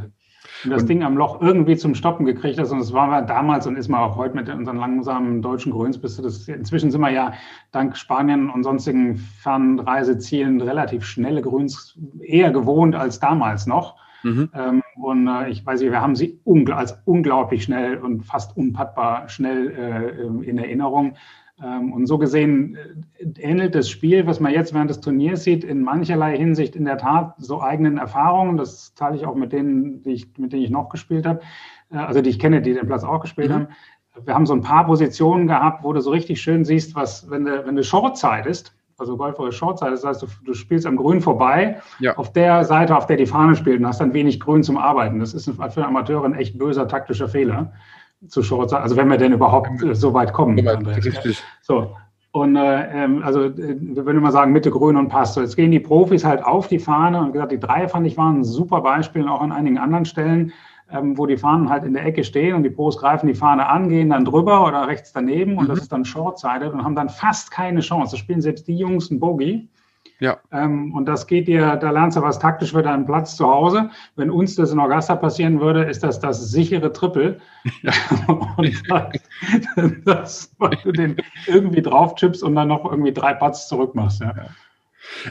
das 0.66 0.84
und, 0.84 0.90
Ding 0.90 1.04
am 1.04 1.18
Loch 1.18 1.42
irgendwie 1.42 1.76
zum 1.76 1.96
Stoppen 1.96 2.26
gekriegt 2.26 2.60
hast. 2.60 2.72
Und 2.72 2.80
das 2.80 2.94
war 2.94 3.08
man 3.08 3.28
damals 3.28 3.68
und 3.68 3.76
ist 3.76 3.90
man 3.90 4.02
auch 4.02 4.16
heute 4.16 4.36
mit 4.36 4.50
unseren 4.50 4.78
langsamen 4.78 5.42
deutschen 5.42 5.72
Grüns. 5.72 5.98
Bist 5.98 6.18
du 6.18 6.24
das, 6.24 6.48
inzwischen 6.48 6.92
sind 6.92 7.02
wir 7.02 7.12
ja 7.12 7.34
dank 7.72 7.98
Spanien 7.98 8.50
und 8.50 8.64
sonstigen 8.64 9.18
Fernreisezielen 9.18 10.62
relativ 10.62 11.04
schnelle 11.06 11.42
Grüns 11.42 11.98
eher 12.22 12.52
gewohnt 12.52 12.96
als 12.96 13.20
damals 13.20 13.68
noch. 13.68 13.96
Mhm. 14.24 14.50
Ähm, 14.54 14.84
und 14.96 15.28
äh, 15.28 15.50
ich 15.50 15.66
weiß 15.66 15.82
nicht, 15.82 15.92
wir 15.92 16.02
haben 16.02 16.16
sie 16.16 16.40
ungl 16.46 16.74
als 16.74 16.98
unglaublich 17.06 17.64
schnell 17.64 17.98
und 17.98 18.24
fast 18.24 18.56
unpattbar 18.56 19.28
schnell 19.28 19.72
äh, 19.72 20.50
in 20.50 20.58
Erinnerung. 20.58 21.16
Ähm, 21.64 21.94
und 21.94 22.08
so 22.08 22.18
gesehen 22.18 22.76
äh, 22.76 23.42
ähnelt 23.42 23.74
das 23.76 23.90
Spiel, 23.90 24.28
was 24.28 24.40
man 24.40 24.52
jetzt 24.52 24.74
während 24.74 24.90
des 24.90 25.00
Turniers 25.00 25.44
sieht, 25.44 25.64
in 25.64 25.82
mancherlei 25.82 26.38
Hinsicht 26.38 26.76
in 26.76 26.86
der 26.86 26.98
Tat 26.98 27.36
so 27.38 27.62
eigenen 27.62 27.98
Erfahrungen. 27.98 28.58
Das 28.58 28.94
teile 28.96 29.16
ich 29.16 29.26
auch 29.26 29.36
mit 29.36 29.54
denen, 29.54 30.04
die 30.04 30.12
ich, 30.12 30.38
mit 30.38 30.52
denen 30.52 30.64
ich 30.64 30.70
noch 30.70 30.90
gespielt 30.90 31.26
habe, 31.26 31.40
äh, 31.92 31.98
also 31.98 32.22
die 32.22 32.30
ich 32.30 32.40
kenne, 32.40 32.62
die 32.62 32.74
den 32.74 32.88
Platz 32.88 33.04
auch 33.04 33.22
gespielt 33.22 33.50
mhm. 33.50 33.54
haben. 33.54 33.68
Wir 34.26 34.36
haben 34.36 34.46
so 34.46 34.54
ein 34.54 34.62
paar 34.62 34.86
Positionen 34.86 35.48
gehabt, 35.48 35.84
wo 35.84 35.94
du 35.94 36.00
so 36.00 36.12
richtig 36.12 36.42
schön 36.42 36.66
siehst, 36.66 36.96
was, 36.96 37.30
wenn 37.32 37.46
du, 37.46 37.66
wenn 37.66 37.76
du 37.76 37.84
Shortzeit 37.84 38.46
ist, 38.46 38.76
also 39.00 39.18
golferisch 39.18 39.58
Shortzeit, 39.58 39.92
das 39.92 40.06
heißt, 40.06 40.22
du, 40.22 40.28
du, 40.46 40.54
spielst 40.54 40.86
am 40.86 40.98
Grün 40.98 41.20
vorbei, 41.20 41.80
ja. 42.00 42.16
auf 42.18 42.32
der 42.32 42.64
Seite, 42.64 42.96
auf 42.96 43.08
der 43.08 43.18
die 43.18 43.26
Fahne 43.26 43.56
spielt 43.56 43.80
und 43.80 43.88
hast 43.88 44.02
dann 44.02 44.14
wenig 44.14 44.40
Grün 44.40 44.62
zum 44.62 44.78
Arbeiten. 44.78 45.20
Das 45.20 45.34
ist 45.34 45.46
für 45.50 45.62
einen 45.62 45.86
Amateur 45.86 46.24
ein 46.24 46.36
echt 46.36 46.60
böser 46.60 46.88
taktischer 46.88 47.28
Fehler 47.28 47.74
zu 48.28 48.44
Shorts, 48.44 48.74
also 48.74 48.96
wenn 48.96 49.10
wir 49.10 49.18
denn 49.18 49.34
überhaupt 49.34 49.82
äh, 49.84 49.96
so 49.96 50.14
weit 50.14 50.34
kommen. 50.34 50.60
Richtig. 50.60 51.44
So. 51.62 51.96
Und 52.32 52.56
äh, 52.56 53.04
ähm, 53.04 53.22
also 53.24 53.44
äh, 53.44 53.54
wir 53.56 54.06
würden 54.06 54.18
immer 54.18 54.32
sagen, 54.32 54.52
Mitte 54.52 54.72
grün 54.72 54.98
und 54.98 55.10
passt. 55.10 55.36
So, 55.36 55.42
jetzt 55.42 55.56
gehen 55.56 55.70
die 55.70 55.80
Profis 55.80 56.26
halt 56.26 56.44
auf 56.44 56.68
die 56.68 56.80
Fahne 56.80 57.22
und 57.22 57.34
gesagt, 57.34 57.52
die 57.52 57.60
drei 57.60 57.88
fand 57.88 58.08
ich 58.08 58.18
waren 58.18 58.40
ein 58.40 58.44
super 58.44 58.82
Beispiel, 58.82 59.28
auch 59.28 59.42
an 59.42 59.52
einigen 59.52 59.78
anderen 59.78 60.06
Stellen, 60.06 60.52
ähm, 60.92 61.16
wo 61.16 61.28
die 61.28 61.38
Fahnen 61.38 61.70
halt 61.70 61.84
in 61.84 61.94
der 61.94 62.06
Ecke 62.06 62.24
stehen 62.24 62.56
und 62.56 62.64
die 62.64 62.72
Pros 62.72 62.98
greifen 62.98 63.28
die 63.28 63.36
Fahne 63.36 63.68
an, 63.68 63.88
gehen 63.88 64.10
dann 64.10 64.26
drüber 64.26 64.68
oder 64.68 64.88
rechts 64.88 65.14
daneben 65.14 65.58
und 65.58 65.66
mhm. 65.66 65.70
das 65.70 65.82
ist 65.82 65.92
dann 65.92 66.06
short-sided 66.06 66.74
und 66.74 66.84
haben 66.84 66.96
dann 66.96 67.10
fast 67.10 67.52
keine 67.52 67.82
Chance. 67.82 68.14
Das 68.14 68.20
spielen 68.20 68.42
selbst 68.42 68.68
die 68.68 68.78
Jungs 68.78 69.12
ein 69.12 69.20
Bogey. 69.20 69.70
Ja. 70.24 70.38
Ähm, 70.54 70.96
und 70.96 71.06
das 71.06 71.28
geht 71.28 71.50
dir, 71.50 71.76
da 71.76 71.92
lernst 71.92 72.16
du 72.16 72.22
was 72.22 72.40
taktisch 72.40 72.72
für 72.72 72.82
deinen 72.82 73.06
Platz 73.06 73.36
zu 73.36 73.46
Hause. 73.46 73.90
Wenn 74.16 74.32
uns 74.32 74.56
das 74.56 74.72
in 74.72 74.80
Augusta 74.80 75.18
passieren 75.18 75.60
würde, 75.60 75.84
ist 75.84 76.02
das 76.02 76.18
das 76.18 76.50
sichere 76.50 76.94
Triple. 76.94 77.42
Ja. 77.82 77.92
und 78.56 78.72
das, 78.90 79.12
das, 80.06 80.56
weil 80.60 80.78
du 80.82 80.94
den 80.94 81.18
irgendwie 81.46 81.82
drauf 81.82 82.16
chippst 82.16 82.42
und 82.42 82.56
dann 82.56 82.70
noch 82.70 82.90
irgendwie 82.90 83.12
drei 83.12 83.34
Putts 83.34 83.68
zurückmachst. 83.68 84.22
Ja. 84.22 84.34
ja. 84.38 84.46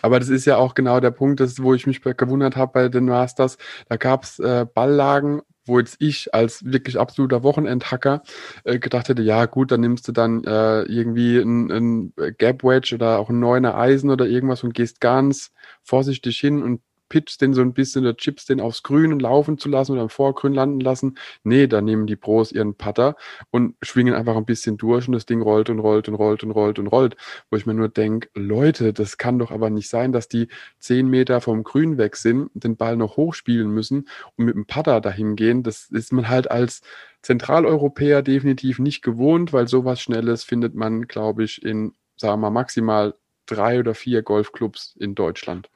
Aber 0.02 0.18
das 0.18 0.28
ist 0.28 0.44
ja 0.44 0.58
auch 0.58 0.74
genau 0.74 1.00
der 1.00 1.10
Punkt, 1.10 1.40
das, 1.40 1.62
wo 1.62 1.72
ich 1.72 1.86
mich 1.86 2.02
gewundert 2.02 2.56
habe 2.56 2.72
bei 2.74 2.88
den 2.90 3.06
Masters. 3.06 3.56
Da 3.88 3.96
gab 3.96 4.24
es 4.24 4.38
äh, 4.40 4.66
Balllagen 4.74 5.40
wo 5.64 5.78
jetzt 5.78 5.96
ich 6.00 6.34
als 6.34 6.64
wirklich 6.64 6.98
absoluter 6.98 7.42
Wochenendhacker 7.42 8.22
äh, 8.64 8.78
gedacht 8.78 9.08
hätte, 9.08 9.22
ja 9.22 9.46
gut, 9.46 9.70
dann 9.70 9.80
nimmst 9.80 10.06
du 10.08 10.12
dann 10.12 10.44
äh, 10.44 10.82
irgendwie 10.82 11.38
ein, 11.38 11.70
ein 11.70 12.12
Gap 12.38 12.64
Wedge 12.64 12.94
oder 12.94 13.18
auch 13.18 13.30
ein 13.30 13.40
neuner 13.40 13.76
Eisen 13.76 14.10
oder 14.10 14.26
irgendwas 14.26 14.64
und 14.64 14.74
gehst 14.74 15.00
ganz 15.00 15.52
vorsichtig 15.82 16.38
hin 16.38 16.62
und 16.62 16.80
pitchst 17.12 17.42
den 17.42 17.52
so 17.52 17.60
ein 17.60 17.74
bisschen 17.74 18.04
oder 18.06 18.16
chips 18.16 18.46
den 18.46 18.58
aufs 18.58 18.82
Grün 18.82 19.12
und 19.12 19.20
laufen 19.20 19.58
zu 19.58 19.68
lassen 19.68 19.92
oder 19.92 20.00
im 20.00 20.08
Vorgrün 20.08 20.54
landen 20.54 20.80
lassen. 20.80 21.18
Nee, 21.44 21.66
da 21.66 21.82
nehmen 21.82 22.06
die 22.06 22.16
Pros 22.16 22.52
ihren 22.52 22.74
Putter 22.74 23.16
und 23.50 23.74
schwingen 23.82 24.14
einfach 24.14 24.34
ein 24.34 24.46
bisschen 24.46 24.78
durch 24.78 25.08
und 25.08 25.12
das 25.12 25.26
Ding 25.26 25.42
rollt 25.42 25.68
und 25.68 25.78
rollt 25.78 26.08
und 26.08 26.14
rollt 26.14 26.42
und 26.42 26.52
rollt 26.52 26.78
und 26.78 26.86
rollt. 26.86 27.16
Wo 27.50 27.58
ich 27.58 27.66
mir 27.66 27.74
nur 27.74 27.90
denke, 27.90 28.30
Leute, 28.34 28.94
das 28.94 29.18
kann 29.18 29.38
doch 29.38 29.50
aber 29.50 29.68
nicht 29.68 29.90
sein, 29.90 30.12
dass 30.12 30.26
die 30.26 30.48
zehn 30.78 31.06
Meter 31.06 31.42
vom 31.42 31.64
Grün 31.64 31.98
weg 31.98 32.16
sind, 32.16 32.50
den 32.54 32.78
Ball 32.78 32.96
noch 32.96 33.18
hochspielen 33.18 33.70
müssen 33.70 34.08
und 34.36 34.46
mit 34.46 34.54
dem 34.54 34.64
Putter 34.64 35.02
dahin 35.02 35.36
gehen. 35.36 35.62
Das 35.62 35.90
ist 35.90 36.14
man 36.14 36.30
halt 36.30 36.50
als 36.50 36.80
Zentraleuropäer 37.20 38.22
definitiv 38.22 38.78
nicht 38.78 39.02
gewohnt, 39.02 39.52
weil 39.52 39.68
sowas 39.68 40.00
Schnelles 40.00 40.44
findet 40.44 40.74
man, 40.74 41.08
glaube 41.08 41.44
ich, 41.44 41.62
in, 41.62 41.92
sagen 42.16 42.40
wir 42.40 42.48
mal, 42.48 42.50
maximal 42.50 43.14
drei 43.44 43.80
oder 43.80 43.94
vier 43.94 44.22
Golfclubs 44.22 44.96
in 44.98 45.14
Deutschland. 45.14 45.68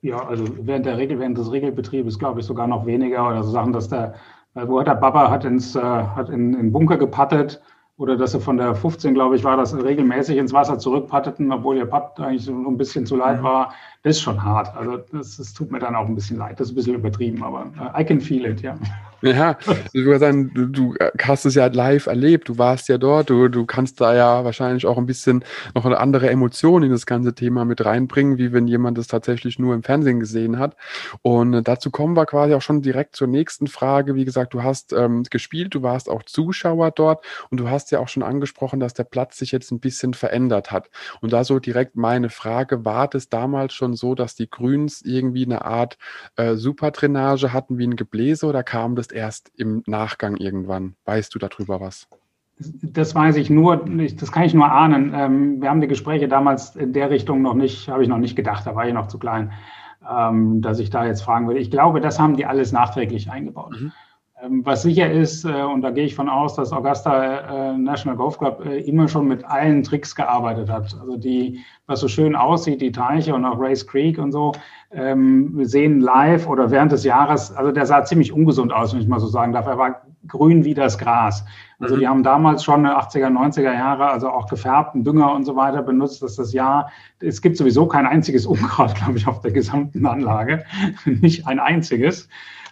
Ja, 0.00 0.26
also 0.28 0.44
während 0.66 0.86
der 0.86 0.96
Regel, 0.96 1.18
während 1.18 1.38
des 1.38 1.50
Regelbetriebes 1.50 2.18
glaube 2.18 2.40
ich 2.40 2.46
sogar 2.46 2.68
noch 2.68 2.86
weniger 2.86 3.28
oder 3.28 3.42
so 3.42 3.50
Sachen, 3.50 3.72
dass 3.72 3.88
der, 3.88 4.14
wo 4.54 4.78
hat 4.78 4.86
der 4.86 4.94
Baba 4.94 5.30
hat 5.30 5.44
ins, 5.44 5.74
äh, 5.74 5.80
hat 5.80 6.28
in, 6.30 6.54
in 6.54 6.72
Bunker 6.72 6.96
gepattet 6.96 7.60
oder 7.98 8.16
dass 8.16 8.32
er 8.32 8.40
von 8.40 8.56
der 8.56 8.76
15, 8.76 9.12
glaube 9.12 9.34
ich, 9.34 9.42
war, 9.42 9.56
dass 9.56 9.72
sie 9.72 9.84
regelmäßig 9.84 10.36
ins 10.36 10.52
Wasser 10.52 10.78
zurückpatteten, 10.78 11.52
obwohl 11.52 11.76
ihr 11.76 11.86
Putt 11.86 12.18
eigentlich 12.18 12.44
so 12.44 12.52
ein 12.52 12.78
bisschen 12.78 13.04
zu 13.04 13.16
leid 13.16 13.42
war. 13.42 13.74
Das 14.04 14.16
ist 14.16 14.22
schon 14.22 14.42
hart. 14.42 14.74
Also 14.76 14.98
das, 15.12 15.36
das 15.36 15.52
tut 15.52 15.72
mir 15.72 15.80
dann 15.80 15.96
auch 15.96 16.06
ein 16.06 16.14
bisschen 16.14 16.38
leid. 16.38 16.60
Das 16.60 16.68
ist 16.68 16.72
ein 16.72 16.76
bisschen 16.76 16.94
übertrieben, 16.94 17.42
aber 17.42 17.66
uh, 17.76 18.00
I 18.00 18.04
can 18.04 18.20
feel 18.20 18.46
it, 18.46 18.62
ja. 18.62 18.78
Ja, 19.20 19.58
ich 19.92 20.04
würde 20.04 20.20
sagen, 20.20 20.52
du, 20.54 20.66
du, 20.66 20.94
hast 21.20 21.44
es 21.44 21.56
ja 21.56 21.66
live 21.66 22.06
erlebt, 22.06 22.48
du 22.48 22.56
warst 22.56 22.88
ja 22.88 22.98
dort, 22.98 23.30
du, 23.30 23.48
du 23.48 23.66
kannst 23.66 24.00
da 24.00 24.14
ja 24.14 24.44
wahrscheinlich 24.44 24.86
auch 24.86 24.96
ein 24.96 25.06
bisschen 25.06 25.44
noch 25.74 25.84
eine 25.84 25.98
andere 25.98 26.30
Emotion 26.30 26.84
in 26.84 26.92
das 26.92 27.04
ganze 27.04 27.34
Thema 27.34 27.64
mit 27.64 27.84
reinbringen, 27.84 28.38
wie 28.38 28.52
wenn 28.52 28.68
jemand 28.68 28.96
das 28.96 29.08
tatsächlich 29.08 29.58
nur 29.58 29.74
im 29.74 29.82
Fernsehen 29.82 30.20
gesehen 30.20 30.60
hat. 30.60 30.76
Und 31.22 31.64
dazu 31.66 31.90
kommen 31.90 32.16
wir 32.16 32.26
quasi 32.26 32.54
auch 32.54 32.62
schon 32.62 32.80
direkt 32.80 33.16
zur 33.16 33.26
nächsten 33.26 33.66
Frage. 33.66 34.14
Wie 34.14 34.24
gesagt, 34.24 34.54
du 34.54 34.62
hast 34.62 34.92
ähm, 34.92 35.24
gespielt, 35.24 35.74
du 35.74 35.82
warst 35.82 36.08
auch 36.08 36.22
Zuschauer 36.22 36.92
dort 36.92 37.24
und 37.50 37.58
du 37.58 37.68
hast 37.68 37.87
ja 37.90 38.00
auch 38.00 38.08
schon 38.08 38.22
angesprochen, 38.22 38.80
dass 38.80 38.94
der 38.94 39.04
Platz 39.04 39.38
sich 39.38 39.52
jetzt 39.52 39.70
ein 39.70 39.80
bisschen 39.80 40.14
verändert 40.14 40.70
hat. 40.72 40.90
Und 41.20 41.32
da 41.32 41.44
so 41.44 41.58
direkt 41.58 41.96
meine 41.96 42.30
Frage, 42.30 42.84
war 42.84 43.08
das 43.08 43.28
damals 43.28 43.74
schon 43.74 43.94
so, 43.94 44.14
dass 44.14 44.34
die 44.34 44.50
Grüns 44.50 45.02
irgendwie 45.02 45.44
eine 45.44 45.64
Art 45.64 45.98
äh, 46.36 46.54
Superdrainage 46.54 47.52
hatten 47.52 47.78
wie 47.78 47.86
ein 47.86 47.96
Gebläse 47.96 48.46
oder 48.46 48.62
kam 48.62 48.96
das 48.96 49.08
erst 49.08 49.50
im 49.56 49.82
Nachgang 49.86 50.36
irgendwann? 50.36 50.94
Weißt 51.04 51.34
du 51.34 51.38
darüber 51.38 51.80
was? 51.80 52.08
Das 52.60 53.14
weiß 53.14 53.36
ich 53.36 53.50
nur, 53.50 53.84
das 54.16 54.32
kann 54.32 54.42
ich 54.42 54.54
nur 54.54 54.70
ahnen. 54.70 55.12
Ähm, 55.14 55.62
wir 55.62 55.70
haben 55.70 55.80
die 55.80 55.86
Gespräche 55.86 56.26
damals 56.26 56.74
in 56.74 56.92
der 56.92 57.08
Richtung 57.08 57.40
noch 57.40 57.54
nicht, 57.54 57.88
habe 57.88 58.02
ich 58.02 58.08
noch 58.08 58.18
nicht 58.18 58.34
gedacht, 58.34 58.66
da 58.66 58.74
war 58.74 58.86
ich 58.86 58.94
noch 58.94 59.06
zu 59.06 59.18
klein, 59.18 59.52
ähm, 60.08 60.60
dass 60.60 60.80
ich 60.80 60.90
da 60.90 61.06
jetzt 61.06 61.22
fragen 61.22 61.46
würde. 61.46 61.60
Ich 61.60 61.70
glaube, 61.70 62.00
das 62.00 62.18
haben 62.18 62.36
die 62.36 62.46
alles 62.46 62.72
nachträglich 62.72 63.30
eingebaut. 63.30 63.80
Mhm. 63.80 63.92
Ähm, 64.42 64.64
was 64.64 64.82
sicher 64.82 65.10
ist, 65.10 65.44
äh, 65.44 65.62
und 65.62 65.82
da 65.82 65.90
gehe 65.90 66.04
ich 66.04 66.14
von 66.14 66.28
aus, 66.28 66.54
dass 66.54 66.72
Augusta 66.72 67.72
äh, 67.72 67.76
National 67.76 68.16
Golf 68.16 68.38
Club 68.38 68.64
äh, 68.64 68.80
immer 68.80 69.08
schon 69.08 69.26
mit 69.26 69.44
allen 69.44 69.82
Tricks 69.82 70.14
gearbeitet 70.14 70.70
hat. 70.70 70.96
Also 71.00 71.16
die, 71.16 71.60
was 71.86 72.00
so 72.00 72.08
schön 72.08 72.36
aussieht, 72.36 72.80
die 72.80 72.92
Teiche 72.92 73.34
und 73.34 73.44
auch 73.44 73.58
Race 73.58 73.86
Creek 73.86 74.18
und 74.18 74.30
so, 74.30 74.52
ähm, 74.92 75.64
sehen 75.64 76.00
live 76.00 76.46
oder 76.48 76.70
während 76.70 76.92
des 76.92 77.04
Jahres, 77.04 77.52
also 77.52 77.72
der 77.72 77.86
sah 77.86 78.04
ziemlich 78.04 78.32
ungesund 78.32 78.72
aus, 78.72 78.94
wenn 78.94 79.00
ich 79.00 79.08
mal 79.08 79.20
so 79.20 79.26
sagen 79.26 79.52
darf. 79.52 79.66
Er 79.66 79.76
war 79.76 80.02
grün 80.26 80.64
wie 80.64 80.74
das 80.74 80.98
Gras. 80.98 81.44
Also 81.80 81.96
mhm. 81.96 82.00
die 82.00 82.08
haben 82.08 82.22
damals 82.22 82.64
schon 82.64 82.86
80er, 82.86 83.28
90er 83.28 83.72
Jahre, 83.72 84.08
also 84.08 84.28
auch 84.28 84.48
gefärbten 84.48 85.04
Dünger 85.04 85.32
und 85.32 85.44
so 85.44 85.56
weiter 85.56 85.82
benutzt, 85.82 86.22
dass 86.22 86.36
das 86.36 86.52
Jahr, 86.52 86.90
es 87.20 87.42
gibt 87.42 87.56
sowieso 87.56 87.86
kein 87.86 88.06
einziges 88.06 88.46
Unkraut, 88.46 88.94
glaube 89.02 89.18
ich, 89.18 89.26
auf 89.26 89.40
der 89.40 89.52
gesamten 89.52 90.06
Anlage. 90.06 90.64
Nicht 91.04 91.46
ein 91.46 91.58
einziges. 91.58 92.28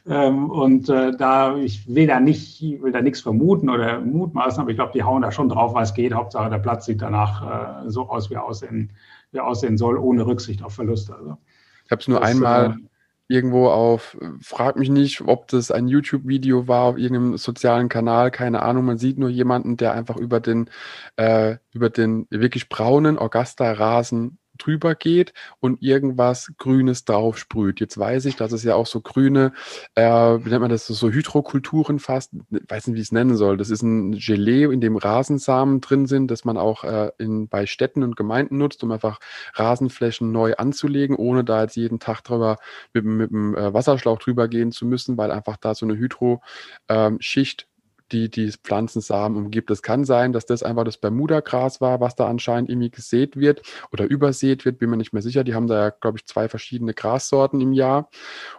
Ähm, 0.08 0.50
und 0.50 0.88
äh, 0.88 1.16
da, 1.16 1.56
ich 1.56 1.92
will 1.92 2.06
da 2.06 2.20
nicht, 2.20 2.62
will 2.80 2.92
da 2.92 3.02
nichts 3.02 3.20
vermuten 3.20 3.68
oder 3.68 4.00
mutmaßen, 4.00 4.60
aber 4.60 4.70
ich 4.70 4.76
glaube, 4.76 4.92
die 4.94 5.02
hauen 5.02 5.22
da 5.22 5.32
schon 5.32 5.48
drauf, 5.48 5.74
was 5.74 5.94
geht. 5.94 6.14
Hauptsache 6.14 6.48
der 6.48 6.58
Platz 6.58 6.86
sieht 6.86 7.02
danach 7.02 7.84
äh, 7.86 7.90
so 7.90 8.08
aus, 8.08 8.30
wie 8.30 8.36
aussehen, 8.36 8.92
wie 9.32 9.40
aussehen 9.40 9.76
soll, 9.76 9.98
ohne 9.98 10.24
Rücksicht 10.24 10.62
auf 10.62 10.74
Verluste. 10.74 11.16
Also, 11.16 11.36
ich 11.84 11.90
habe 11.90 12.00
es 12.00 12.08
nur 12.08 12.20
das, 12.20 12.30
einmal 12.30 12.70
äh, 12.70 13.34
irgendwo 13.34 13.68
auf, 13.68 14.16
frag 14.40 14.76
mich 14.76 14.90
nicht, 14.90 15.22
ob 15.22 15.48
das 15.48 15.72
ein 15.72 15.88
YouTube-Video 15.88 16.68
war, 16.68 16.84
auf 16.84 16.98
irgendeinem 16.98 17.36
sozialen 17.36 17.88
Kanal, 17.88 18.30
keine 18.30 18.62
Ahnung. 18.62 18.84
Man 18.84 18.98
sieht 18.98 19.18
nur 19.18 19.28
jemanden, 19.28 19.76
der 19.76 19.92
einfach 19.92 20.16
über 20.16 20.38
den, 20.38 20.70
äh, 21.16 21.56
über 21.72 21.90
den 21.90 22.28
wirklich 22.30 22.68
braunen 22.68 23.18
Augusta-Rasen 23.18 24.38
drüber 24.58 24.94
geht 24.94 25.32
und 25.60 25.82
irgendwas 25.82 26.52
Grünes 26.58 27.04
drauf 27.04 27.38
sprüht. 27.38 27.80
Jetzt 27.80 27.98
weiß 27.98 28.24
ich, 28.26 28.36
dass 28.36 28.52
es 28.52 28.62
ja 28.62 28.74
auch 28.74 28.86
so 28.86 29.00
grüne, 29.00 29.52
äh, 29.94 30.04
wie 30.04 30.48
nennt 30.48 30.60
man 30.60 30.70
das, 30.70 30.86
so 30.86 31.10
Hydrokulturen 31.10 31.98
fast, 31.98 32.32
weiß 32.50 32.86
nicht, 32.86 32.96
wie 32.96 33.00
ich 33.00 33.08
es 33.08 33.12
nennen 33.12 33.36
soll. 33.36 33.56
Das 33.56 33.70
ist 33.70 33.82
ein 33.82 34.12
Gelee, 34.12 34.64
in 34.64 34.80
dem 34.80 34.96
Rasensamen 34.96 35.80
drin 35.80 36.06
sind, 36.06 36.30
das 36.30 36.44
man 36.44 36.56
auch 36.56 36.84
äh, 36.84 37.10
in, 37.18 37.48
bei 37.48 37.66
Städten 37.66 38.02
und 38.02 38.16
Gemeinden 38.16 38.58
nutzt, 38.58 38.82
um 38.82 38.92
einfach 38.92 39.18
Rasenflächen 39.54 40.32
neu 40.32 40.54
anzulegen, 40.56 41.16
ohne 41.16 41.44
da 41.44 41.62
jetzt 41.62 41.76
jeden 41.76 41.98
Tag 41.98 42.22
drüber 42.22 42.58
mit, 42.92 43.04
mit 43.04 43.30
dem 43.30 43.54
äh, 43.54 43.72
Wasserschlauch 43.72 44.18
drüber 44.18 44.48
gehen 44.48 44.72
zu 44.72 44.86
müssen, 44.86 45.16
weil 45.16 45.30
einfach 45.30 45.56
da 45.56 45.74
so 45.74 45.86
eine 45.86 45.96
Hydroschicht 45.96 47.62
ähm, 47.62 47.75
die 48.12 48.30
die 48.30 48.50
Pflanzensamen 48.50 49.36
umgibt. 49.36 49.70
Es 49.70 49.82
kann 49.82 50.04
sein, 50.04 50.32
dass 50.32 50.46
das 50.46 50.62
einfach 50.62 50.84
das 50.84 50.96
Bermuda-Gras 50.98 51.80
war, 51.80 52.00
was 52.00 52.14
da 52.14 52.26
anscheinend 52.28 52.70
irgendwie 52.70 52.90
gesät 52.90 53.36
wird 53.36 53.62
oder 53.92 54.04
übersät 54.04 54.64
wird, 54.64 54.78
bin 54.78 54.90
mir 54.90 54.96
nicht 54.96 55.12
mehr 55.12 55.22
sicher. 55.22 55.44
Die 55.44 55.54
haben 55.54 55.66
da 55.66 55.86
ja, 55.86 55.90
glaube 55.90 56.18
ich, 56.18 56.26
zwei 56.26 56.48
verschiedene 56.48 56.94
Grassorten 56.94 57.60
im 57.60 57.72
Jahr. 57.72 58.08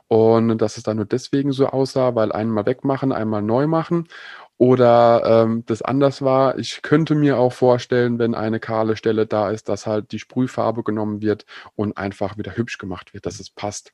Und 0.07 0.57
dass 0.59 0.77
es 0.77 0.83
da 0.83 0.93
nur 0.93 1.05
deswegen 1.05 1.51
so 1.51 1.67
aussah, 1.67 2.15
weil 2.15 2.31
einmal 2.31 2.65
wegmachen, 2.65 3.11
einmal 3.11 3.41
neu 3.41 3.67
machen. 3.67 4.07
Oder 4.57 5.43
ähm, 5.43 5.63
das 5.67 5.83
anders 5.83 6.23
war. 6.23 6.57
Ich 6.57 6.81
könnte 6.81 7.13
mir 7.13 7.37
auch 7.37 7.53
vorstellen, 7.53 8.17
wenn 8.17 8.33
eine 8.33 8.59
kahle 8.59 8.97
Stelle 8.97 9.27
da 9.27 9.51
ist, 9.51 9.69
dass 9.69 9.85
halt 9.85 10.11
die 10.11 10.19
Sprühfarbe 10.19 10.83
genommen 10.83 11.21
wird 11.21 11.45
und 11.75 11.95
einfach 11.97 12.37
wieder 12.37 12.57
hübsch 12.57 12.79
gemacht 12.79 13.13
wird, 13.13 13.27
dass 13.27 13.39
es 13.39 13.51
passt 13.51 13.93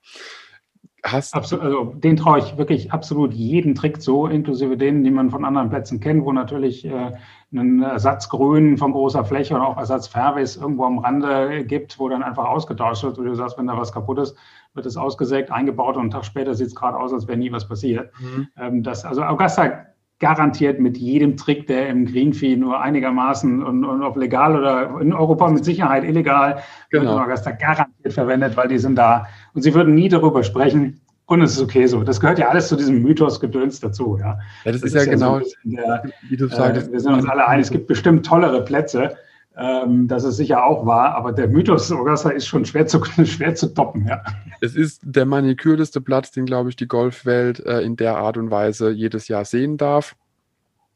hast. 1.04 1.34
Absolut, 1.34 1.66
also 1.66 1.84
den 1.96 2.16
traue 2.16 2.40
ich 2.40 2.58
wirklich 2.58 2.92
absolut 2.92 3.34
jeden 3.34 3.76
Trick 3.76 4.02
so, 4.02 4.28
inklusive 4.28 4.78
denen, 4.78 5.04
die 5.04 5.12
man 5.12 5.30
von 5.30 5.46
anderen 5.46 5.70
Plätzen 5.70 6.00
kennt, 6.00 6.24
wo 6.26 6.32
natürlich 6.32 6.86
äh, 6.86 7.12
einen 7.52 7.84
Ersatzgrün 7.84 8.78
von 8.78 8.94
großer 8.94 9.26
Fläche 9.26 9.56
und 9.56 9.62
auch 9.62 9.78
Ersatzfairways 9.78 10.56
irgendwo 10.56 10.86
am 10.86 11.00
Rande 11.00 11.66
gibt, 11.66 12.00
wo 12.00 12.10
dann 12.10 12.24
einfach 12.24 12.46
ausgetauscht 12.46 13.04
wird. 13.04 13.18
Und 13.18 13.26
du 13.26 13.36
sagst, 13.36 13.58
wenn 13.58 13.68
da 13.68 13.78
was 13.78 13.92
kaputt 13.92 14.20
ist, 14.20 14.36
wird 14.74 14.86
es 14.86 14.98
ausgesägt, 14.98 15.52
eingebaut 15.52 15.96
und 15.96 16.02
einen 16.02 16.12
Tag 16.12 16.26
später 16.26 16.54
sieht 16.56 16.68
es 16.68 16.76
gerade 16.76 16.98
aus, 16.98 17.14
als 17.14 17.28
wäre 17.28 17.38
nie 17.38 17.52
was 17.52 17.68
passiert. 17.68 18.12
Mhm. 18.20 18.48
Ähm, 18.58 18.84
das, 18.84 19.06
also 19.06 19.24
Augusta 19.24 19.86
garantiert 20.20 20.80
mit 20.80 20.98
jedem 20.98 21.36
Trick, 21.36 21.68
der 21.68 21.90
im 21.90 22.06
Greenfee 22.06 22.56
nur 22.56 22.80
einigermaßen 22.80 23.62
und, 23.62 23.84
und 23.84 24.04
ob 24.04 24.16
legal 24.16 24.58
oder 24.58 25.02
in 25.02 25.12
Europa 25.12 25.50
mit 25.50 25.66
Sicherheit 25.66 26.06
illegal, 26.06 26.64
genau. 26.92 27.04
wird 27.04 27.22
Augusta 27.26 27.52
garantiert 27.52 28.14
verwendet, 28.14 28.56
weil 28.56 28.70
die 28.70 28.78
sind 28.78 28.96
da 28.96 29.26
und 29.54 29.62
sie 29.62 29.74
würden 29.74 29.94
nie 29.94 30.10
darüber 30.10 30.44
sprechen. 30.44 31.00
Und 31.26 31.42
es 31.42 31.54
ist 31.54 31.62
okay 31.62 31.88
so. 31.88 32.04
Das 32.04 32.20
gehört 32.20 32.38
ja 32.38 32.50
alles 32.50 32.68
zu 32.68 32.76
diesem 32.76 33.02
Mythos-Gedöns 33.02 33.80
dazu. 33.80 34.18
Ja, 34.20 34.40
ja 34.66 34.72
das, 34.72 34.82
das, 34.82 34.84
ist 34.84 34.96
ja, 34.96 35.04
ja 35.04 35.12
genau, 35.12 35.40
so 35.40 35.46
der, 35.64 36.04
wie 36.28 36.36
du 36.36 36.48
sagst. 36.48 36.90
Äh, 36.90 36.92
wir 36.92 37.00
sind 37.00 37.14
uns 37.14 37.30
alle 37.30 37.48
einig, 37.48 37.66
es 37.66 37.72
gibt 37.72 37.88
bestimmt 37.88 38.26
tollere 38.26 38.64
Plätze. 38.64 39.16
Ähm, 39.56 40.08
das 40.08 40.24
ist 40.24 40.38
sicher 40.38 40.66
auch 40.66 40.86
wahr, 40.86 41.16
aber 41.16 41.32
der 41.32 41.48
Mythos 41.48 41.92
Augusta 41.92 42.30
ist 42.30 42.48
schon 42.48 42.66
schwer 42.66 42.88
zu, 42.88 43.04
schwer 43.26 43.56
zu 43.56 43.74
toppen. 43.74 44.08
Ja. 44.08 44.24
Es 44.62 44.76
ist 44.76 45.02
der 45.04 45.26
manikürteste 45.26 46.02
Platz, 46.02 46.32
den, 46.32 46.46
glaube 46.46 46.70
ich, 46.70 46.76
die 46.76 46.88
Golfwelt 46.88 47.60
äh, 47.66 47.82
in 47.82 47.96
der 47.96 48.18
Art 48.18 48.38
und 48.38 48.52
Weise 48.52 48.92
jedes 48.92 49.28
Jahr 49.28 49.46
sehen 49.46 49.78
darf. 49.78 50.16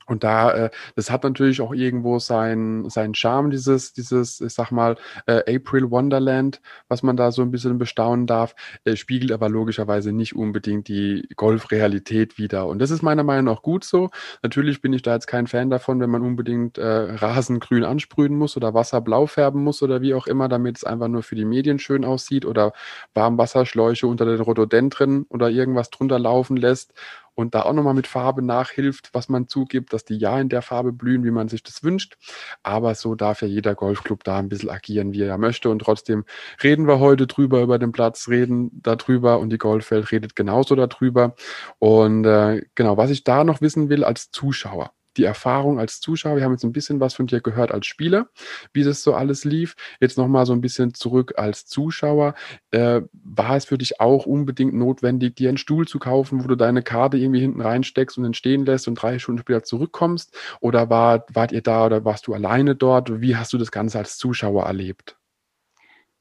Und 0.07 0.23
da, 0.23 0.51
äh, 0.51 0.69
das 0.95 1.11
hat 1.11 1.23
natürlich 1.23 1.61
auch 1.61 1.73
irgendwo 1.73 2.19
seinen 2.19 2.89
seinen 2.89 3.13
Charme, 3.13 3.51
dieses, 3.51 3.93
dieses, 3.93 4.41
ich 4.41 4.53
sag 4.53 4.71
mal, 4.71 4.95
äh, 5.25 5.55
April 5.55 5.91
Wonderland, 5.91 6.61
was 6.87 7.03
man 7.03 7.17
da 7.17 7.31
so 7.31 7.41
ein 7.41 7.51
bisschen 7.51 7.77
bestaunen 7.77 8.25
darf, 8.27 8.55
äh, 8.85 8.95
spiegelt 8.95 9.31
aber 9.31 9.49
logischerweise 9.49 10.11
nicht 10.13 10.35
unbedingt 10.35 10.87
die 10.87 11.27
Golfrealität 11.35 12.37
wider. 12.37 12.67
Und 12.67 12.79
das 12.79 12.91
ist 12.91 13.01
meiner 13.03 13.23
Meinung 13.23 13.45
nach 13.45 13.61
gut 13.61 13.83
so. 13.83 14.09
Natürlich 14.43 14.81
bin 14.81 14.93
ich 14.93 15.01
da 15.01 15.13
jetzt 15.13 15.27
kein 15.27 15.47
Fan 15.47 15.69
davon, 15.69 15.99
wenn 15.99 16.09
man 16.09 16.21
unbedingt 16.21 16.77
äh, 16.77 16.85
Rasengrün 16.85 17.83
ansprühen 17.83 18.35
muss 18.37 18.57
oder 18.57 18.73
Wasser 18.73 19.01
blau 19.01 19.25
färben 19.27 19.63
muss 19.63 19.83
oder 19.83 20.01
wie 20.01 20.13
auch 20.13 20.27
immer, 20.27 20.47
damit 20.47 20.77
es 20.77 20.83
einfach 20.83 21.07
nur 21.07 21.23
für 21.23 21.35
die 21.35 21.45
Medien 21.45 21.79
schön 21.79 22.05
aussieht 22.05 22.45
oder 22.45 22.73
Warmwasserschläuche 23.13 24.07
unter 24.07 24.25
den 24.25 24.39
Rhododendren 24.41 25.25
oder 25.29 25.49
irgendwas 25.49 25.89
drunter 25.89 26.19
laufen 26.19 26.57
lässt 26.57 26.93
und 27.37 27.53
da 27.53 27.61
auch 27.61 27.73
nochmal 27.73 27.93
mit 27.93 28.07
Farbe 28.07 28.41
nachhilft, 28.41 29.11
was 29.13 29.29
man 29.29 29.47
zugibt, 29.47 29.93
dass 29.93 30.03
die 30.03 30.17
ja 30.17 30.39
in 30.39 30.49
der 30.49 30.63
Farbe 30.63 30.91
blühen, 30.91 31.23
wie 31.23 31.31
man 31.31 31.47
sich 31.49 31.61
das 31.61 31.83
wünscht. 31.83 32.17
Aber 32.63 32.95
so 32.95 33.13
darf 33.13 33.43
ja 33.43 33.47
jeder 33.47 33.75
Golfclub 33.75 34.23
da 34.23 34.39
ein 34.39 34.49
bisschen 34.49 34.71
agieren, 34.71 35.13
wie 35.13 35.21
er 35.21 35.37
möchte. 35.37 35.69
Und 35.69 35.79
trotzdem 35.79 36.25
reden 36.63 36.87
wir 36.87 36.99
heute 36.99 37.27
drüber 37.27 37.61
über 37.61 37.77
den 37.77 37.91
Platz, 37.91 38.27
reden 38.27 38.71
darüber 38.81 39.39
und 39.39 39.51
die 39.51 39.59
Golfwelt 39.59 40.11
redet 40.11 40.35
genauso 40.35 40.75
darüber. 40.75 41.35
Und 41.77 42.25
äh, 42.25 42.63
genau, 42.73 42.97
was 42.97 43.11
ich 43.11 43.23
da 43.23 43.43
noch 43.43 43.61
wissen 43.61 43.89
will 43.89 44.03
als 44.03 44.31
Zuschauer 44.31 44.91
die 45.17 45.23
Erfahrung 45.23 45.79
als 45.79 45.99
Zuschauer. 45.99 46.37
Wir 46.37 46.43
haben 46.43 46.51
jetzt 46.53 46.63
ein 46.63 46.71
bisschen 46.71 46.99
was 46.99 47.13
von 47.13 47.27
dir 47.27 47.41
gehört 47.41 47.71
als 47.71 47.85
Spieler, 47.85 48.27
wie 48.73 48.83
das 48.83 49.03
so 49.03 49.13
alles 49.13 49.43
lief. 49.43 49.75
Jetzt 49.99 50.17
nochmal 50.17 50.45
so 50.45 50.53
ein 50.53 50.61
bisschen 50.61 50.93
zurück 50.93 51.33
als 51.37 51.65
Zuschauer. 51.65 52.35
Äh, 52.71 53.01
war 53.11 53.55
es 53.55 53.65
für 53.65 53.77
dich 53.77 53.99
auch 53.99 54.25
unbedingt 54.25 54.73
notwendig, 54.73 55.35
dir 55.35 55.49
einen 55.49 55.57
Stuhl 55.57 55.87
zu 55.87 55.99
kaufen, 55.99 56.43
wo 56.43 56.47
du 56.47 56.55
deine 56.55 56.81
Karte 56.81 57.17
irgendwie 57.17 57.41
hinten 57.41 57.61
reinsteckst 57.61 58.17
und 58.17 58.23
dann 58.23 58.33
stehen 58.33 58.65
lässt 58.65 58.87
und 58.87 58.95
drei 58.95 59.19
Stunden 59.19 59.41
später 59.41 59.63
zurückkommst? 59.63 60.35
Oder 60.61 60.89
war, 60.89 61.25
wart 61.33 61.51
ihr 61.51 61.61
da 61.61 61.85
oder 61.85 62.05
warst 62.05 62.27
du 62.27 62.33
alleine 62.33 62.75
dort? 62.75 63.21
Wie 63.21 63.35
hast 63.35 63.53
du 63.53 63.57
das 63.57 63.71
Ganze 63.71 63.97
als 63.97 64.17
Zuschauer 64.17 64.63
erlebt? 64.63 65.17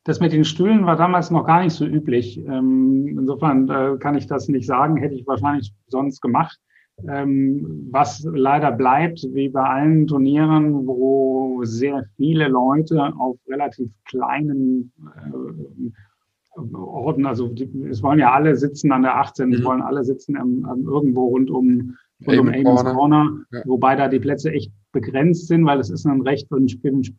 Das 0.07 0.21
mit 0.21 0.33
den 0.33 0.45
Stühlen 0.45 0.87
war 0.87 0.95
damals 0.95 1.33
noch 1.33 1.45
gar 1.45 1.65
nicht 1.65 1.73
so 1.73 1.85
üblich. 1.85 2.39
Ähm, 2.39 3.09
insofern 3.19 3.69
äh, 3.69 3.99
kann 3.99 4.17
ich 4.17 4.29
das 4.29 4.47
nicht 4.47 4.65
sagen, 4.65 4.97
hätte 4.97 5.17
ich 5.17 5.27
wahrscheinlich 5.27 5.75
sonst 5.89 6.21
gemacht. 6.21 6.61
Ähm, 7.07 7.89
was 7.91 8.27
leider 8.33 8.73
bleibt, 8.73 9.23
wie 9.33 9.51
bei 9.51 9.63
allen 9.63 10.07
Turnieren, 10.07 10.87
wo 10.87 11.61
sehr 11.65 12.05
viele 12.17 12.49
Leute 12.49 13.13
auf 13.19 13.37
relativ 13.49 13.91
kleinen 14.07 14.93
äh, 14.97 15.91
Orten, 16.75 17.27
also 17.27 17.49
die, 17.49 17.71
es 17.91 18.03
wollen 18.03 18.19
ja 18.19 18.33
alle 18.33 18.57
sitzen 18.57 18.93
an 18.93 19.03
der 19.03 19.17
18, 19.19 19.49
mhm. 19.49 19.55
es 19.55 19.65
wollen 19.65 19.83
alle 19.83 20.05
sitzen 20.05 20.39
am, 20.39 20.65
am 20.65 20.85
irgendwo 20.85 21.27
rund 21.27 21.51
um, 21.51 21.97
rund 22.27 22.39
um 22.39 22.49
Amons 22.49 22.83
Corner, 22.83 22.95
Corner 22.95 23.31
ja. 23.53 23.63
wobei 23.67 23.95
da 23.95 24.09
die 24.09 24.19
Plätze 24.19 24.51
echt 24.51 24.73
begrenzt 24.93 25.49
sind, 25.49 25.67
weil 25.67 25.81
es 25.81 25.91
ist 25.91 26.07
ein 26.07 26.23
recht 26.23 26.49
für, 26.49 26.61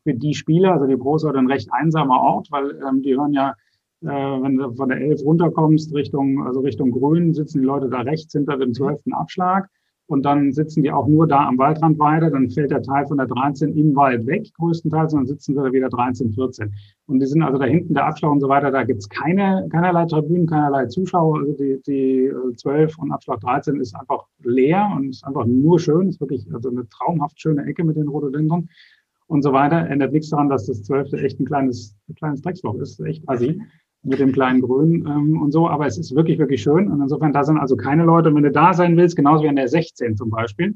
für 0.03 0.13
die 0.15 0.33
Spieler, 0.33 0.73
also 0.73 0.87
die 0.87 0.97
Pros, 0.97 1.23
ein 1.23 1.47
recht 1.47 1.69
einsamer 1.71 2.19
Ort, 2.19 2.47
weil 2.49 2.79
ähm, 2.87 3.03
die 3.03 3.15
hören 3.15 3.33
ja 3.33 3.53
äh, 4.01 4.07
wenn 4.07 4.57
du 4.57 4.73
von 4.75 4.89
der 4.89 4.99
11 4.99 5.21
runterkommst, 5.23 5.93
Richtung, 5.93 6.45
also 6.45 6.59
Richtung 6.59 6.91
Grün, 6.91 7.33
sitzen 7.33 7.61
die 7.61 7.65
Leute 7.65 7.89
da 7.89 8.01
rechts 8.01 8.33
hinter 8.33 8.57
dem 8.57 8.73
12. 8.73 9.01
Abschlag. 9.11 9.69
Und 10.09 10.23
dann 10.23 10.53
sitzen 10.53 10.83
die 10.83 10.91
auch 10.91 11.07
nur 11.07 11.27
da 11.27 11.47
am 11.47 11.57
Waldrand 11.57 11.99
weiter. 11.99 12.31
Dann 12.31 12.49
fällt 12.49 12.71
der 12.71 12.81
Teil 12.81 13.05
von 13.07 13.17
der 13.17 13.27
13 13.27 13.75
im 13.77 13.93
Wald 13.93 14.25
weg, 14.25 14.49
größtenteils, 14.53 15.13
und 15.13 15.19
dann 15.19 15.27
sitzen 15.27 15.53
sie 15.53 15.61
da 15.61 15.71
wieder 15.73 15.89
13, 15.89 16.31
14. 16.31 16.73
Und 17.07 17.19
die 17.19 17.25
sind 17.25 17.41
also 17.41 17.57
da 17.57 17.65
hinten, 17.65 17.93
der 17.93 18.05
Abschlag 18.05 18.31
und 18.31 18.39
so 18.39 18.47
weiter, 18.47 18.71
da 18.71 18.83
gibt's 18.83 19.09
keine, 19.09 19.67
keinerlei 19.69 20.05
Tribünen, 20.05 20.47
keinerlei 20.47 20.85
Zuschauer. 20.85 21.39
Also 21.39 21.53
die, 21.53 21.81
die 21.85 22.31
12 22.55 22.97
äh, 22.97 23.01
und 23.01 23.11
Abschlag 23.11 23.41
13 23.41 23.81
ist 23.81 23.95
einfach 23.95 24.23
leer 24.43 24.89
und 24.95 25.09
ist 25.09 25.25
einfach 25.25 25.45
nur 25.45 25.77
schön. 25.77 26.07
Ist 26.07 26.21
wirklich 26.21 26.47
also 26.53 26.69
eine 26.69 26.87
traumhaft 26.87 27.41
schöne 27.41 27.65
Ecke 27.65 27.83
mit 27.83 27.97
den 27.97 28.07
Rhododendron 28.07 28.69
und 29.27 29.41
so 29.41 29.51
weiter. 29.51 29.89
Ändert 29.89 30.13
nichts 30.13 30.29
daran, 30.29 30.47
dass 30.47 30.67
das 30.67 30.83
12. 30.83 31.13
echt 31.13 31.37
ein 31.41 31.45
kleines, 31.45 31.97
ein 32.07 32.15
kleines 32.15 32.41
Drecksloch 32.41 32.75
ist. 32.75 33.01
Echt 33.01 33.27
assi 33.27 33.61
mit 34.03 34.19
dem 34.19 34.31
kleinen 34.31 34.61
Grün 34.61 35.05
ähm, 35.07 35.41
und 35.41 35.51
so. 35.51 35.67
Aber 35.67 35.85
es 35.85 35.97
ist 35.97 36.15
wirklich, 36.15 36.39
wirklich 36.39 36.61
schön. 36.61 36.89
Und 36.89 37.01
insofern, 37.01 37.33
da 37.33 37.43
sind 37.43 37.57
also 37.57 37.75
keine 37.75 38.03
Leute. 38.03 38.29
Und 38.29 38.35
wenn 38.35 38.43
du 38.43 38.51
da 38.51 38.73
sein 38.73 38.95
willst, 38.97 39.15
genauso 39.15 39.43
wie 39.43 39.49
an 39.49 39.55
der 39.55 39.67
16 39.67 40.15
zum 40.15 40.29
Beispiel, 40.29 40.75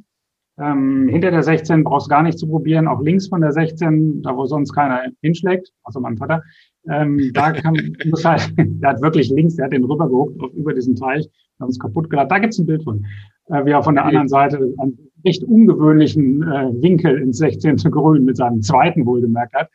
ähm, 0.59 1.07
hinter 1.07 1.31
der 1.31 1.43
16 1.43 1.83
brauchst 1.83 2.07
du 2.07 2.09
gar 2.09 2.23
nicht 2.23 2.37
zu 2.37 2.47
probieren. 2.47 2.87
Auch 2.87 3.01
links 3.01 3.27
von 3.27 3.41
der 3.41 3.51
16, 3.51 4.21
da 4.21 4.35
wo 4.35 4.45
sonst 4.45 4.73
keiner 4.73 5.03
hinschlägt, 5.21 5.71
also 5.83 5.99
mein 5.99 6.17
Vater, 6.17 6.43
ähm, 6.89 7.31
da 7.33 7.51
kann, 7.51 7.75
muss 8.09 8.25
halt, 8.25 8.53
der 8.57 8.89
hat 8.89 9.01
wirklich 9.01 9.29
links, 9.29 9.55
der 9.55 9.65
hat 9.65 9.73
den 9.73 9.83
rübergehuckt 9.85 10.41
auf, 10.41 10.53
über 10.53 10.73
diesen 10.73 10.95
Teich, 10.95 11.27
haben 11.59 11.69
es 11.69 11.79
kaputt 11.79 12.09
geladen. 12.09 12.29
Da 12.29 12.39
gibt's 12.39 12.59
ein 12.59 12.65
Bild 12.65 12.83
von, 12.83 13.05
äh, 13.47 13.65
wie 13.65 13.71
er 13.71 13.83
von 13.83 13.95
der 13.95 14.05
anderen 14.05 14.27
Seite 14.27 14.57
einen 14.77 14.97
recht 15.25 15.43
ungewöhnlichen 15.43 16.43
äh, 16.43 16.69
Winkel 16.81 17.17
ins 17.19 17.37
16. 17.37 17.77
Grün 17.77 18.25
mit 18.25 18.37
seinem 18.37 18.61
zweiten 18.61 19.05
wohlgemerkt 19.05 19.53
hat. 19.53 19.69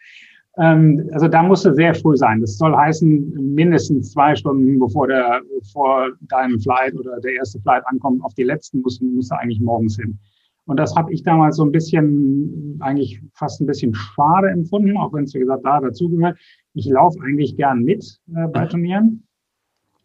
Ähm, 0.59 1.09
also 1.13 1.29
da 1.29 1.43
musst 1.43 1.65
du 1.65 1.75
sehr 1.75 1.95
früh 1.95 2.17
sein. 2.17 2.41
Das 2.41 2.57
soll 2.57 2.75
heißen, 2.75 3.55
mindestens 3.55 4.13
zwei 4.13 4.35
Stunden 4.35 4.79
bevor 4.79 5.07
der, 5.07 5.43
vor 5.73 6.09
deinem 6.23 6.59
Flight 6.61 6.95
oder 6.95 7.21
der 7.21 7.35
erste 7.35 7.61
Flight 7.61 7.83
ankommt, 7.87 8.23
auf 8.25 8.35
die 8.35 8.45
letzten 8.45 8.81
musst, 8.81 9.03
musst 9.03 9.31
du 9.31 9.39
eigentlich 9.39 9.61
morgens 9.61 9.97
hin. 9.97 10.19
Und 10.67 10.79
das 10.79 10.97
habe 10.97 11.13
ich 11.13 11.23
damals 11.23 11.57
so 11.57 11.65
ein 11.65 11.71
bisschen, 11.71 12.77
eigentlich 12.81 13.23
fast 13.35 13.61
ein 13.61 13.67
bisschen 13.67 13.95
schade 13.95 14.49
empfunden, 14.49 14.97
auch 14.97 15.13
wenn 15.13 15.25
es, 15.25 15.35
wie 15.35 15.39
gesagt, 15.39 15.65
da 15.65 15.81
dazugehört. 15.81 16.39
Ich 16.75 16.87
laufe 16.87 17.21
eigentlich 17.23 17.57
gern 17.57 17.83
mit 17.83 18.19
äh, 18.35 18.49
bei 18.49 18.67
Turnieren. 18.67 19.23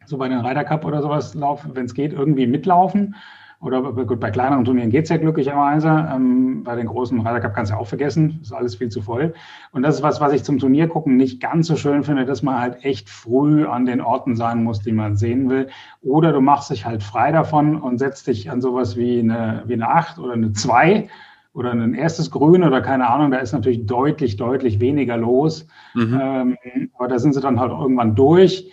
So 0.06 0.18
bei 0.18 0.30
den 0.30 0.40
Ryder 0.40 0.64
Cup 0.64 0.86
oder 0.86 1.02
sowas 1.02 1.34
laufen, 1.34 1.72
wenn 1.74 1.86
es 1.86 1.94
geht, 1.94 2.14
irgendwie 2.14 2.46
mitlaufen. 2.46 3.16
Oder 3.62 3.84
gut, 3.94 4.20
bei 4.20 4.32
kleineren 4.32 4.66
Turnieren 4.66 4.90
geht's 4.90 5.10
ja 5.10 5.18
glücklicherweise. 5.18 6.10
Ähm, 6.12 6.64
bei 6.64 6.76
den 6.76 6.88
großen 6.88 7.20
Ryder 7.20 7.42
Cup 7.42 7.54
kannst 7.54 7.72
du 7.72 7.76
ja 7.76 7.80
auch 7.80 7.88
vergessen, 7.88 8.40
ist 8.42 8.52
alles 8.52 8.76
viel 8.76 8.90
zu 8.90 9.04
voll. 9.04 9.36
Und 9.72 9.84
das 9.84 9.96
ist 9.96 10.04
was, 10.04 10.20
was 10.20 10.34
ich 10.34 10.44
zum 10.44 10.58
Turnier 10.58 10.88
gucken 10.88 11.16
nicht 11.16 11.40
ganz 11.40 11.68
so 11.68 11.76
schön 11.76 12.04
finde, 12.04 12.26
dass 12.26 12.42
man 12.42 12.60
halt 12.60 12.84
echt 12.84 13.08
früh 13.08 13.68
an 13.68 13.86
den 13.86 14.02
Orten 14.02 14.36
sein 14.36 14.64
muss, 14.64 14.80
die 14.80 14.92
man 14.92 15.16
sehen 15.16 15.48
will. 15.50 15.68
Oder 16.02 16.32
du 16.32 16.42
machst 16.42 16.72
dich 16.72 16.88
halt 16.88 17.04
frei 17.04 17.32
davon 17.32 17.80
und 17.80 18.00
setzt 18.00 18.26
dich 18.26 18.50
an 18.50 18.62
sowas 18.62 18.98
wie 18.98 19.20
eine, 19.20 19.62
wie 19.68 19.74
eine 19.74 19.90
8 19.90 20.18
oder 20.18 20.34
eine 20.34 20.54
2 20.54 21.08
oder 21.54 21.72
ein 21.72 21.94
erstes 21.94 22.32
Grün 22.32 22.64
oder 22.64 22.82
keine 22.82 23.10
Ahnung, 23.10 23.30
da 23.30 23.38
ist 23.38 23.52
natürlich 23.52 23.86
deutlich, 23.86 24.38
deutlich 24.38 24.80
weniger 24.80 25.18
los. 25.18 25.68
Mhm. 25.94 26.20
Ähm, 26.20 26.58
aber 26.98 27.10
da 27.10 27.20
sind 27.20 27.34
sie 27.34 27.42
dann 27.42 27.60
halt 27.60 27.72
irgendwann 27.72 28.16
durch. 28.16 28.72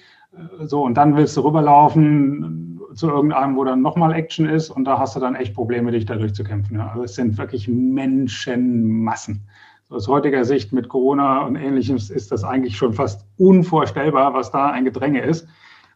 So, 0.61 0.83
und 0.85 0.95
dann 0.95 1.17
willst 1.17 1.37
du 1.37 1.41
rüberlaufen, 1.41 2.68
zu 2.95 3.09
irgendeinem, 3.09 3.57
wo 3.57 3.65
dann 3.65 3.83
nochmal 3.83 4.13
Action 4.15 4.49
ist 4.49 4.71
und 4.71 4.85
da 4.85 4.99
hast 4.99 5.17
du 5.17 5.21
dann 5.21 5.35
echt 5.35 5.55
Probleme, 5.55 5.93
dich 5.93 6.07
da 6.07 6.17
durchzukämpfen. 6.17 6.77
Ja. 6.79 6.89
Also 6.89 7.03
es 7.05 7.15
sind 7.15 7.39
wirklich 7.39 7.69
Menschenmassen. 7.69 9.43
Aus 9.91 10.07
heutiger 10.07 10.45
Sicht 10.45 10.73
mit 10.73 10.89
Corona 10.89 11.47
und 11.47 11.57
ähnlichem 11.57 11.97
ist 11.97 12.31
das 12.31 12.45
eigentlich 12.45 12.77
schon 12.77 12.93
fast 12.93 13.27
unvorstellbar, 13.39 14.35
was 14.35 14.51
da 14.51 14.71
ein 14.71 14.85
Gedränge 14.85 15.23
ist. 15.23 15.49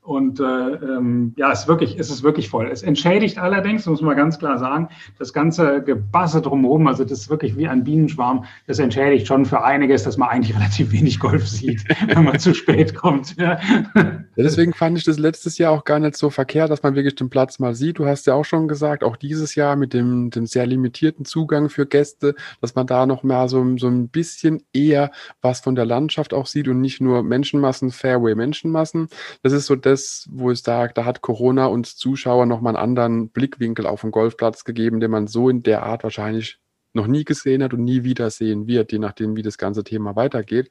Und 0.05 0.40
äh, 0.40 0.42
ähm, 0.42 1.32
ja, 1.36 1.53
es 1.53 1.61
ist, 1.61 1.68
wirklich, 1.68 1.96
es 1.96 2.11
ist 2.11 2.24
wirklich 2.24 2.48
voll. 2.48 2.66
Es 2.66 2.82
entschädigt 2.82 3.38
allerdings, 3.38 3.86
muss 3.86 4.00
man 4.00 4.16
ganz 4.16 4.36
klar 4.36 4.59
sagen, 4.59 4.88
das 5.20 5.32
ganze 5.32 5.80
Gebasse 5.80 6.42
drumherum, 6.42 6.88
also 6.88 7.05
das 7.05 7.20
ist 7.20 7.30
wirklich 7.30 7.57
wie 7.57 7.68
ein 7.68 7.84
Bienenschwarm, 7.84 8.44
das 8.66 8.80
entschädigt 8.80 9.28
schon 9.28 9.44
für 9.44 9.62
einiges, 9.62 10.03
dass 10.03 10.16
man 10.16 10.30
eigentlich 10.30 10.57
relativ 10.57 10.90
wenig 10.90 11.20
Golf 11.20 11.46
sieht, 11.46 11.84
wenn 12.09 12.24
man 12.24 12.40
zu 12.40 12.53
spät 12.53 12.96
kommt. 12.96 13.36
Ja. 13.36 13.61
ja. 13.94 14.24
deswegen 14.36 14.72
fand 14.72 14.98
ich 14.98 15.05
das 15.05 15.20
letztes 15.20 15.57
Jahr 15.59 15.70
auch 15.70 15.84
gar 15.84 16.00
nicht 16.00 16.16
so 16.16 16.30
verkehrt, 16.30 16.72
dass 16.72 16.82
man 16.82 16.96
wirklich 16.96 17.14
den 17.14 17.30
Platz 17.30 17.61
mal 17.61 17.76
sieht. 17.76 18.00
Du 18.00 18.07
hast 18.07 18.26
ja 18.26 18.34
auch 18.34 18.44
schon 18.44 18.66
gesagt, 18.66 19.05
auch 19.05 19.16
dieses 19.16 19.55
Jahr 19.55 19.76
mit 19.76 19.94
dem, 19.94 20.30
dem 20.30 20.46
sehr 20.46 20.66
limitierten 20.66 21.24
Zugang 21.24 21.68
für 21.68 21.86
Gäste, 21.86 22.34
dass 22.61 22.74
man 22.74 22.88
da 22.88 23.07
noch 23.07 23.22
mal 23.22 23.48
so, 23.48 23.78
so 23.78 23.86
ein 23.86 24.09
bisschen 24.09 24.64
eher 24.72 25.12
was 25.42 25.61
von 25.61 25.76
der 25.76 25.86
Landschaft 25.86 26.34
auch 26.34 26.46
sieht 26.46 26.66
und 26.66 26.80
nicht 26.80 27.00
nur 27.00 27.22
Menschenmassen, 27.22 27.92
Fairway 27.92 28.34
Menschenmassen. 28.34 29.07
Das 29.44 29.53
ist 29.53 29.66
so 29.66 29.76
das, 29.76 29.91
das, 29.93 30.28
wo 30.30 30.51
ich 30.51 30.62
sage, 30.62 30.93
da 30.95 31.05
hat 31.05 31.20
Corona 31.20 31.66
uns 31.66 31.97
Zuschauer 31.97 32.47
nochmal 32.47 32.76
einen 32.76 32.84
anderen 32.84 33.28
Blickwinkel 33.30 33.86
auf 33.86 34.01
den 34.01 34.11
Golfplatz 34.11 34.64
gegeben, 34.64 35.01
den 35.01 35.11
man 35.11 35.26
so 35.26 35.49
in 35.49 35.62
der 35.62 35.82
Art 35.84 36.03
wahrscheinlich 36.05 36.59
noch 36.95 37.07
nie 37.07 37.24
gesehen 37.24 37.62
hat 37.62 37.72
und 37.72 37.84
nie 37.84 38.05
wieder 38.05 38.30
sehen 38.30 38.66
wird, 38.66 38.93
je 38.93 38.99
nachdem, 38.99 39.36
wie 39.36 39.43
das 39.43 39.59
ganze 39.59 39.84
Thema 39.84 40.16
weitergeht. 40.16 40.70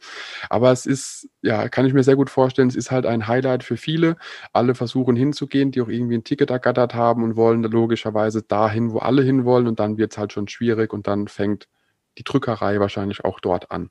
Aber 0.50 0.72
es 0.72 0.86
ist, 0.86 1.30
ja, 1.42 1.68
kann 1.70 1.86
ich 1.86 1.94
mir 1.94 2.04
sehr 2.04 2.16
gut 2.16 2.30
vorstellen, 2.30 2.68
es 2.68 2.76
ist 2.76 2.92
halt 2.92 3.06
ein 3.06 3.28
Highlight 3.28 3.64
für 3.64 3.78
viele. 3.78 4.18
Alle 4.54 4.76
versuchen 4.76 5.16
hinzugehen, 5.16 5.72
die 5.72 5.82
auch 5.82 5.90
irgendwie 5.90 6.16
ein 6.16 6.24
Ticket 6.24 6.50
ergattert 6.52 6.94
haben 6.94 7.24
und 7.24 7.36
wollen 7.36 7.64
logischerweise 7.64 8.44
dahin, 8.44 8.92
wo 8.92 9.00
alle 9.00 9.24
hinwollen 9.24 9.68
und 9.68 9.80
dann 9.80 9.98
wird 9.98 10.12
es 10.12 10.18
halt 10.18 10.34
schon 10.34 10.48
schwierig 10.48 10.94
und 10.94 11.08
dann 11.08 11.28
fängt 11.28 11.68
die 12.18 12.24
Drückerei 12.24 12.80
wahrscheinlich 12.80 13.26
auch 13.26 13.40
dort 13.40 13.72
an. 13.72 13.90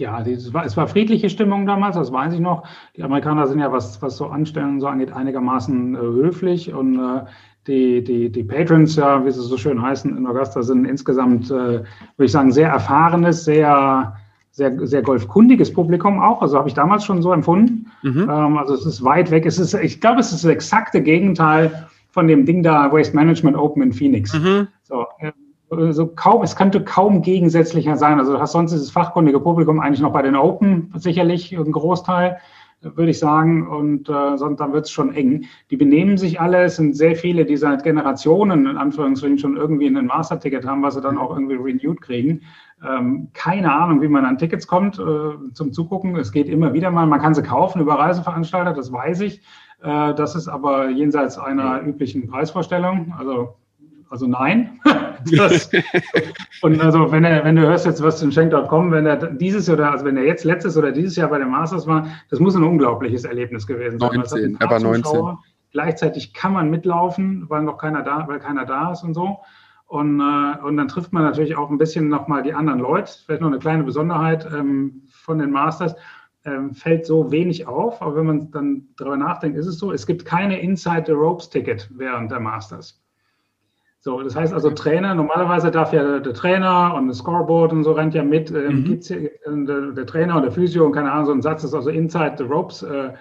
Ja, 0.00 0.18
es 0.22 0.54
war, 0.54 0.64
es 0.64 0.78
war 0.78 0.86
friedliche 0.86 1.28
Stimmung 1.28 1.66
damals, 1.66 1.94
das 1.94 2.10
weiß 2.10 2.32
ich 2.32 2.40
noch. 2.40 2.66
Die 2.96 3.02
Amerikaner 3.02 3.46
sind 3.46 3.58
ja, 3.58 3.70
was, 3.70 4.00
was 4.00 4.16
so 4.16 4.28
Anstellen 4.28 4.70
und 4.70 4.80
so 4.80 4.86
angeht, 4.86 5.12
einigermaßen 5.12 5.94
äh, 5.94 5.98
höflich 5.98 6.72
und 6.72 6.98
äh, 6.98 7.20
die, 7.66 8.02
die, 8.02 8.32
die 8.32 8.42
Patrons, 8.42 8.96
ja, 8.96 9.22
wie 9.26 9.30
sie 9.30 9.42
so 9.42 9.58
schön 9.58 9.82
heißen, 9.82 10.16
in 10.16 10.26
Augusta 10.26 10.62
sind 10.62 10.86
insgesamt, 10.86 11.50
äh, 11.50 11.52
würde 11.82 11.84
ich 12.18 12.32
sagen, 12.32 12.50
sehr 12.50 12.70
erfahrenes, 12.70 13.44
sehr, 13.44 14.16
sehr, 14.52 14.86
sehr 14.86 15.02
golfkundiges 15.02 15.70
Publikum 15.70 16.18
auch. 16.18 16.40
Also 16.40 16.56
habe 16.56 16.68
ich 16.68 16.74
damals 16.74 17.04
schon 17.04 17.20
so 17.20 17.34
empfunden. 17.34 17.92
Mhm. 18.02 18.22
Ähm, 18.22 18.56
also 18.56 18.72
es 18.72 18.86
ist 18.86 19.04
weit 19.04 19.30
weg. 19.30 19.44
Es 19.44 19.58
ist, 19.58 19.74
ich 19.74 20.00
glaube, 20.00 20.20
es 20.20 20.32
ist 20.32 20.44
das 20.44 20.50
exakte 20.50 21.02
Gegenteil 21.02 21.88
von 22.08 22.26
dem 22.26 22.46
Ding 22.46 22.62
da 22.62 22.90
Waste 22.90 23.14
Management 23.14 23.54
Open 23.54 23.82
in 23.82 23.92
Phoenix. 23.92 24.32
Mhm. 24.32 24.68
So, 24.82 25.04
äh, 25.18 25.32
so 25.70 26.08
kaum, 26.08 26.42
es 26.42 26.56
könnte 26.56 26.82
kaum 26.82 27.22
gegensätzlicher 27.22 27.96
sein. 27.96 28.18
Also 28.18 28.32
du 28.32 28.40
hast 28.40 28.52
sonst 28.52 28.72
dieses 28.72 28.90
fachkundige 28.90 29.40
Publikum 29.40 29.78
eigentlich 29.80 30.00
noch 30.00 30.12
bei 30.12 30.22
den 30.22 30.34
Open 30.34 30.92
sicherlich 30.96 31.56
ein 31.56 31.70
Großteil, 31.70 32.38
würde 32.80 33.10
ich 33.10 33.20
sagen. 33.20 33.68
Und 33.68 34.08
äh, 34.08 34.36
sonst 34.36 34.58
dann 34.58 34.72
wird 34.72 34.86
es 34.86 34.90
schon 34.90 35.14
eng. 35.14 35.44
Die 35.70 35.76
benehmen 35.76 36.18
sich 36.18 36.40
alle. 36.40 36.64
Es 36.64 36.76
sind 36.76 36.96
sehr 36.96 37.14
viele, 37.14 37.44
die 37.44 37.56
seit 37.56 37.84
Generationen 37.84 38.66
in 38.66 38.76
Anführungsstrichen 38.76 39.38
schon 39.38 39.56
irgendwie 39.56 39.86
ein 39.86 40.06
Master-Ticket 40.06 40.66
haben, 40.66 40.82
was 40.82 40.94
sie 40.94 41.00
dann 41.00 41.18
auch 41.18 41.30
irgendwie 41.30 41.54
renewed 41.54 42.00
kriegen. 42.00 42.42
Ähm, 42.84 43.28
keine 43.32 43.72
Ahnung, 43.72 44.02
wie 44.02 44.08
man 44.08 44.24
an 44.24 44.38
Tickets 44.38 44.66
kommt 44.66 44.98
äh, 44.98 45.52
zum 45.52 45.72
Zugucken. 45.72 46.16
Es 46.16 46.32
geht 46.32 46.48
immer 46.48 46.72
wieder 46.72 46.90
mal. 46.90 47.06
Man 47.06 47.20
kann 47.20 47.34
sie 47.34 47.42
kaufen 47.42 47.80
über 47.80 47.94
Reiseveranstalter, 47.94 48.72
das 48.72 48.90
weiß 48.90 49.20
ich. 49.20 49.40
Äh, 49.82 50.14
das 50.14 50.34
ist 50.34 50.48
aber 50.48 50.88
jenseits 50.88 51.38
einer 51.38 51.80
üblichen 51.82 52.26
Preisvorstellung. 52.26 53.14
Also 53.16 53.54
also 54.10 54.26
nein. 54.26 54.80
Das, 55.36 55.70
und 56.62 56.80
also 56.80 57.12
wenn 57.12 57.24
er, 57.24 57.44
wenn 57.44 57.54
du 57.54 57.60
hörst 57.60 57.84
jetzt 57.84 58.02
was 58.02 58.22
in 58.22 58.32
Schenk.com, 58.32 58.90
wenn 58.90 59.04
er 59.04 59.16
dieses 59.16 59.68
oder 59.68 59.92
also 59.92 60.06
wenn 60.06 60.16
er 60.16 60.24
jetzt 60.24 60.44
letztes 60.44 60.78
oder 60.78 60.92
dieses 60.92 61.14
Jahr 61.16 61.28
bei 61.28 61.38
den 61.38 61.50
Masters 61.50 61.86
war, 61.86 62.06
das 62.30 62.40
muss 62.40 62.56
ein 62.56 62.62
unglaubliches 62.62 63.24
Erlebnis 63.24 63.66
gewesen 63.66 63.98
sein. 63.98 64.14
19, 64.14 64.56
er 64.58 64.70
war 64.70 64.80
19. 64.80 65.36
Gleichzeitig 65.72 66.32
kann 66.32 66.54
man 66.54 66.70
mitlaufen, 66.70 67.50
weil 67.50 67.62
noch 67.64 67.76
keiner 67.76 68.02
da, 68.02 68.26
weil 68.28 68.38
keiner 68.38 68.64
da 68.64 68.92
ist 68.92 69.02
und 69.02 69.12
so. 69.12 69.40
Und, 69.86 70.20
äh, 70.20 70.64
und 70.64 70.78
dann 70.78 70.88
trifft 70.88 71.12
man 71.12 71.22
natürlich 71.22 71.56
auch 71.56 71.68
ein 71.68 71.76
bisschen 71.76 72.08
nochmal 72.08 72.42
die 72.42 72.54
anderen 72.54 72.80
Leute. 72.80 73.12
Vielleicht 73.26 73.42
noch 73.42 73.48
eine 73.48 73.58
kleine 73.58 73.84
Besonderheit 73.84 74.48
ähm, 74.50 75.02
von 75.10 75.38
den 75.38 75.50
Masters. 75.50 75.94
Ähm, 76.46 76.72
fällt 76.72 77.04
so 77.04 77.30
wenig 77.30 77.66
auf, 77.66 78.00
aber 78.00 78.16
wenn 78.16 78.24
man 78.24 78.50
dann 78.52 78.88
darüber 78.96 79.18
nachdenkt, 79.18 79.58
ist 79.58 79.66
es 79.66 79.78
so, 79.78 79.92
es 79.92 80.06
gibt 80.06 80.24
keine 80.24 80.58
Inside 80.60 81.04
the 81.04 81.12
Ropes 81.12 81.50
Ticket 81.50 81.90
während 81.94 82.30
der 82.30 82.40
Masters. 82.40 83.02
So, 84.02 84.22
das 84.22 84.34
heißt 84.34 84.54
also 84.54 84.70
Trainer, 84.70 85.14
normalerweise 85.14 85.70
darf 85.70 85.92
ja 85.92 86.20
der 86.20 86.32
Trainer 86.32 86.94
und 86.94 87.08
das 87.08 87.18
Scoreboard 87.18 87.70
und 87.72 87.84
so 87.84 87.92
rennt 87.92 88.14
ja 88.14 88.24
mit, 88.24 88.50
ähm, 88.50 88.80
mhm. 88.80 88.84
gibt's, 88.84 89.10
äh, 89.10 89.30
der, 89.46 89.92
der, 89.92 90.06
Trainer 90.06 90.36
und 90.36 90.42
der 90.42 90.52
Physio 90.52 90.86
und 90.86 90.92
keine 90.92 91.12
Ahnung, 91.12 91.26
so 91.26 91.32
ein 91.32 91.42
Satz 91.42 91.64
ist 91.64 91.74
also 91.74 91.90
Inside 91.90 92.36
the 92.38 92.44
Ropes, 92.44 92.82
äh, 92.82 93.08
äh, 93.08 93.12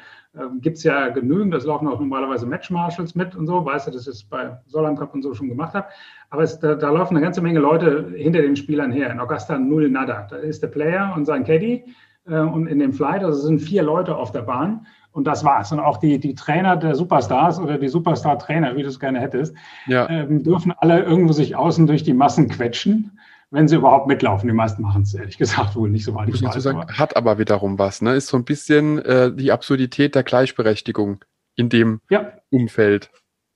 gibt 0.62 0.78
es 0.78 0.86
ja 0.86 1.10
genügend, 1.10 1.54
das 1.54 1.66
laufen 1.66 1.86
auch 1.90 2.00
normalerweise 2.00 2.46
Match 2.46 2.70
Marshals 2.70 3.14
mit 3.14 3.36
und 3.36 3.46
so, 3.46 3.66
weißt 3.66 3.88
du, 3.88 3.92
das 3.92 4.24
bei 4.24 4.58
Solheim 4.68 4.96
Cup 4.96 5.14
und 5.14 5.22
so 5.22 5.34
schon 5.34 5.50
gemacht 5.50 5.74
habe, 5.74 5.88
aber 6.30 6.44
es, 6.44 6.58
da, 6.60 6.76
da, 6.76 6.92
laufen 6.92 7.18
eine 7.18 7.26
ganze 7.26 7.42
Menge 7.42 7.60
Leute 7.60 8.14
hinter 8.16 8.42
den 8.42 8.56
Spielern 8.56 8.94
her, 8.94 9.12
in 9.12 9.20
Augusta 9.20 9.60
null 9.60 9.90
nada, 9.90 10.28
da 10.30 10.38
ist 10.38 10.64
der 10.64 10.70
Player 10.70 11.14
und 11.14 11.26
sein 11.26 11.44
Caddy 11.44 11.94
äh, 12.26 12.40
und 12.40 12.68
in 12.68 12.80
dem 12.80 12.94
Flight, 12.94 13.22
also 13.26 13.38
sind 13.38 13.60
vier 13.60 13.84
Leute 13.84 14.16
auf 14.16 14.32
der 14.32 14.44
Bahn 14.44 14.88
und 15.12 15.26
das 15.26 15.44
war's. 15.44 15.72
Und 15.72 15.80
auch 15.80 15.98
die, 15.98 16.20
die 16.20 16.36
Trainer 16.36 16.78
der 16.78 16.96
Superstars 16.96 17.60
oder 17.60 17.78
die 17.78 17.88
Superstar-Trainer, 17.88 18.76
wie 18.76 18.84
du 18.84 18.90
es 18.90 19.00
gerne 19.00 19.20
hättest, 19.20 19.56
ja. 19.88 20.10
ähm, 20.10 20.44
dürfen 20.44 20.74
alle 20.78 21.04
irgendwo 21.04 21.34
sich 21.34 21.56
außen 21.56 21.88
durch 21.88 22.04
die 22.04 22.14
Massen 22.14 22.48
quetschen, 22.50 23.20
wenn 23.52 23.68
sie 23.68 23.76
überhaupt 23.76 24.08
mitlaufen. 24.08 24.48
Die 24.48 24.54
meisten 24.56 24.82
machen 24.82 25.04
es 25.04 25.14
ehrlich 25.14 25.38
gesagt 25.38 25.76
wohl 25.76 25.90
nicht, 25.90 26.06
soweit 26.06 26.30
ich, 26.30 26.36
ich 26.36 26.44
weiß. 26.44 26.62
Sagen, 26.62 26.82
aber. 26.82 26.94
Hat 26.94 27.16
aber 27.16 27.38
wiederum 27.38 27.80
was. 27.80 28.02
Ne? 28.02 28.16
Ist 28.16 28.28
so 28.28 28.38
ein 28.38 28.46
bisschen 28.46 29.00
äh, 29.00 29.34
die 29.34 29.52
Absurdität 29.52 30.16
der 30.16 30.24
Gleichberechtigung 30.24 31.24
in 31.56 31.70
dem 31.70 32.02
ja. 32.10 32.34
Umfeld. 32.50 33.12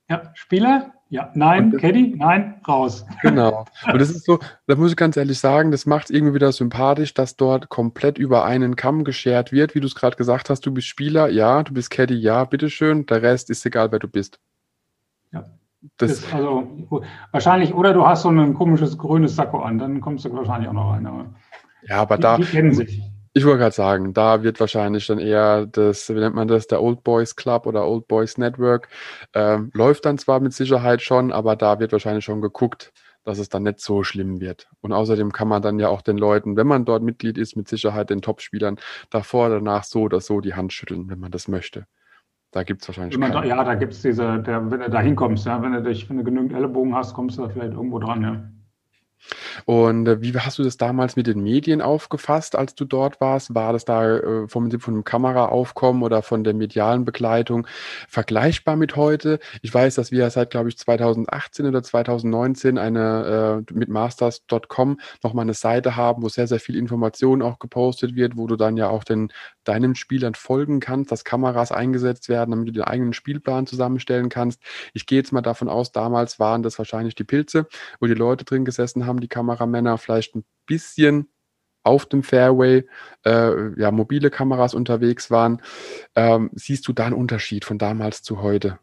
Ja, 0.10 0.32
Spieler 0.34 0.94
ja, 1.14 1.30
nein, 1.36 1.78
Caddy, 1.78 2.16
nein, 2.18 2.56
raus. 2.68 3.06
Genau. 3.22 3.66
Und 3.86 4.02
das 4.02 4.10
ist 4.10 4.26
so, 4.26 4.40
da 4.66 4.76
muss 4.76 4.90
ich 4.90 4.98
ganz 4.98 5.16
ehrlich 5.16 5.38
sagen, 5.38 5.70
das 5.70 5.86
macht 5.86 6.06
es 6.06 6.10
irgendwie 6.10 6.34
wieder 6.34 6.52
sympathisch, 6.52 7.14
dass 7.14 7.38
dort 7.38 7.70
komplett 7.70 8.18
über 8.18 8.46
einen 8.46 8.76
Kamm 8.76 9.04
geschert 9.04 9.52
wird, 9.52 9.76
wie 9.76 9.80
du 9.80 9.86
es 9.86 9.94
gerade 9.94 10.16
gesagt 10.16 10.50
hast, 10.50 10.66
du 10.66 10.74
bist 10.74 10.88
Spieler, 10.88 11.30
ja, 11.30 11.62
du 11.62 11.72
bist 11.72 11.92
Caddy, 11.92 12.16
ja, 12.16 12.44
bitteschön, 12.46 13.06
der 13.06 13.22
Rest 13.22 13.52
ist 13.52 13.64
egal, 13.64 13.92
wer 13.92 14.00
du 14.00 14.08
bist. 14.08 14.40
Ja. 15.32 15.46
Das 15.98 16.34
also 16.34 16.68
wahrscheinlich, 17.30 17.76
oder 17.76 17.94
du 17.94 18.08
hast 18.08 18.24
so 18.24 18.30
ein 18.30 18.56
komisches 18.56 18.98
grünes 18.98 19.36
Sakko 19.36 19.60
an, 19.60 19.78
dann 19.78 20.02
kommst 20.02 20.26
du 20.26 20.34
wahrscheinlich 20.34 20.68
auch 20.68 20.74
noch 20.74 20.94
rein. 20.94 21.06
Aber 21.06 21.26
ja, 21.88 21.98
aber 21.98 22.16
die, 22.16 22.22
da. 22.24 22.38
Die 22.38 22.44
kennen 22.44 22.74
sich. 22.74 23.04
Ich 23.36 23.46
wollte 23.46 23.60
gerade 23.60 23.76
sagen, 23.76 24.14
da 24.14 24.44
wird 24.44 24.60
wahrscheinlich 24.60 25.08
dann 25.08 25.18
eher 25.18 25.66
das, 25.66 26.08
wie 26.10 26.20
nennt 26.20 26.36
man 26.36 26.48
das, 26.48 26.68
der 26.68 26.84
Old 26.84 27.04
Boys 27.04 27.36
Club 27.36 27.66
oder 27.66 27.88
Old 27.88 28.08
Boys 28.08 28.38
Network. 28.38 28.90
Ähm, 29.34 29.72
läuft 29.74 30.06
dann 30.06 30.20
zwar 30.20 30.40
mit 30.40 30.54
Sicherheit 30.54 31.02
schon, 31.02 31.32
aber 31.32 31.56
da 31.56 31.80
wird 31.80 31.92
wahrscheinlich 31.94 32.24
schon 32.24 32.42
geguckt, 32.42 32.94
dass 33.24 33.40
es 33.40 33.50
dann 33.50 33.64
nicht 33.64 33.80
so 33.80 34.04
schlimm 34.04 34.40
wird. 34.40 34.68
Und 34.82 34.94
außerdem 34.94 35.32
kann 35.32 35.48
man 35.48 35.64
dann 35.64 35.80
ja 35.80 35.90
auch 35.90 36.04
den 36.04 36.20
Leuten, 36.20 36.58
wenn 36.58 36.68
man 36.68 36.86
dort 36.86 37.02
Mitglied 37.02 37.40
ist, 37.40 37.56
mit 37.56 37.68
Sicherheit 37.68 38.12
den 38.12 38.22
Top-Spielern 38.22 38.78
davor 39.10 39.48
oder 39.48 39.56
danach 39.56 39.84
so 39.84 40.02
oder 40.02 40.22
so 40.22 40.40
die 40.40 40.54
Hand 40.54 40.72
schütteln, 40.72 41.10
wenn 41.10 41.20
man 41.20 41.32
das 41.32 41.48
möchte. 41.48 41.88
Da 42.52 42.62
gibt 42.62 42.84
es 42.84 42.88
wahrscheinlich. 42.88 43.20
Da, 43.20 43.44
ja, 43.44 43.64
da 43.64 43.74
gibt 43.74 43.94
es 43.94 44.04
diese, 44.04 44.44
der, 44.44 44.70
wenn 44.70 44.80
du 44.80 44.90
da 44.92 45.00
hinkommst, 45.00 45.48
ja, 45.48 45.60
wenn 45.64 45.74
du 45.74 45.82
dich, 45.82 46.08
wenn 46.08 46.18
du 46.18 46.24
genügend 46.24 46.54
Ellenbogen 46.54 46.94
hast, 46.94 47.16
kommst 47.16 47.40
du 47.40 47.42
da 47.42 47.50
vielleicht 47.50 47.74
irgendwo 47.74 47.98
dran, 47.98 48.22
ja. 48.22 48.44
Und 49.66 50.08
äh, 50.08 50.22
wie 50.22 50.34
hast 50.38 50.60
du 50.60 50.64
das 50.64 50.78
damals 50.78 51.16
mit 51.16 51.28
den 51.28 51.42
Medien 51.42 51.82
aufgefasst, 51.82 52.56
als 52.56 52.76
du 52.76 52.86
dort 52.86 53.22
warst? 53.22 53.54
War 53.56 53.74
das 53.74 53.86
da 53.86 54.18
äh, 54.18 54.48
vom 54.48 54.72
von 54.80 54.94
dem 54.96 55.04
Kameraaufkommen 55.04 56.04
oder 56.04 56.22
von 56.22 56.44
der 56.44 56.54
medialen 56.54 57.06
Begleitung 57.06 57.68
vergleichbar 58.08 58.76
mit 58.76 58.96
heute? 58.96 59.40
Ich 59.62 59.74
weiß, 59.74 59.96
dass 59.96 60.12
wir 60.12 60.30
seit, 60.30 60.52
glaube 60.52 60.70
ich, 60.70 60.78
2018 60.78 61.66
oder 61.66 61.84
2019 61.84 62.78
eine 62.78 63.66
äh, 63.70 63.74
mit 63.74 63.90
masters.com 63.90 65.00
nochmal 65.24 65.44
eine 65.44 65.54
Seite 65.54 65.96
haben, 65.96 66.24
wo 66.24 66.30
sehr, 66.30 66.48
sehr 66.48 66.60
viel 66.60 66.76
Information 66.76 67.42
auch 67.42 67.60
gepostet 67.60 68.16
wird, 68.16 68.38
wo 68.38 68.48
du 68.48 68.56
dann 68.56 68.78
ja 68.78 68.90
auch 68.90 69.04
den, 69.04 69.32
deinen 69.64 69.96
Spielern 69.96 70.36
folgen 70.36 70.80
kannst, 70.80 71.12
dass 71.12 71.24
Kameras 71.24 71.72
eingesetzt 71.72 72.30
werden, 72.30 72.52
damit 72.52 72.68
du 72.68 72.72
den 72.72 72.84
eigenen 72.84 73.14
Spielplan 73.14 73.68
zusammenstellen 73.68 74.30
kannst. 74.30 74.62
Ich 74.94 75.06
gehe 75.06 75.20
jetzt 75.20 75.32
mal 75.32 75.42
davon 75.42 75.70
aus, 75.70 75.92
damals 75.92 76.40
waren 76.40 76.64
das 76.64 76.78
wahrscheinlich 76.78 77.16
die 77.16 77.24
Pilze, 77.24 77.68
wo 78.00 78.08
die 78.08 78.14
Leute 78.14 78.46
drin 78.46 78.66
gesessen 78.66 79.06
haben, 79.06 79.20
die 79.20 79.28
Kameramänner 79.28 79.98
vielleicht 79.98 80.36
ein 80.36 80.46
bisschen 80.66 81.30
auf 81.84 82.06
dem 82.06 82.24
Fairway 82.24 82.86
äh, 83.26 83.80
ja, 83.80 83.92
mobile 83.92 84.30
Kameras 84.30 84.74
unterwegs 84.74 85.30
waren. 85.32 85.62
Ähm, 86.16 86.50
siehst 86.54 86.88
du 86.88 86.94
da 86.94 87.06
einen 87.06 87.16
Unterschied 87.16 87.66
von 87.66 87.78
damals 87.78 88.24
zu 88.24 88.42
heute? 88.42 88.80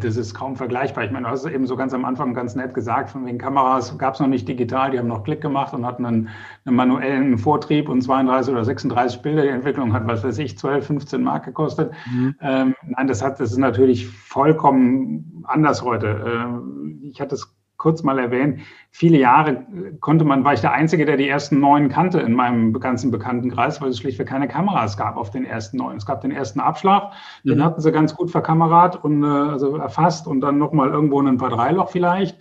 Das 0.00 0.16
ist 0.16 0.34
kaum 0.34 0.56
vergleichbar. 0.56 1.04
Ich 1.04 1.10
meine, 1.10 1.26
du 1.26 1.30
hast 1.30 1.44
es 1.44 1.52
eben 1.52 1.66
so 1.66 1.76
ganz 1.76 1.92
am 1.94 2.04
Anfang 2.04 2.34
ganz 2.34 2.54
nett 2.54 2.74
gesagt, 2.74 3.10
von 3.10 3.26
den 3.26 3.38
Kameras 3.38 3.96
gab 3.98 4.14
es 4.14 4.20
noch 4.20 4.26
nicht 4.26 4.48
digital, 4.48 4.90
die 4.90 4.98
haben 4.98 5.06
noch 5.06 5.22
Klick 5.22 5.40
gemacht 5.40 5.74
und 5.74 5.86
hatten 5.86 6.06
einen, 6.06 6.28
einen, 6.64 6.76
manuellen 6.76 7.38
Vortrieb 7.38 7.88
und 7.88 8.00
32 8.00 8.52
oder 8.52 8.64
36 8.64 9.22
Bilder. 9.22 9.42
Die 9.42 9.48
Entwicklung 9.48 9.92
hat, 9.92 10.06
was 10.06 10.24
weiß 10.24 10.38
ich, 10.38 10.58
12, 10.58 10.86
15 10.86 11.22
Mark 11.22 11.44
gekostet. 11.44 11.92
Mhm. 12.10 12.34
Ähm, 12.40 12.74
nein, 12.86 13.06
das 13.06 13.22
hat, 13.22 13.38
das 13.38 13.52
ist 13.52 13.58
natürlich 13.58 14.08
vollkommen 14.08 15.44
anders 15.46 15.82
heute. 15.82 16.24
Ähm, 16.26 17.00
ich 17.04 17.20
hatte 17.20 17.34
es 17.34 17.54
kurz 17.82 18.04
mal 18.04 18.18
erwähnen, 18.18 18.60
viele 18.90 19.18
Jahre 19.18 19.66
konnte 20.00 20.24
man, 20.24 20.44
war 20.44 20.54
ich 20.54 20.60
der 20.60 20.72
Einzige, 20.72 21.04
der 21.04 21.16
die 21.16 21.28
ersten 21.28 21.58
neun 21.58 21.88
kannte 21.88 22.20
in 22.20 22.32
meinem 22.32 22.72
ganzen 22.78 23.10
Bekanntenkreis, 23.10 23.82
weil 23.82 23.90
es 23.90 23.98
schlichtweg 23.98 24.28
keine 24.28 24.46
Kameras 24.46 24.96
gab 24.96 25.16
auf 25.16 25.30
den 25.30 25.44
ersten 25.44 25.78
neun. 25.78 25.96
Es 25.96 26.06
gab 26.06 26.20
den 26.20 26.30
ersten 26.30 26.60
Abschlag, 26.60 27.12
mhm. 27.42 27.50
den 27.50 27.64
hatten 27.64 27.80
sie 27.80 27.90
ganz 27.90 28.14
gut 28.14 28.30
verkamerat 28.30 29.02
und 29.04 29.24
äh, 29.24 29.26
also 29.26 29.76
erfasst 29.76 30.28
und 30.28 30.40
dann 30.40 30.58
nochmal 30.58 30.90
irgendwo 30.90 31.20
ein 31.20 31.38
paar 31.38 31.50
Dreiloch 31.50 31.90
vielleicht. 31.90 32.38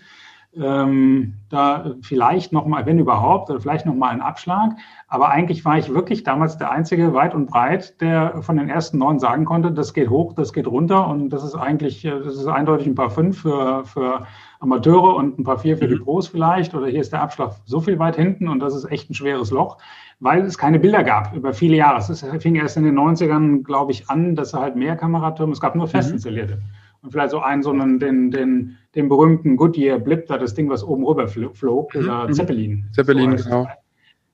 Ähm, 0.53 1.35
da 1.47 1.95
vielleicht 2.01 2.51
nochmal, 2.51 2.85
wenn 2.85 2.99
überhaupt, 2.99 3.49
oder 3.49 3.61
vielleicht 3.61 3.85
nochmal 3.85 4.11
ein 4.11 4.19
Abschlag. 4.19 4.73
Aber 5.07 5.29
eigentlich 5.29 5.63
war 5.63 5.77
ich 5.77 5.93
wirklich 5.93 6.23
damals 6.23 6.57
der 6.57 6.69
Einzige 6.69 7.13
weit 7.13 7.33
und 7.33 7.45
breit, 7.45 8.01
der 8.01 8.41
von 8.41 8.57
den 8.57 8.67
ersten 8.67 8.97
neun 8.97 9.17
sagen 9.17 9.45
konnte, 9.45 9.71
das 9.71 9.93
geht 9.93 10.09
hoch, 10.09 10.33
das 10.33 10.51
geht 10.51 10.67
runter 10.67 11.07
und 11.07 11.29
das 11.29 11.45
ist 11.45 11.55
eigentlich, 11.55 12.03
äh, 12.03 12.19
das 12.19 12.35
ist 12.35 12.47
eindeutig 12.47 12.87
ein 12.87 12.95
paar 12.95 13.09
fünf 13.09 13.41
für, 13.41 13.85
für 13.85 14.27
Amateure 14.61 15.15
und 15.15 15.39
ein 15.39 15.43
paar 15.43 15.57
vier 15.57 15.75
für 15.75 15.87
die 15.87 15.95
mhm. 15.95 16.03
Pros 16.03 16.27
vielleicht. 16.27 16.73
Oder 16.73 16.87
hier 16.87 17.01
ist 17.01 17.11
der 17.11 17.21
Abschlag 17.21 17.55
so 17.65 17.81
viel 17.81 17.99
weit 17.99 18.15
hinten 18.15 18.47
und 18.47 18.59
das 18.59 18.75
ist 18.75 18.89
echt 18.89 19.09
ein 19.09 19.15
schweres 19.15 19.51
Loch, 19.51 19.77
weil 20.19 20.45
es 20.45 20.57
keine 20.57 20.79
Bilder 20.79 21.03
gab 21.03 21.35
über 21.35 21.51
viele 21.51 21.75
Jahre. 21.75 21.97
Es 21.97 22.25
fing 22.39 22.55
erst 22.55 22.77
in 22.77 22.83
den 22.83 22.97
90ern, 22.97 23.63
glaube 23.63 23.91
ich, 23.91 24.09
an, 24.09 24.35
dass 24.35 24.53
halt 24.53 24.75
mehr 24.75 24.95
Kameratürme, 24.95 25.51
es 25.51 25.59
gab 25.59 25.75
nur 25.75 25.87
fest 25.87 26.11
installierte. 26.11 26.55
Mhm. 26.55 26.61
Und 27.03 27.11
vielleicht 27.11 27.31
so 27.31 27.39
einen, 27.39 27.63
so 27.63 27.71
einen, 27.71 27.97
den, 27.97 28.29
den, 28.29 28.77
den 28.93 29.09
berühmten 29.09 29.57
Goodyear 29.57 29.97
Blip, 29.97 30.27
da 30.27 30.37
das 30.37 30.53
Ding, 30.53 30.69
was 30.69 30.83
oben 30.83 31.03
rüber 31.03 31.27
flog, 31.27 31.91
dieser 31.91 32.27
mhm. 32.27 32.33
Zeppelin. 32.33 32.85
Zeppelin, 32.91 33.37
so 33.39 33.49
genau. 33.49 33.67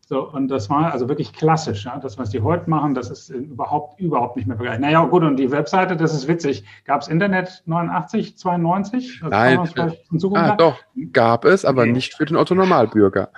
So, 0.10 0.22
und 0.26 0.48
das 0.48 0.70
war 0.70 0.94
also 0.94 1.10
wirklich 1.10 1.34
klassisch. 1.34 1.84
Ja? 1.84 2.00
Das, 2.00 2.18
was 2.18 2.30
die 2.30 2.40
heute 2.40 2.70
machen, 2.70 2.94
das 2.96 3.10
ist 3.10 3.30
überhaupt, 3.30 4.00
überhaupt 4.00 4.38
nicht 4.38 4.48
mehr 4.48 4.56
vergleichbar. 4.56 4.88
Naja, 4.88 5.04
gut, 5.04 5.22
und 5.24 5.36
die 5.36 5.52
Webseite, 5.52 5.98
das 5.98 6.14
ist 6.14 6.30
witzig. 6.30 6.64
Gab 6.86 7.02
es 7.02 7.10
Internet 7.10 7.64
89, 7.66 8.38
92? 8.38 9.22
Nein, 9.30 9.60
ah, 10.34 10.56
doch, 10.56 10.80
gab 11.12 11.44
es, 11.44 11.66
aber 11.66 11.82
okay. 11.82 11.92
nicht 11.92 12.16
für 12.16 12.24
den 12.24 12.38
Otto 12.38 12.56
Normalbürger. 12.56 13.32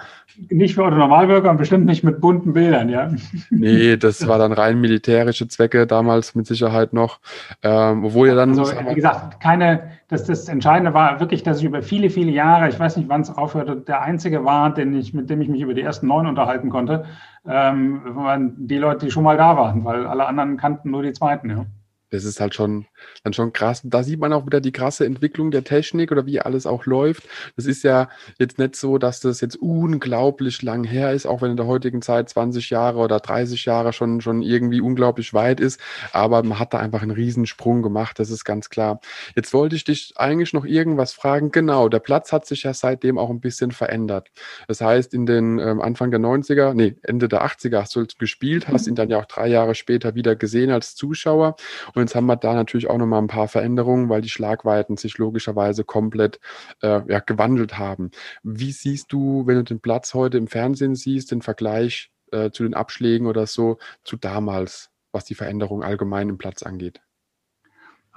Nicht 0.50 0.76
für 0.76 0.84
Otto 0.84 0.96
Normalbürger 0.96 1.50
und 1.50 1.58
bestimmt 1.58 1.88
nicht 1.88 2.04
mit 2.04 2.22
bunten 2.22 2.54
Bildern, 2.54 2.90
ja. 2.90 3.10
Nee, 3.50 3.98
das 3.98 4.28
war 4.28 4.38
dann 4.38 4.54
rein 4.54 4.80
militärische 4.80 5.48
Zwecke 5.48 5.88
damals 5.88 6.36
mit 6.36 6.46
Sicherheit 6.46 6.94
noch. 6.94 7.20
Ähm, 7.64 8.06
obwohl 8.06 8.28
ja 8.28 8.36
dann. 8.36 8.50
Also, 8.52 8.72
wie 8.72 8.94
gesagt, 8.94 9.40
keine, 9.40 9.90
das, 10.10 10.26
das 10.26 10.50
Entscheidende 10.50 10.94
war 10.94 11.20
wirklich, 11.20 11.44
dass 11.44 11.60
ich 11.60 11.66
über 11.66 11.82
viele, 11.82 12.10
viele 12.10 12.32
Jahre, 12.32 12.68
ich 12.68 12.80
weiß 12.80 12.98
nicht, 12.98 13.08
wann 13.10 13.22
es 13.22 13.30
aufhörte, 13.30 13.78
der 13.78 14.02
Einzige 14.02 14.44
war, 14.44 14.74
den 14.74 14.94
ich, 14.96 15.14
mit 15.14 15.30
dem 15.30 15.42
ich 15.42 15.48
mich 15.48 15.62
über 15.62 15.74
die 15.74 15.82
ersten 15.82 16.08
neun 16.08 16.28
unterhalten 16.28 16.70
konnte. 16.70 17.06
Ähm, 17.48 18.54
die 18.58 18.78
Leute, 18.78 19.06
die 19.06 19.12
schon 19.12 19.24
mal 19.24 19.38
da 19.38 19.56
waren, 19.56 19.86
weil 19.86 20.06
alle 20.06 20.26
anderen 20.26 20.58
kannten 20.58 20.92
nur 20.92 21.04
die 21.04 21.14
zweiten, 21.14 21.50
ja 21.50 21.66
das 22.10 22.24
ist 22.24 22.40
halt 22.40 22.56
schon 22.56 22.86
dann 23.24 23.34
schon 23.34 23.54
krass. 23.54 23.82
Da 23.84 24.04
sieht 24.04 24.20
man 24.20 24.34
auch 24.34 24.46
wieder 24.46 24.62
die 24.62 24.72
krasse 24.72 25.06
Entwicklung 25.06 25.52
der 25.52 25.64
Technik 25.64 26.12
oder 26.12 26.26
wie 26.26 26.40
alles 26.40 26.66
auch 26.66 26.86
läuft. 26.86 27.24
Das 27.56 27.66
ist 27.66 27.84
ja 27.84 28.10
jetzt 28.38 28.58
nicht 28.60 28.76
so, 28.76 28.98
dass 28.98 29.20
das 29.20 29.42
jetzt 29.42 29.56
unglaublich 29.56 30.62
lang 30.62 30.84
her 30.84 31.14
ist, 31.14 31.26
auch 31.26 31.42
wenn 31.42 31.52
in 31.52 31.58
der 31.58 31.68
heutigen 31.68 32.02
Zeit 32.02 32.30
20 32.30 32.70
Jahre 32.70 33.00
oder 33.00 33.20
30 33.20 33.66
Jahre 33.66 33.94
schon, 33.94 34.22
schon 34.22 34.42
irgendwie 34.42 34.82
unglaublich 34.82 35.34
weit 35.34 35.60
ist. 35.60 35.80
Aber 36.12 36.44
man 36.44 36.60
hat 36.60 36.74
da 36.74 36.80
einfach 36.80 37.02
einen 37.02 37.12
Riesensprung 37.12 37.82
gemacht, 37.82 38.20
das 38.20 38.30
ist 38.30 38.46
ganz 38.46 38.70
klar. 38.70 39.00
Jetzt 39.36 39.54
wollte 39.54 39.76
ich 39.76 39.84
dich 39.84 40.14
eigentlich 40.16 40.54
noch 40.54 40.66
irgendwas 40.66 41.14
fragen. 41.14 41.52
Genau, 41.52 41.90
der 41.90 42.00
Platz 42.00 42.32
hat 42.32 42.46
sich 42.46 42.64
ja 42.64 42.74
seitdem 42.74 43.18
auch 43.18 43.30
ein 43.30 43.42
bisschen 43.42 43.72
verändert. 43.72 44.32
Das 44.68 44.82
heißt, 44.82 45.14
in 45.14 45.26
den 45.26 45.60
ähm, 45.60 45.82
Anfang 45.82 46.12
der 46.12 46.20
90er, 46.20 46.74
nee, 46.74 46.96
Ende 47.04 47.28
der 47.28 47.46
80er 47.46 47.82
hast 47.82 47.96
du 47.96 48.06
gespielt, 48.18 48.68
hast 48.68 48.88
ihn 48.88 48.96
dann 48.96 49.10
ja 49.10 49.20
auch 49.20 49.26
drei 49.26 49.48
Jahre 49.48 49.76
später 49.76 50.16
wieder 50.16 50.36
gesehen 50.36 50.72
als 50.72 50.96
Zuschauer. 50.96 51.56
Und 51.94 51.99
jetzt 52.00 52.16
haben 52.16 52.26
wir 52.26 52.36
da 52.36 52.54
natürlich 52.54 52.90
auch 52.90 52.98
nochmal 52.98 53.22
ein 53.22 53.28
paar 53.28 53.48
Veränderungen, 53.48 54.10
weil 54.10 54.22
die 54.22 54.30
Schlagweiten 54.30 54.98
sich 54.98 55.18
logischerweise 55.18 55.84
komplett 55.84 56.40
äh, 56.82 57.02
ja, 57.12 57.20
gewandelt 57.20 57.78
haben. 57.78 58.12
Wie 58.44 58.72
siehst 58.72 59.12
du, 59.12 59.46
wenn 59.48 59.56
du 59.56 59.64
den 59.64 59.82
Platz 59.82 60.14
heute 60.14 60.38
im 60.38 60.48
Fernsehen 60.48 60.96
siehst, 60.96 61.32
den 61.32 61.42
Vergleich 61.42 62.12
äh, 62.32 62.52
zu 62.52 62.64
den 62.64 62.74
Abschlägen 62.74 63.28
oder 63.28 63.48
so 63.48 63.78
zu 64.04 64.18
damals, 64.18 64.90
was 65.12 65.26
die 65.26 65.36
Veränderung 65.36 65.84
allgemein 65.84 66.30
im 66.30 66.38
Platz 66.38 66.64
angeht? 66.64 67.02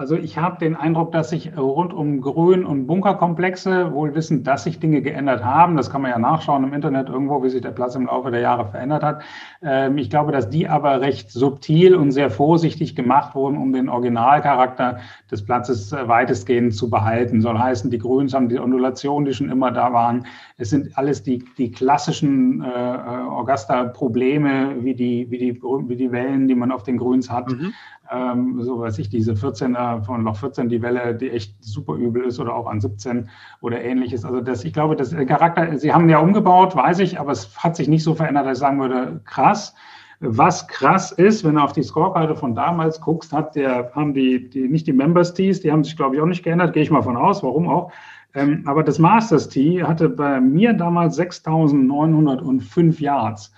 Also 0.02 0.16
ich 0.16 0.36
habe 0.36 0.58
den 0.58 0.74
Eindruck, 0.74 1.12
dass 1.12 1.30
sich 1.30 1.56
rund 1.56 1.94
um 1.94 2.20
Grün- 2.20 2.64
und 2.64 2.88
Bunkerkomplexe 2.88 3.92
wohl 3.92 4.16
wissen, 4.16 4.42
dass 4.42 4.64
sich 4.64 4.80
Dinge 4.80 5.00
geändert 5.00 5.44
haben. 5.44 5.76
Das 5.76 5.90
kann 5.90 6.02
man 6.02 6.10
ja 6.10 6.18
nachschauen 6.18 6.64
im 6.64 6.72
Internet 6.72 7.08
irgendwo, 7.08 7.44
wie 7.44 7.50
sich 7.50 7.60
der 7.60 7.70
Platz 7.70 7.94
im 7.94 8.06
Laufe 8.06 8.32
der 8.32 8.40
Jahre 8.40 8.66
verändert 8.66 9.04
hat. 9.04 9.22
Ähm, 9.62 9.98
ich 9.98 10.10
glaube, 10.10 10.32
dass 10.32 10.50
die 10.50 10.68
aber 10.68 11.00
recht 11.02 11.30
subtil 11.30 11.94
und 11.94 12.10
sehr 12.10 12.30
vorsichtig 12.30 12.96
gemacht 12.96 13.36
wurden, 13.36 13.56
um 13.56 13.72
den 13.72 13.88
Originalcharakter 13.88 14.98
des 15.30 15.44
Platzes 15.44 15.92
äh, 15.92 16.08
weitestgehend 16.08 16.74
zu 16.74 16.90
behalten. 16.90 17.40
Soll 17.40 17.56
heißen, 17.56 17.88
die 17.88 17.98
Grüns 17.98 18.34
haben 18.34 18.48
die 18.48 18.58
Ondulationen, 18.58 19.26
die 19.26 19.34
schon 19.34 19.50
immer 19.50 19.70
da 19.70 19.92
waren. 19.92 20.26
Es 20.56 20.70
sind 20.70 20.98
alles 20.98 21.22
die, 21.22 21.44
die 21.58 21.70
klassischen 21.70 22.60
äh, 22.60 22.66
äh 22.66 23.22
Orgasta-Probleme, 23.22 24.78
wie 24.80 24.94
die, 24.96 25.30
wie, 25.30 25.38
die, 25.38 25.62
wie 25.62 25.96
die 25.96 26.10
Wellen, 26.10 26.48
die 26.48 26.56
man 26.56 26.72
auf 26.72 26.82
den 26.82 26.96
Grüns 26.96 27.30
hat. 27.30 27.48
Mhm 27.48 27.72
ähm, 28.12 28.62
so 28.62 28.80
weiß 28.80 28.98
ich, 28.98 29.08
diese 29.08 29.32
14er 29.32 30.04
von 30.04 30.22
Loch 30.24 30.36
14, 30.36 30.68
die 30.68 30.82
Welle, 30.82 31.14
die 31.14 31.30
echt 31.30 31.54
super 31.64 31.94
übel 31.94 32.24
ist 32.24 32.38
oder 32.38 32.54
auch 32.54 32.66
an 32.66 32.80
17 32.80 33.28
oder 33.60 33.82
ähnliches. 33.82 34.24
Also 34.24 34.40
das, 34.40 34.64
ich 34.64 34.72
glaube, 34.72 34.96
das 34.96 35.14
Charakter, 35.26 35.78
sie 35.78 35.92
haben 35.92 36.08
ja 36.08 36.18
umgebaut, 36.18 36.76
weiß 36.76 36.98
ich, 36.98 37.18
aber 37.18 37.32
es 37.32 37.56
hat 37.56 37.76
sich 37.76 37.88
nicht 37.88 38.02
so 38.02 38.14
verändert, 38.14 38.46
dass 38.46 38.58
ich 38.58 38.60
sagen 38.60 38.80
würde, 38.80 39.20
krass. 39.24 39.74
Was 40.20 40.68
krass 40.68 41.10
ist, 41.10 41.42
wenn 41.42 41.56
du 41.56 41.62
auf 41.62 41.72
die 41.72 41.82
Scorekarte 41.82 42.36
von 42.36 42.54
damals 42.54 43.00
guckst, 43.00 43.32
hat 43.32 43.56
der, 43.56 43.90
haben 43.94 44.14
die, 44.14 44.48
die 44.48 44.68
nicht 44.68 44.86
die 44.86 44.92
Members 44.92 45.34
Tees, 45.34 45.60
die 45.60 45.72
haben 45.72 45.82
sich, 45.82 45.96
glaube 45.96 46.14
ich, 46.14 46.22
auch 46.22 46.26
nicht 46.26 46.44
geändert, 46.44 46.74
gehe 46.74 46.82
ich 46.82 46.92
mal 46.92 47.02
von 47.02 47.16
aus, 47.16 47.42
warum 47.42 47.68
auch. 47.68 47.90
Ähm, 48.34 48.62
aber 48.66 48.82
das 48.82 48.98
Masters 48.98 49.48
Tee 49.48 49.82
hatte 49.82 50.08
bei 50.08 50.40
mir 50.40 50.74
damals 50.74 51.18
6.905 51.18 53.00
Yards. 53.00 53.52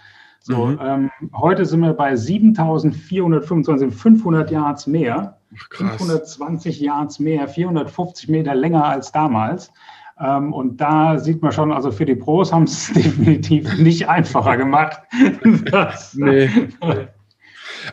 So, 0.47 0.67
mhm. 0.67 0.79
ähm, 0.83 1.11
heute 1.35 1.65
sind 1.65 1.81
wir 1.81 1.95
bei 1.95 2.15
7425, 2.15 3.99
500 3.99 4.51
Yards 4.51 4.87
mehr, 4.87 5.39
Ach, 5.57 5.69
520 5.73 6.81
Yards 6.81 7.19
mehr, 7.19 7.49
450 7.49 8.29
Meter 8.29 8.55
länger 8.55 8.85
als 8.85 9.11
damals. 9.11 9.73
Ähm, 10.21 10.53
und 10.53 10.77
da 10.77 11.19
sieht 11.19 11.41
man 11.41 11.51
schon, 11.51 11.73
also 11.73 11.91
für 11.91 12.05
die 12.05 12.15
Pros 12.15 12.53
haben 12.53 12.65
es 12.65 12.93
definitiv 12.95 13.79
nicht 13.79 14.07
einfacher 14.07 14.59
gemacht. 14.59 14.99
das, 15.71 16.15
nee. 16.15 16.51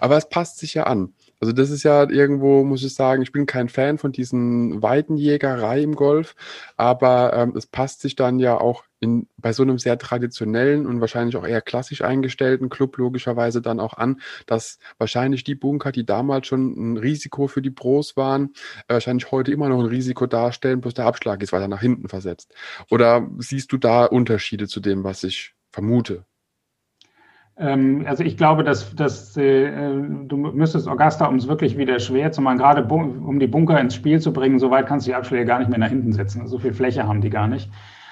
Aber 0.02 0.18
es 0.18 0.28
passt 0.28 0.60
sich 0.60 0.74
ja 0.74 0.84
an. 0.84 1.14
Also 1.40 1.54
das 1.54 1.70
ist 1.70 1.84
ja 1.84 2.10
irgendwo, 2.10 2.66
muss 2.66 2.84
ich 2.84 2.94
sagen, 2.94 3.22
ich 3.22 3.32
bin 3.32 3.46
kein 3.46 3.70
Fan 3.70 3.98
von 3.98 4.12
diesen 4.12 4.82
Weitenjägerei 4.82 5.82
im 5.82 5.96
Golf, 5.96 6.36
aber 6.78 7.34
ähm, 7.34 7.54
es 7.58 7.66
passt 7.66 8.02
sich 8.02 8.16
dann 8.16 8.38
ja 8.38 8.60
auch 8.60 8.84
in, 9.02 9.28
bei 9.38 9.52
so 9.52 9.64
einem 9.64 9.80
sehr 9.80 9.98
traditionellen 9.98 10.86
und 10.86 11.02
wahrscheinlich 11.02 11.36
auch 11.36 11.46
eher 11.46 11.62
klassisch 11.62 12.04
eingestellten 12.04 12.70
Club 12.70 12.98
logischerweise 12.98 13.62
dann 13.62 13.80
auch 13.80 13.96
an, 13.96 14.22
dass 14.46 14.78
wahrscheinlich 15.00 15.44
die 15.44 15.56
Bunker, 15.56 15.92
die 15.92 16.06
damals 16.06 16.48
schon 16.48 16.94
ein 16.94 16.98
Risiko 16.98 17.48
für 17.48 17.62
die 17.62 17.72
Pros 17.72 18.16
waren, 18.16 18.52
äh, 18.88 18.94
wahrscheinlich 18.94 19.32
heute 19.32 19.52
immer 19.52 19.70
noch 19.70 19.80
ein 19.80 19.88
Risiko 19.88 20.28
darstellen, 20.28 20.82
bloß 20.82 20.94
der 20.94 21.06
Abschlag 21.06 21.42
ist 21.42 21.52
weiter 21.52 21.68
nach 21.68 21.82
hinten 21.82 22.08
versetzt. 22.08 22.54
Oder 22.90 23.28
siehst 23.40 23.72
du 23.72 23.78
da 23.78 24.06
Unterschiede 24.06 24.68
zu 24.68 24.80
dem, 24.80 25.04
was 25.04 25.24
ich 25.24 25.56
vermute? 25.72 26.26
Ähm, 27.58 28.06
also 28.08 28.24
ich 28.24 28.38
glaube, 28.38 28.64
dass, 28.64 28.96
dass 28.96 29.36
äh, 29.36 29.72
du 29.72 30.38
müsstest 30.38 30.88
Augusta, 30.88 31.26
um 31.26 31.36
es 31.36 31.48
wirklich 31.48 31.76
wieder 31.78 32.00
schwer 32.00 32.32
zu 32.32 32.42
machen, 32.42 32.60
gerade 32.60 32.84
um 32.84 33.40
die 33.40 33.48
Bunker 33.48 33.80
ins 33.80 33.96
Spiel 33.96 34.22
zu 34.22 34.32
bringen, 34.32 34.60
so 34.60 34.70
weit 34.70 34.88
kannst 34.88 35.08
du 35.08 35.12
die 35.12 35.16
Abschläge 35.16 35.46
gar 35.46 35.60
nicht 35.60 35.70
mehr 35.70 35.80
nach 35.80 35.90
hinten 35.90 36.14
setzen. 36.14 36.48
So 36.48 36.60
viel 36.60 36.74
Fläche 36.74 37.08
haben 37.08 37.22
die 37.22 37.30
gar 37.32 37.48
nicht. 37.48 37.70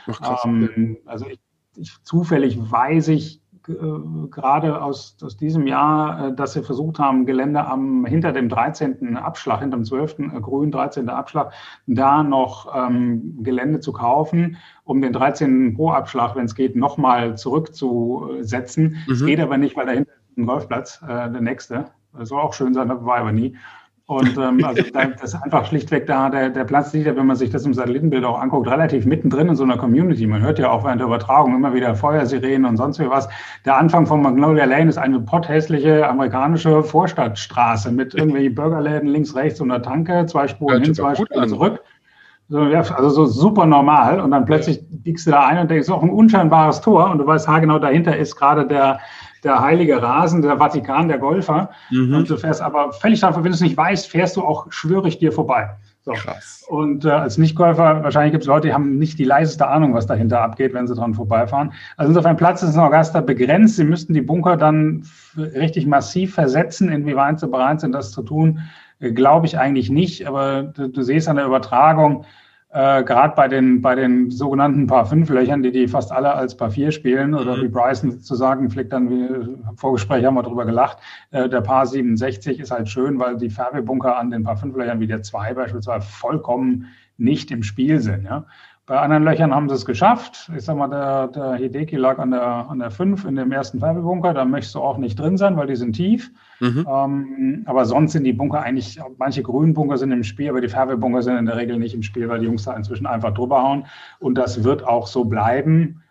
Ach, 0.08 0.22
krass, 0.22 0.42
ähm, 0.46 0.98
also 1.06 1.28
ich, 1.28 1.40
ich, 1.76 1.96
zufällig 2.04 2.58
weiß 2.60 3.10
ich 3.10 3.42
äh, 3.70 4.28
gerade 4.30 4.82
aus, 4.82 5.18
aus 5.22 5.38
diesem 5.38 5.68
Jahr, 5.68 6.30
äh, 6.30 6.36
dass 6.36 6.54
sie 6.54 6.64
versucht 6.64 7.00
haben, 7.00 7.26
Gelände 7.26 7.66
am, 7.66 8.06
hinter 8.06 8.32
dem 8.32 8.50
13. 8.50 9.18
Abschlag, 9.18 9.60
hinter 9.60 9.78
dem 9.78 9.86
12. 9.86 10.20
Äh, 10.20 10.42
grünen 10.42 10.72
13. 10.72 11.10
Abschlag, 11.10 11.54
da 11.86 12.24
noch 12.24 12.74
ähm, 12.76 13.44
Gelände 13.44 13.80
zu 13.80 13.92
kaufen, 13.92 14.58
um 14.84 15.02
den 15.02 15.14
13. 15.14 15.76
Pro-Abschlag, 15.76 16.36
wenn 16.36 16.46
es 16.46 16.56
geht, 16.56 16.76
nochmal 16.76 17.38
zurückzusetzen. 17.38 18.98
Es 19.12 19.22
mhm. 19.22 19.26
geht 19.28 19.40
aber 19.40 19.58
nicht, 19.58 19.76
weil 19.76 19.86
dahinter 19.86 20.12
ist 20.12 20.38
ein 20.38 20.46
Golfplatz, 20.46 21.02
äh, 21.04 21.30
der 21.30 21.42
nächste. 21.42 21.86
Das 22.18 22.30
soll 22.30 22.42
auch 22.42 22.54
schön 22.54 22.74
sein, 22.74 22.88
das 22.88 23.04
war 23.06 23.18
aber 23.18 23.32
nie. 23.32 23.56
Und 24.10 24.40
ähm, 24.40 24.66
also 24.66 24.82
das 24.92 25.22
ist 25.22 25.36
einfach 25.36 25.68
schlichtweg 25.68 26.08
da, 26.08 26.32
der, 26.32 26.50
der 26.50 26.64
Platz 26.64 26.94
liegt 26.94 27.06
ja, 27.06 27.16
wenn 27.16 27.28
man 27.28 27.36
sich 27.36 27.52
das 27.52 27.64
im 27.64 27.76
Satellitenbild 27.76 28.26
auch 28.26 28.42
anguckt, 28.42 28.68
relativ 28.68 29.06
mittendrin 29.06 29.50
in 29.50 29.56
so 29.56 29.64
einer 29.64 29.78
Community. 29.78 30.26
Man 30.26 30.42
hört 30.42 30.58
ja 30.58 30.72
auch 30.72 30.84
während 30.84 31.00
der 31.00 31.06
Übertragung 31.06 31.54
immer 31.56 31.76
wieder 31.76 31.94
Feuersirenen 31.94 32.66
und 32.66 32.78
sonst 32.78 32.98
wie 32.98 33.08
was. 33.08 33.30
Der 33.66 33.78
Anfang 33.78 34.08
von 34.08 34.24
Magnolia 34.24 34.66
Lane 34.66 34.90
ist 34.90 34.98
eine 34.98 35.20
potthässliche 35.20 36.10
amerikanische 36.10 36.82
Vorstadtstraße 36.82 37.92
mit 37.92 38.16
irgendwelchen 38.16 38.56
Burgerläden 38.56 39.10
links, 39.10 39.36
rechts 39.36 39.62
und 39.62 39.70
einer 39.70 39.84
Tanke, 39.84 40.26
zwei 40.26 40.48
Spuren 40.48 40.82
hin, 40.82 40.96
zwei 40.96 41.14
Spuren 41.14 41.48
zurück. 41.48 41.80
So, 42.48 42.64
ja, 42.64 42.80
also 42.80 43.10
so 43.10 43.28
super 43.28 43.68
normal. 43.68 44.22
Und 44.22 44.32
dann 44.32 44.46
plötzlich 44.46 44.84
biegst 44.90 45.28
du 45.28 45.32
da 45.32 45.46
ein 45.46 45.60
und 45.60 45.70
denkst, 45.70 45.88
auch 45.88 46.02
ein 46.02 46.10
unscheinbares 46.10 46.82
Tor. 46.82 47.12
Und 47.12 47.20
du 47.20 47.28
weißt, 47.28 47.48
ha, 47.48 47.60
genau 47.60 47.78
dahinter 47.78 48.18
ist 48.18 48.36
gerade 48.36 48.66
der, 48.66 49.02
der 49.44 49.62
heilige 49.62 50.02
Rasen, 50.02 50.42
der 50.42 50.58
Vatikan 50.58 51.08
der 51.08 51.18
Golfer. 51.18 51.70
Mhm. 51.92 52.16
Und 52.16 52.30
du 52.30 52.38
fährst 52.38 52.62
aber 52.62 52.92
völlig 52.94 53.20
davon, 53.20 53.44
wenn 53.44 53.52
du 53.52 53.56
es 53.56 53.62
nicht 53.62 53.78
weißt, 53.78 54.08
fährst 54.08 54.38
du 54.38 54.44
auch, 54.44 54.72
schwöre 54.72 55.08
ich 55.08 55.18
dir, 55.20 55.32
vorbei. 55.32 55.70
So. 56.02 56.14
Krass. 56.14 56.66
Und 56.68 57.06
äh, 57.06 57.10
als 57.10 57.38
Nicht-Golfer, 57.38 58.04
wahrscheinlich 58.04 58.32
gibt 58.32 58.44
es 58.44 58.48
Leute, 58.48 58.68
die 58.68 58.74
haben 58.74 58.98
nicht 58.98 59.20
die 59.20 59.26
leiseste 59.26 59.68
Ahnung, 59.68 59.94
was 59.94 60.08
dahinter 60.08 60.42
abgeht, 60.42 60.74
wenn 60.74 60.88
sie 60.88 60.96
dran 60.96 61.14
vorbeifahren. 61.14 61.74
Also 61.98 62.12
insofern 62.12 62.38
Platz 62.38 62.64
ist 62.64 62.74
in 62.74 62.80
Augusta 62.80 63.22
begrenzt. 63.22 63.76
Sie 63.76 63.84
müssten 63.84 64.14
die 64.14 64.22
Bunker 64.22 64.56
dann 64.56 65.04
richtig 65.38 65.86
massiv 65.88 66.34
versetzen. 66.34 66.90
Inwieweit 66.90 67.40
sie 67.40 67.48
bereit 67.48 67.82
sind, 67.82 67.92
das 67.92 68.12
zu 68.12 68.24
tun, 68.24 68.62
äh, 69.00 69.12
glaube 69.12 69.46
ich 69.46 69.60
eigentlich 69.60 69.90
nicht. 69.90 70.26
Aber 70.26 70.64
du, 70.64 70.88
du 70.88 71.02
siehst 71.02 71.28
an 71.28 71.36
der 71.36 71.46
Übertragung, 71.46 72.26
äh, 72.72 73.04
gerade 73.04 73.36
bei 73.36 73.48
den, 73.48 73.82
bei 73.82 73.96
den 73.96 74.30
sogenannten 74.30 74.86
Paar 74.86 75.06
5 75.06 75.30
Löchern, 75.30 75.64
die 75.64 75.72
die 75.72 75.88
fast 75.88 76.12
alle 76.12 76.34
als 76.34 76.56
Paar 76.56 76.70
4 76.70 76.92
spielen, 76.92 77.34
oder 77.34 77.58
mhm. 77.58 77.62
wie 77.64 77.68
Bryson 77.68 78.20
zu 78.20 78.36
sagen 78.36 78.70
pflegt, 78.70 78.94
dann, 78.94 79.10
wie 79.10 79.26
im 79.26 79.76
Vorgespräch 79.76 80.24
haben 80.24 80.36
wir 80.36 80.44
darüber 80.44 80.66
gelacht, 80.66 81.00
äh, 81.32 81.50
der 81.50 81.62
Paar 81.62 81.88
67 81.88 82.60
ist 82.60 82.72
halt 82.72 82.88
schön, 82.88 83.20
weil 83.20 83.38
die 83.38 83.50
Färbebunker 83.50 84.18
an 84.18 84.30
den 84.30 84.44
Paar 84.44 84.58
5 84.58 84.76
Löchern 84.76 85.00
wie 85.00 85.08
der 85.08 85.24
2 85.24 85.56
beispielsweise 85.56 86.06
vollkommen 86.06 86.88
nicht 87.18 87.52
im 87.52 87.64
Spiel 87.64 88.00
sind. 88.00 88.24
Ja? 88.24 88.46
Bei 88.90 89.02
anderen 89.02 89.24
Löchern 89.24 89.54
haben 89.54 89.70
sie 89.70 89.76
es 89.76 89.86
geschafft. 89.86 90.50
Ich 90.58 90.66
sag 90.66 90.76
mal, 90.76 90.88
der, 90.90 91.28
der 91.28 91.54
Hideki 91.58 91.96
lag 91.96 92.18
an 92.18 92.32
der, 92.32 92.42
an 92.42 92.80
der 92.80 92.90
5 92.90 93.24
in 93.26 93.36
dem 93.36 93.52
ersten 93.52 93.80
Färbebunker. 93.80 94.34
Da 94.34 94.46
möchtest 94.46 94.74
du 94.74 94.80
auch 94.80 94.98
nicht 94.98 95.20
drin 95.20 95.38
sein, 95.38 95.58
weil 95.58 95.68
die 95.68 95.76
sind 95.76 95.94
tief. 95.94 96.32
Mhm. 96.60 96.88
Ähm, 96.90 97.62
aber 97.68 97.86
sonst 97.86 98.14
sind 98.14 98.24
die 98.24 98.34
Bunker 98.34 98.64
eigentlich, 98.64 99.00
manche 99.20 99.44
grünen 99.44 99.76
Bunker 99.76 100.00
sind 100.00 100.12
im 100.12 100.24
Spiel, 100.24 100.50
aber 100.50 100.60
die 100.60 100.70
Färbebunker 100.70 101.22
sind 101.22 101.38
in 101.38 101.46
der 101.46 101.58
Regel 101.58 101.78
nicht 101.78 101.94
im 101.94 102.02
Spiel, 102.02 102.30
weil 102.30 102.40
die 102.40 102.48
Jungs 102.48 102.64
da 102.64 102.76
inzwischen 102.76 103.06
einfach 103.06 103.32
drüber 103.32 103.62
hauen. 103.62 103.86
Und 104.18 104.40
das 104.40 104.64
wird 104.64 104.84
auch 104.84 105.06
so 105.06 105.24
bleiben. 105.24 106.02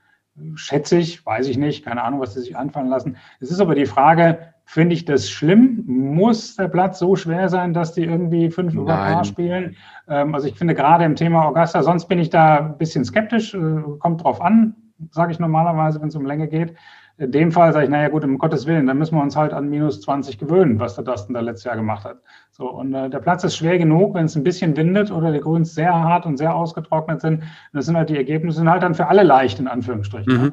Schätze 0.54 0.98
ich, 0.98 1.26
weiß 1.26 1.48
ich 1.48 1.58
nicht, 1.58 1.84
keine 1.84 2.04
Ahnung, 2.04 2.20
was 2.20 2.34
sie 2.34 2.40
sich 2.42 2.56
anfallen 2.56 2.90
lassen. 2.90 3.16
Es 3.40 3.50
ist 3.50 3.58
aber 3.58 3.74
die 3.74 3.86
Frage, 3.86 4.38
Finde 4.70 4.92
ich 4.92 5.06
das 5.06 5.30
schlimm? 5.30 5.82
Muss 5.86 6.56
der 6.56 6.68
Platz 6.68 6.98
so 6.98 7.16
schwer 7.16 7.48
sein, 7.48 7.72
dass 7.72 7.94
die 7.94 8.04
irgendwie 8.04 8.50
fünf 8.50 8.74
über 8.74 8.96
Paar 8.96 9.24
spielen? 9.24 9.76
Ähm, 10.06 10.34
also 10.34 10.46
ich 10.46 10.56
finde 10.56 10.74
gerade 10.74 11.06
im 11.06 11.16
Thema 11.16 11.46
Augusta, 11.46 11.82
sonst 11.82 12.04
bin 12.04 12.18
ich 12.18 12.28
da 12.28 12.58
ein 12.58 12.76
bisschen 12.76 13.02
skeptisch, 13.02 13.54
äh, 13.54 13.58
kommt 13.98 14.22
drauf 14.22 14.42
an, 14.42 14.74
sage 15.10 15.32
ich 15.32 15.38
normalerweise, 15.38 16.02
wenn 16.02 16.08
es 16.08 16.16
um 16.16 16.26
Länge 16.26 16.48
geht. 16.48 16.74
In 17.16 17.32
dem 17.32 17.50
Fall 17.50 17.72
sage 17.72 17.86
ich, 17.86 17.90
naja 17.90 18.10
gut, 18.10 18.24
um 18.24 18.36
Gottes 18.36 18.66
Willen, 18.66 18.86
dann 18.86 18.98
müssen 18.98 19.16
wir 19.16 19.22
uns 19.22 19.36
halt 19.36 19.54
an 19.54 19.70
minus 19.70 20.02
20 20.02 20.36
gewöhnen, 20.36 20.78
was 20.78 20.96
der 20.96 21.04
Dustin 21.04 21.32
da 21.32 21.40
letztes 21.40 21.64
Jahr 21.64 21.76
gemacht 21.76 22.04
hat. 22.04 22.18
So, 22.50 22.70
und 22.70 22.92
äh, 22.92 23.08
der 23.08 23.20
Platz 23.20 23.44
ist 23.44 23.56
schwer 23.56 23.78
genug, 23.78 24.12
wenn 24.12 24.26
es 24.26 24.36
ein 24.36 24.44
bisschen 24.44 24.76
windet 24.76 25.10
oder 25.10 25.32
die 25.32 25.40
Grüns 25.40 25.74
sehr 25.74 25.94
hart 25.94 26.26
und 26.26 26.36
sehr 26.36 26.54
ausgetrocknet 26.54 27.22
sind. 27.22 27.42
Das 27.72 27.86
sind 27.86 27.96
halt 27.96 28.10
die 28.10 28.18
Ergebnisse, 28.18 28.58
sind 28.58 28.68
halt 28.68 28.82
dann 28.82 28.94
für 28.94 29.06
alle 29.06 29.22
leicht, 29.22 29.60
in 29.60 29.66
Anführungsstrichen. 29.66 30.42
Mhm. 30.42 30.52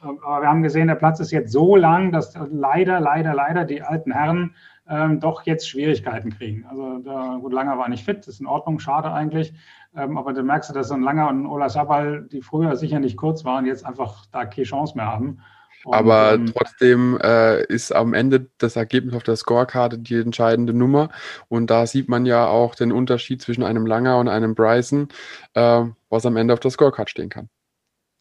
Aber 0.00 0.42
wir 0.42 0.48
haben 0.48 0.62
gesehen, 0.62 0.88
der 0.88 0.94
Platz 0.94 1.20
ist 1.20 1.30
jetzt 1.30 1.52
so 1.52 1.76
lang, 1.76 2.10
dass 2.12 2.34
leider, 2.50 3.00
leider, 3.00 3.34
leider 3.34 3.64
die 3.64 3.82
alten 3.82 4.12
Herren 4.12 4.54
ähm, 4.88 5.20
doch 5.20 5.42
jetzt 5.44 5.68
Schwierigkeiten 5.68 6.30
kriegen. 6.30 6.66
Also 6.68 6.98
der, 6.98 7.38
gut, 7.40 7.52
Langer 7.52 7.78
war 7.78 7.88
nicht 7.88 8.04
fit, 8.04 8.18
das 8.18 8.34
ist 8.34 8.40
in 8.40 8.46
Ordnung, 8.46 8.80
schade 8.80 9.12
eigentlich. 9.12 9.52
Ähm, 9.94 10.18
aber 10.18 10.32
du 10.32 10.42
merkst, 10.42 10.74
dass 10.74 10.88
so 10.88 10.94
ein 10.94 11.02
Langer 11.02 11.28
und 11.28 11.42
ein 11.42 11.46
Ola 11.46 11.68
Sabal, 11.68 12.26
die 12.30 12.42
früher 12.42 12.76
sicher 12.76 12.98
nicht 12.98 13.16
kurz 13.16 13.44
waren, 13.44 13.66
jetzt 13.66 13.84
einfach 13.84 14.26
da 14.32 14.46
keine 14.46 14.64
Chance 14.64 14.96
mehr 14.96 15.06
haben. 15.06 15.40
Und, 15.84 15.94
aber 15.94 16.34
ähm, 16.34 16.52
trotzdem 16.54 17.18
äh, 17.22 17.64
ist 17.64 17.94
am 17.94 18.12
Ende 18.12 18.48
das 18.58 18.76
Ergebnis 18.76 19.14
auf 19.14 19.22
der 19.22 19.36
Scorecard 19.36 19.96
die 19.98 20.16
entscheidende 20.16 20.74
Nummer. 20.74 21.08
Und 21.48 21.70
da 21.70 21.86
sieht 21.86 22.08
man 22.08 22.26
ja 22.26 22.46
auch 22.46 22.74
den 22.74 22.92
Unterschied 22.92 23.40
zwischen 23.40 23.62
einem 23.62 23.86
Langer 23.86 24.18
und 24.18 24.28
einem 24.28 24.54
Bryson, 24.54 25.08
äh, 25.54 25.84
was 26.10 26.26
am 26.26 26.36
Ende 26.36 26.52
auf 26.52 26.60
der 26.60 26.70
Scorecard 26.70 27.08
stehen 27.08 27.30
kann. 27.30 27.48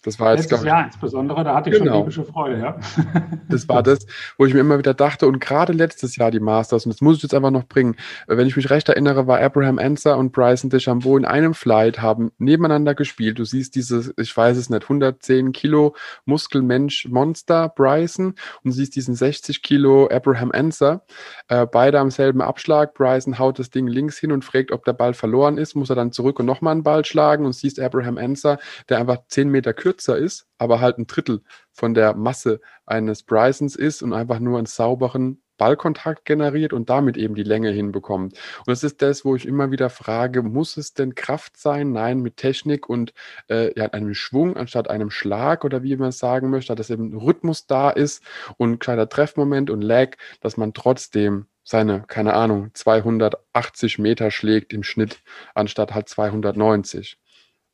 Das 0.01 0.17
war 0.17 0.31
jetzt, 0.31 0.49
Letztes 0.49 0.65
Jahr 0.65 0.85
insbesondere, 0.85 1.43
da 1.43 1.55
hatte 1.55 1.69
ich 1.69 1.77
genau. 1.77 1.91
schon 1.91 2.01
typische 2.03 2.23
Freude, 2.23 2.57
ja. 2.57 2.79
Das 3.49 3.67
war 3.67 3.83
das, 3.83 4.05
wo 4.37 4.45
ich 4.45 4.53
mir 4.53 4.61
immer 4.61 4.77
wieder 4.77 4.93
dachte, 4.93 5.27
und 5.27 5.41
gerade 5.41 5.73
letztes 5.73 6.15
Jahr 6.15 6.31
die 6.31 6.39
Masters, 6.39 6.85
und 6.85 6.93
das 6.93 7.01
muss 7.01 7.17
ich 7.17 7.23
jetzt 7.23 7.33
einfach 7.33 7.51
noch 7.51 7.65
bringen. 7.65 7.97
Wenn 8.27 8.47
ich 8.47 8.55
mich 8.55 8.69
recht 8.69 8.87
erinnere, 8.87 9.27
war 9.27 9.41
Abraham 9.41 9.77
Anser 9.77 10.17
und 10.17 10.31
Bryson 10.31 10.69
DeChambeau 10.69 11.17
in 11.17 11.25
einem 11.25 11.53
Flight, 11.53 12.01
haben 12.01 12.31
nebeneinander 12.37 12.95
gespielt. 12.95 13.39
Du 13.39 13.43
siehst 13.43 13.75
dieses, 13.75 14.13
ich 14.15 14.35
weiß 14.35 14.55
es 14.55 14.69
nicht, 14.69 14.83
110 14.83 15.51
Kilo 15.51 15.95
Muskelmensch 16.23 17.09
Monster 17.09 17.67
Bryson 17.67 18.35
und 18.63 18.71
siehst 18.71 18.95
diesen 18.95 19.15
60 19.15 19.61
Kilo 19.63 20.07
Abraham 20.09 20.51
Anser. 20.53 21.03
Äh, 21.49 21.65
beide 21.65 21.99
am 21.99 22.09
selben 22.09 22.41
Abschlag. 22.41 22.93
Bryson 22.93 23.37
haut 23.37 23.59
das 23.59 23.69
Ding 23.69 23.87
links 23.87 24.17
hin 24.17 24.31
und 24.31 24.45
fragt, 24.45 24.71
ob 24.71 24.85
der 24.85 24.93
Ball 24.93 25.13
verloren 25.13 25.57
ist, 25.57 25.75
muss 25.75 25.89
er 25.89 25.97
dann 25.97 26.13
zurück 26.13 26.39
und 26.39 26.45
nochmal 26.45 26.71
einen 26.71 26.83
Ball 26.83 27.03
schlagen 27.03 27.45
und 27.45 27.53
siehst 27.53 27.81
Abraham 27.81 28.17
Anser, 28.17 28.59
der 28.87 28.99
einfach 28.99 29.17
10 29.27 29.49
Meter 29.49 29.73
kürzer 29.73 29.88
kürzer 29.89 30.17
ist, 30.17 30.45
aber 30.57 30.79
halt 30.79 30.99
ein 30.99 31.07
Drittel 31.07 31.41
von 31.71 31.93
der 31.93 32.15
Masse 32.15 32.61
eines 32.85 33.23
Brysons 33.23 33.75
ist 33.75 34.03
und 34.03 34.13
einfach 34.13 34.39
nur 34.39 34.57
einen 34.57 34.67
sauberen 34.67 35.41
Ballkontakt 35.57 36.25
generiert 36.25 36.73
und 36.73 36.89
damit 36.89 37.17
eben 37.17 37.35
die 37.35 37.43
Länge 37.43 37.71
hinbekommt. 37.71 38.33
Und 38.59 38.67
das 38.67 38.83
ist 38.83 39.01
das, 39.01 39.25
wo 39.25 39.35
ich 39.35 39.47
immer 39.47 39.71
wieder 39.71 39.89
frage, 39.89 40.41
muss 40.41 40.77
es 40.77 40.93
denn 40.93 41.15
Kraft 41.15 41.57
sein? 41.57 41.91
Nein, 41.91 42.21
mit 42.21 42.37
Technik 42.37 42.87
und 42.87 43.13
äh, 43.49 43.77
ja, 43.77 43.87
einem 43.87 44.13
Schwung 44.13 44.55
anstatt 44.55 44.89
einem 44.89 45.09
Schlag 45.09 45.65
oder 45.65 45.83
wie 45.83 45.97
man 45.97 46.09
es 46.09 46.19
sagen 46.19 46.49
möchte, 46.49 46.75
dass 46.75 46.89
eben 46.91 47.17
Rhythmus 47.17 47.65
da 47.65 47.89
ist 47.89 48.23
und 48.57 48.79
kleiner 48.79 49.09
Treffmoment 49.09 49.69
und 49.69 49.81
Lag, 49.81 50.15
dass 50.39 50.55
man 50.55 50.73
trotzdem 50.73 51.47
seine, 51.63 52.03
keine 52.07 52.33
Ahnung, 52.33 52.71
280 52.73 53.99
Meter 53.99 54.31
schlägt 54.31 54.71
im 54.71 54.83
Schnitt 54.83 55.21
anstatt 55.55 55.93
halt 55.93 56.07
290. 56.07 57.17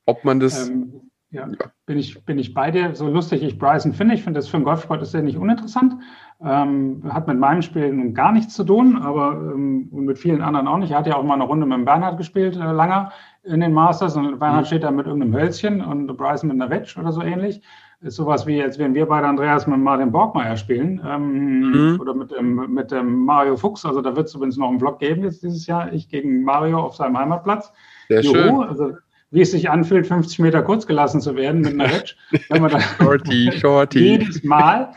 Ob 0.05 0.23
man 0.23 0.39
das 0.39 0.69
ähm, 0.69 1.11
ja, 1.35 1.47
bin 1.85 1.97
ich, 1.97 2.23
bin 2.25 2.39
ich 2.39 2.53
bei 2.53 2.71
dir. 2.71 2.95
So 2.95 3.07
lustig 3.09 3.43
ich 3.43 3.59
Bryson 3.59 3.93
finde, 3.93 4.15
ich 4.15 4.23
finde 4.23 4.39
das 4.39 4.47
für 4.47 4.57
einen 4.57 4.63
Golfsport 4.63 5.01
ist 5.01 5.13
ja 5.13 5.21
nicht 5.21 5.37
uninteressant. 5.37 5.95
Ähm, 6.41 7.01
hat 7.09 7.27
mit 7.27 7.39
meinem 7.39 7.61
Spiel 7.61 7.93
nun 7.93 8.13
gar 8.13 8.31
nichts 8.31 8.55
zu 8.55 8.63
tun, 8.63 8.97
aber 9.01 9.31
ähm, 9.31 9.89
und 9.91 10.05
mit 10.05 10.17
vielen 10.17 10.41
anderen 10.41 10.67
auch 10.67 10.77
nicht. 10.77 10.91
Er 10.91 10.99
hat 10.99 11.07
ja 11.07 11.15
auch 11.15 11.23
mal 11.23 11.35
eine 11.35 11.43
Runde 11.43 11.65
mit 11.65 11.77
dem 11.77 11.85
Bernhard 11.85 12.17
gespielt, 12.17 12.55
äh, 12.55 12.71
langer 12.71 13.11
in 13.43 13.61
den 13.61 13.73
Masters 13.73 14.15
und 14.15 14.39
Bernhard 14.39 14.63
mhm. 14.63 14.65
steht 14.65 14.83
da 14.83 14.91
mit 14.91 15.05
irgendeinem 15.05 15.35
Hölzchen 15.35 15.81
und 15.81 16.07
Bryson 16.17 16.49
mit 16.49 16.61
einer 16.61 16.69
Wedge 16.69 16.95
oder 16.99 17.11
so 17.11 17.21
ähnlich. 17.21 17.61
Ist 18.01 18.17
sowas 18.17 18.45
wie, 18.45 18.61
als 18.61 18.77
wenn 18.77 18.93
wir 18.93 19.05
beide 19.05 19.27
Andreas 19.27 19.65
mit 19.65 19.79
Martin 19.79 20.11
Borgmeier 20.11 20.57
spielen 20.57 21.01
ähm, 21.05 21.71
mhm. 21.71 21.99
oder 21.99 22.13
mit 22.13 22.31
dem, 22.31 22.73
mit 22.73 22.91
dem 22.91 23.25
Mario 23.25 23.55
Fuchs. 23.55 23.85
Also 23.85 24.01
da 24.01 24.15
wird 24.15 24.27
es 24.27 24.35
übrigens 24.35 24.57
noch 24.57 24.69
einen 24.69 24.79
Vlog 24.79 24.99
geben 24.99 25.23
jetzt 25.23 25.43
dieses 25.43 25.65
Jahr. 25.65 25.91
Ich 25.93 26.09
gegen 26.09 26.43
Mario 26.43 26.79
auf 26.79 26.95
seinem 26.95 27.17
Heimatplatz. 27.17 27.71
Sehr 28.09 28.21
Juhu, 28.21 28.33
schön. 28.33 28.63
Also 28.63 28.91
wie 29.35 29.41
es 29.41 29.51
sich 29.51 29.69
anfühlt, 29.69 30.07
50 30.07 30.39
Meter 30.39 30.61
kurz 30.61 30.87
gelassen 30.87 31.19
zu 31.19 31.35
werden 31.35 31.59
mit 31.59 31.73
einer 31.73 31.87
Hedge. 31.87 32.15
shorty, 32.97 33.51
shorty. 33.59 33.99
Jedes 33.99 34.43
Mal. 34.45 34.93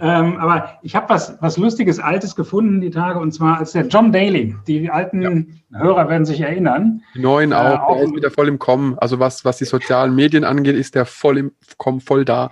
Ähm, 0.00 0.38
aber 0.38 0.78
ich 0.82 0.96
habe 0.96 1.10
was, 1.10 1.36
was 1.42 1.58
Lustiges, 1.58 1.98
Altes 1.98 2.34
gefunden 2.34 2.80
die 2.80 2.88
Tage, 2.88 3.18
und 3.18 3.32
zwar 3.32 3.58
als 3.58 3.72
der 3.72 3.86
John 3.86 4.12
Daly. 4.12 4.56
Die 4.66 4.90
alten 4.90 5.60
ja. 5.70 5.78
Hörer 5.78 6.08
werden 6.08 6.24
sich 6.24 6.40
erinnern. 6.40 7.02
Die 7.14 7.20
neuen 7.20 7.52
auch, 7.52 7.64
äh, 7.64 7.76
auch 7.76 7.96
der 7.96 8.04
ist 8.04 8.16
wieder 8.16 8.30
voll 8.30 8.48
im 8.48 8.58
Kommen. 8.58 8.98
Also 8.98 9.18
was, 9.18 9.44
was 9.44 9.58
die 9.58 9.66
sozialen 9.66 10.14
Medien 10.14 10.44
angeht, 10.44 10.76
ist 10.76 10.94
der 10.94 11.04
voll 11.04 11.36
im 11.36 11.52
Kommen, 11.76 12.00
voll 12.00 12.24
da. 12.24 12.50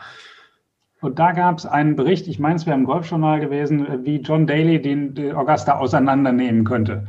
Und 1.00 1.18
da 1.18 1.32
gab 1.32 1.56
es 1.56 1.64
einen 1.64 1.96
Bericht, 1.96 2.28
ich 2.28 2.38
meine, 2.38 2.56
es 2.56 2.66
wäre 2.66 2.76
im 2.76 2.84
Golfjournal 2.84 3.40
gewesen, 3.40 3.86
wie 4.04 4.16
John 4.16 4.46
Daly 4.46 4.82
den, 4.82 5.14
den 5.14 5.34
Augusta 5.34 5.78
auseinandernehmen 5.78 6.64
könnte. 6.64 7.08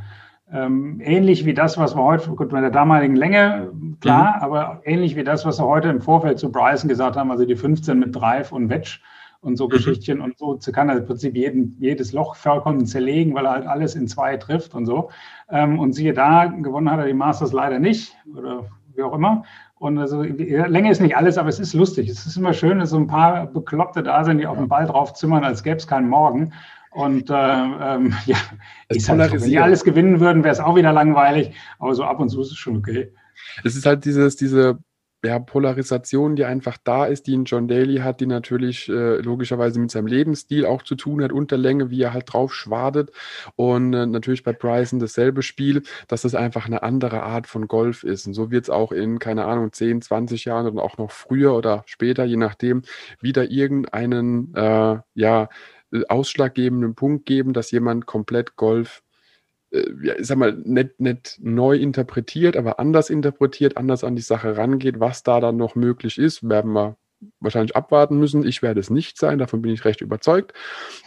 Ähm, 0.56 1.02
ähnlich 1.04 1.46
wie 1.46 1.54
das, 1.54 1.78
was 1.78 1.96
wir 1.96 2.04
heute, 2.04 2.30
gut, 2.30 2.54
mit 2.54 2.64
der 2.64 2.70
damaligen 2.70 3.16
Länge, 3.16 3.72
klar, 4.00 4.38
mhm. 4.38 4.44
aber 4.44 4.82
ähnlich 4.86 5.16
wie 5.18 5.24
das, 5.26 5.46
was 5.46 5.60
wir 5.60 5.66
heute 5.66 5.90
im 5.90 6.02
Vorfeld 6.02 6.40
zu 6.40 6.50
Bryson 6.52 6.88
gesagt 6.88 7.18
haben, 7.18 7.30
also 7.30 7.46
die 7.46 7.58
15 7.58 8.00
mit 8.00 8.16
Drive 8.16 8.54
und 8.54 8.70
Wedge 8.70 9.00
und 9.42 9.58
so 9.58 9.66
mhm. 9.66 9.72
Geschichtchen 9.72 10.22
und 10.22 10.38
so 10.38 10.58
kann 10.72 10.88
er 10.88 10.98
im 10.98 11.06
Prinzip 11.06 11.36
jeden, 11.36 11.76
jedes 11.80 12.14
Loch 12.14 12.36
vollkommen 12.36 12.86
zerlegen, 12.86 13.34
weil 13.36 13.46
er 13.46 13.52
halt 13.52 13.68
alles 13.68 13.96
in 13.96 14.08
zwei 14.08 14.38
trifft 14.38 14.76
und 14.76 14.86
so. 14.86 15.10
Ähm, 15.50 15.78
und 15.78 15.92
siehe 15.92 16.14
da, 16.14 16.46
gewonnen 16.46 16.90
hat 16.90 17.00
er 17.00 17.08
die 17.08 17.14
Masters 17.14 17.52
leider 17.52 17.80
nicht 17.80 18.16
oder 18.34 18.66
wie 18.96 19.04
auch 19.04 19.14
immer. 19.14 19.44
Und 19.78 19.98
also, 19.98 20.22
Länge 20.22 20.90
ist 20.90 21.02
nicht 21.02 21.18
alles, 21.18 21.38
aber 21.38 21.50
es 21.50 21.60
ist 21.60 21.74
lustig. 21.74 22.10
Es 22.10 22.26
ist 22.26 22.38
immer 22.38 22.54
schön, 22.54 22.80
dass 22.80 22.92
so 22.92 22.98
ein 22.98 23.08
paar 23.08 23.46
Bekloppte 23.46 24.04
da 24.04 24.24
sind, 24.24 24.38
die 24.38 24.48
auf 24.48 24.58
den 24.58 24.70
Ball 24.70 24.86
drauf 24.88 25.14
zimmern, 25.14 25.44
als 25.44 25.64
gäbe 25.64 25.76
es 25.76 25.86
keinen 25.86 26.08
Morgen. 26.08 26.54
Und 26.96 27.30
äh, 27.30 27.34
ähm, 27.34 28.14
ja, 28.26 28.38
halt 28.90 29.02
so. 29.02 29.18
wenn 29.18 29.50
die 29.50 29.60
alles 29.60 29.84
gewinnen 29.84 30.22
würden, 30.22 30.46
wäre 30.46 30.54
es 30.54 30.62
auch 30.62 30.78
wieder 30.78 30.94
langweilig. 30.94 31.54
Aber 31.78 31.94
so 31.94 32.06
ab 32.06 32.22
und 32.22 32.30
zu 32.30 32.40
ist 32.42 32.52
es 32.52 32.58
schon 32.58 32.78
okay. 32.78 33.12
Es 33.66 33.76
ist 33.76 33.86
halt 33.86 34.06
dieses, 34.06 34.38
diese 34.38 34.80
ja, 35.26 35.40
Polarisation, 35.40 36.38
die 36.38 36.46
einfach 36.46 36.78
da 36.82 37.06
ist, 37.06 37.28
die 37.28 37.36
ein 37.36 37.44
John 37.44 37.68
Daly 37.68 37.98
hat, 37.98 38.22
die 38.22 38.28
natürlich 38.28 38.88
äh, 38.88 39.18
logischerweise 39.18 39.80
mit 39.80 39.92
seinem 39.92 40.08
Lebensstil 40.08 40.66
auch 40.66 40.84
zu 40.84 40.96
tun 40.96 41.22
hat, 41.22 41.34
unter 41.34 41.58
Länge, 41.58 41.90
wie 41.90 42.02
er 42.02 42.14
halt 42.14 42.32
drauf 42.32 42.54
schwadet. 42.54 43.12
Und 43.58 43.94
äh, 43.94 44.06
natürlich 44.06 44.44
bei 44.44 44.54
Bryson 44.54 45.00
dasselbe 45.00 45.42
Spiel, 45.42 45.84
dass 46.08 46.22
das 46.22 46.34
einfach 46.34 46.66
eine 46.68 46.82
andere 46.84 47.24
Art 47.24 47.48
von 47.48 47.68
Golf 47.68 48.04
ist. 48.04 48.26
Und 48.26 48.36
so 48.36 48.52
wird 48.52 48.66
es 48.66 48.70
auch 48.70 48.94
in, 48.94 49.20
keine 49.20 49.46
Ahnung, 49.46 49.74
10, 49.74 50.02
20 50.02 50.46
Jahren 50.46 50.68
oder 50.68 50.84
auch 50.84 50.98
noch 50.98 51.12
früher 51.12 51.56
oder 51.56 51.84
später, 51.88 52.24
je 52.24 52.38
nachdem, 52.38 52.84
wieder 53.20 53.52
irgendeinen, 53.52 54.54
äh, 54.56 55.00
ja, 55.16 55.50
ausschlaggebenden 56.08 56.96
Punkt 56.96 57.26
geben, 57.26 57.54
dass 57.54 57.72
jemand 57.72 58.06
komplett 58.06 58.56
Golf 58.56 59.04
äh, 59.72 59.86
ja, 60.02 60.16
ich 60.18 60.28
sag 60.28 60.38
mal, 60.38 60.54
nicht, 60.54 61.00
nicht 61.00 61.40
neu 61.42 61.76
interpretiert, 61.76 62.58
aber 62.58 62.80
anders 62.80 63.10
interpretiert, 63.10 63.78
anders 63.78 64.04
an 64.04 64.16
die 64.16 64.22
Sache 64.22 64.58
rangeht, 64.58 65.00
was 65.00 65.24
da 65.24 65.40
dann 65.40 65.58
noch 65.58 65.76
möglich 65.76 66.18
ist, 66.18 66.48
werden 66.48 66.74
wir 66.74 66.98
wahrscheinlich 67.40 67.76
abwarten 67.76 68.18
müssen. 68.20 68.46
Ich 68.46 68.62
werde 68.62 68.80
es 68.80 68.90
nicht 68.90 69.18
sein, 69.18 69.40
davon 69.40 69.62
bin 69.62 69.72
ich 69.72 69.86
recht 69.86 70.02
überzeugt, 70.02 70.54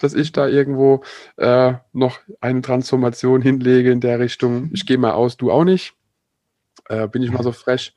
dass 0.00 0.14
ich 0.14 0.32
da 0.32 0.48
irgendwo 0.48 1.02
äh, 1.36 1.74
noch 1.92 2.20
eine 2.40 2.62
Transformation 2.62 3.42
hinlege 3.42 3.90
in 3.90 4.00
der 4.00 4.18
Richtung. 4.18 4.70
Ich 4.72 4.86
gehe 4.86 4.98
mal 4.98 5.12
aus, 5.12 5.36
du 5.36 5.50
auch 5.50 5.64
nicht. 5.64 5.94
Äh, 6.88 7.08
bin 7.08 7.22
ich 7.22 7.30
mal 7.30 7.42
so 7.42 7.52
frech. 7.52 7.94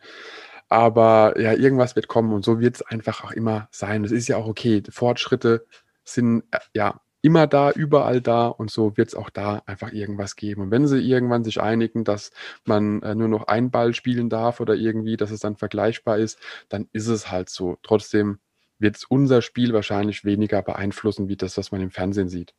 Aber 0.69 1.39
ja, 1.39 1.53
irgendwas 1.53 1.95
wird 1.95 2.07
kommen 2.07 2.31
und 2.33 2.45
so 2.45 2.59
wird 2.59 2.75
es 2.75 2.81
einfach 2.81 3.23
auch 3.23 3.31
immer 3.31 3.67
sein. 3.71 4.05
Es 4.05 4.11
ist 4.11 4.27
ja 4.27 4.37
auch 4.37 4.47
okay. 4.47 4.81
Fortschritte 4.89 5.65
sind 6.03 6.43
äh, 6.51 6.59
ja 6.73 7.01
immer 7.21 7.47
da, 7.47 7.71
überall 7.71 8.21
da 8.21 8.47
und 8.47 8.71
so 8.71 8.97
wird 8.97 9.09
es 9.09 9.15
auch 9.15 9.29
da 9.29 9.61
einfach 9.65 9.91
irgendwas 9.91 10.35
geben. 10.35 10.61
Und 10.61 10.71
wenn 10.71 10.87
sie 10.87 10.99
irgendwann 10.99 11.43
sich 11.43 11.61
einigen, 11.61 12.03
dass 12.03 12.31
man 12.65 13.01
äh, 13.03 13.15
nur 13.15 13.27
noch 13.27 13.47
ein 13.47 13.69
Ball 13.69 13.93
spielen 13.93 14.29
darf 14.29 14.59
oder 14.59 14.73
irgendwie, 14.75 15.17
dass 15.17 15.31
es 15.31 15.39
dann 15.39 15.55
vergleichbar 15.55 16.17
ist, 16.17 16.39
dann 16.69 16.87
ist 16.93 17.07
es 17.07 17.31
halt 17.31 17.49
so. 17.49 17.77
Trotzdem 17.83 18.39
wird 18.79 18.97
es 18.97 19.05
unser 19.05 19.41
Spiel 19.41 19.73
wahrscheinlich 19.73 20.25
weniger 20.25 20.61
beeinflussen, 20.63 21.27
wie 21.27 21.37
das, 21.37 21.57
was 21.57 21.71
man 21.71 21.81
im 21.81 21.91
Fernsehen 21.91 22.29
sieht. 22.29 22.55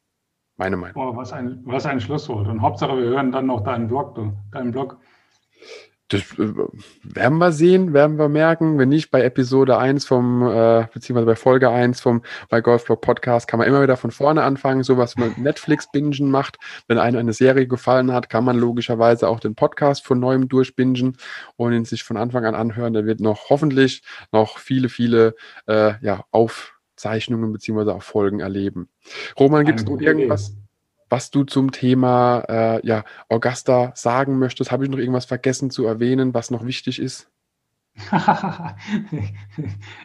Meine 0.57 0.77
Meinung. 0.77 0.95
Boah, 0.95 1.17
was 1.17 1.33
ein, 1.33 1.63
was 1.65 1.87
ein 1.87 2.01
Schlusswort. 2.01 2.47
Und 2.47 2.63
Hauptsache, 2.63 2.97
wir 2.97 3.05
hören 3.05 3.33
dann 3.33 3.47
noch 3.47 3.65
deinen 3.65 3.89
Blog, 3.89 4.15
du, 4.15 4.33
deinen 4.53 4.71
Blog. 4.71 4.99
Das 6.13 6.21
äh, 6.39 6.53
werden 7.03 7.39
wir 7.39 7.53
sehen, 7.53 7.95
werden 7.95 8.19
wir 8.19 8.29
merken. 8.29 8.79
Wenn 8.79 8.91
nicht, 8.91 9.11
bei 9.11 9.23
Episode 9.23 9.79
1 9.79 10.05
vom, 10.05 10.43
äh, 10.43 10.87
beziehungsweise 10.93 11.27
bei 11.27 11.37
Folge 11.37 11.71
1 11.71 12.01
vom 12.01 12.23
bei 12.51 12.61
Golfblog 12.61 13.01
Podcast 13.01 13.49
kann 13.49 13.59
man 13.59 13.67
immer 13.67 13.83
wieder 13.83 13.97
von 13.97 14.11
vorne 14.11 14.43
anfangen, 14.43 14.83
so 14.83 14.99
was 14.99 15.17
man 15.17 15.35
Netflix-Bingen 15.39 16.31
macht. 16.31 16.59
Wenn 16.87 16.99
einem 16.99 17.19
eine 17.19 17.33
Serie 17.33 17.67
gefallen 17.67 18.13
hat, 18.13 18.29
kann 18.29 18.45
man 18.45 18.59
logischerweise 18.59 19.27
auch 19.27 19.41
den 19.41 19.55
Podcast 19.55 20.05
von 20.05 20.21
neuem 20.21 20.49
durchbingen 20.49 21.17
und 21.57 21.73
ihn 21.73 21.87
sich 21.87 22.05
von 22.05 22.19
Anfang 22.19 22.45
an 22.45 22.55
anhören. 22.55 22.93
Da 22.93 23.07
wird 23.07 23.21
noch 23.21 23.49
hoffentlich 23.49 24.03
noch 24.33 24.59
viele, 24.59 24.91
viele 24.91 25.35
äh, 25.67 25.95
ja, 26.05 26.25
Aufzeichnungen 26.31 27.53
beziehungsweise 27.53 27.95
auch 27.95 28.03
Folgen 28.03 28.41
erleben. 28.41 28.91
Roman, 29.39 29.65
gibt 29.65 29.81
es 29.81 29.87
noch 29.87 29.99
irgendwas? 29.99 30.55
Was 31.13 31.31
du 31.31 31.45
zum 31.45 31.73
Thema 31.73 32.43
äh, 32.49 32.87
ja, 32.87 33.05
Augusta 33.29 33.93
sagen 33.95 34.39
möchtest. 34.39 34.73
Habe 34.73 34.85
ich 34.85 34.91
noch 34.91 34.97
irgendwas 34.97 35.27
vergessen 35.27 35.69
zu 35.69 35.85
erwähnen, 35.85 36.33
was 36.33 36.51
noch 36.51 36.65
wichtig 36.65 36.99
ist? 36.99 37.31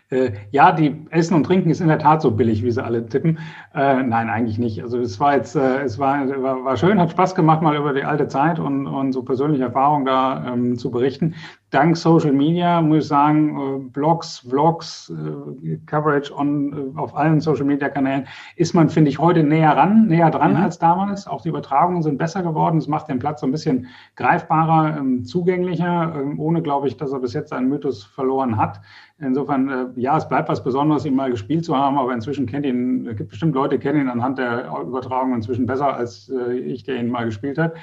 Äh, 0.10 0.32
ja, 0.52 0.72
die 0.72 1.06
Essen 1.10 1.34
und 1.34 1.44
Trinken 1.44 1.70
ist 1.70 1.82
in 1.82 1.90
der 1.90 2.00
Tat 2.00 2.22
so 2.22 2.32
billig, 2.32 2.64
wie 2.64 2.72
sie 2.72 2.82
alle 2.82 3.06
tippen. 3.06 3.40
Äh, 3.76 4.04
nein, 4.04 4.30
eigentlich 4.30 4.58
nicht. 4.58 4.82
Also 4.82 5.00
es 5.00 5.20
war 5.20 5.36
jetzt, 5.36 5.56
äh, 5.56 5.82
es 5.82 6.00
war, 6.00 6.26
war, 6.42 6.64
war, 6.64 6.78
schön, 6.78 7.00
hat 7.00 7.12
Spaß 7.12 7.36
gemacht, 7.36 7.62
mal 7.62 7.76
über 7.76 7.94
die 7.94 8.06
alte 8.06 8.30
Zeit 8.30 8.58
und, 8.58 8.88
und 8.88 9.12
so 9.12 9.24
persönliche 9.24 9.66
Erfahrungen 9.66 10.06
da 10.06 10.46
ähm, 10.48 10.78
zu 10.78 10.92
berichten 10.92 11.36
dank 11.70 11.98
Social 11.98 12.32
Media, 12.32 12.82
muss 12.82 13.00
ich 13.00 13.08
sagen, 13.08 13.58
äh, 13.58 13.90
Blogs, 13.90 14.40
Vlogs, 14.40 15.12
äh, 15.12 15.78
Coverage 15.86 16.34
on, 16.34 16.96
äh, 16.96 17.00
auf 17.00 17.16
allen 17.16 17.42
Social 17.42 17.66
Media 17.66 17.90
Kanälen, 17.90 18.28
ist 18.56 18.74
man, 18.74 18.90
finde 18.90 19.10
ich, 19.10 19.20
heute 19.20 19.44
näher 19.44 19.76
ran, 19.76 20.08
näher 20.08 20.32
dran 20.32 20.52
mhm. 20.52 20.64
als 20.64 20.80
damals. 20.80 21.28
Auch 21.28 21.42
die 21.42 21.50
Übertragungen 21.50 22.02
sind 22.04 22.18
besser 22.18 22.42
geworden. 22.42 22.78
Es 22.78 22.88
macht 22.88 23.10
den 23.10 23.20
Platz 23.20 23.42
so 23.42 23.48
ein 23.48 23.52
bisschen 23.52 23.88
greifbarer, 24.16 24.98
ähm, 24.98 25.26
zugänglicher, 25.26 26.14
ähm, 26.16 26.40
ohne, 26.40 26.62
glaube 26.62 26.88
ich, 26.88 26.96
dass 26.96 27.12
er 27.12 27.20
bis 27.20 27.34
jetzt 27.34 27.50
seinen 27.50 27.68
Mythos 27.68 28.04
verloren 28.04 28.58
hat. 28.58 28.80
Insofern, 29.20 29.70
äh, 29.70 29.86
ja, 29.96 30.16
es 30.16 30.28
bleibt 30.28 30.48
was 30.48 30.64
Besonderes, 30.64 31.04
ihn 31.04 31.16
mal 31.16 31.32
gespielt 31.32 31.66
zu 31.66 31.76
haben, 31.76 31.98
aber 31.98 32.14
inzwischen 32.14 32.46
kennt 32.46 32.68
ihn, 32.68 33.16
gibt 33.16 33.30
bestimmt 33.30 33.56
Leute, 33.56 33.80
kennen 33.80 34.02
ihn 34.02 34.10
anhand 34.10 34.38
der 34.38 34.72
Übertragung 34.82 35.34
inzwischen 35.34 35.66
besser 35.66 35.96
als 35.96 36.30
äh, 36.30 36.54
ich, 36.54 36.84
der 36.84 36.98
ihn 36.98 37.10
mal 37.10 37.26
gespielt 37.26 37.58
hat. 37.58 37.74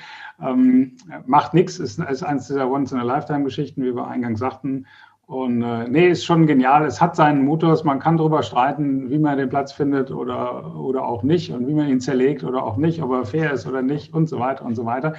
Ähm, 0.40 0.92
macht 1.26 1.52
nichts, 1.52 1.80
ist, 1.80 1.98
ist 1.98 2.22
eines 2.22 2.46
dieser 2.46 2.70
Once-in-a-Lifetime-Geschichten, 2.70 3.82
wie 3.82 3.96
wir 3.96 4.06
eingangs 4.06 4.38
sagten. 4.38 4.86
Und 5.26 5.62
äh, 5.62 5.88
nee, 5.88 6.08
ist 6.10 6.24
schon 6.24 6.46
genial. 6.46 6.84
Es 6.84 7.00
hat 7.00 7.16
seinen 7.16 7.44
Motors. 7.44 7.82
Man 7.82 7.98
kann 7.98 8.18
darüber 8.18 8.42
streiten, 8.42 9.10
wie 9.10 9.18
man 9.18 9.38
den 9.38 9.48
Platz 9.48 9.72
findet 9.72 10.10
oder, 10.10 10.76
oder 10.76 11.04
auch 11.06 11.22
nicht 11.22 11.50
und 11.50 11.66
wie 11.66 11.72
man 11.72 11.88
ihn 11.88 12.00
zerlegt 12.00 12.44
oder 12.44 12.62
auch 12.62 12.76
nicht, 12.76 13.02
ob 13.02 13.10
er 13.10 13.24
fair 13.24 13.50
ist 13.52 13.66
oder 13.66 13.80
nicht 13.80 14.12
und 14.12 14.28
so 14.28 14.38
weiter 14.38 14.64
und 14.66 14.74
so 14.74 14.84
weiter. 14.84 15.14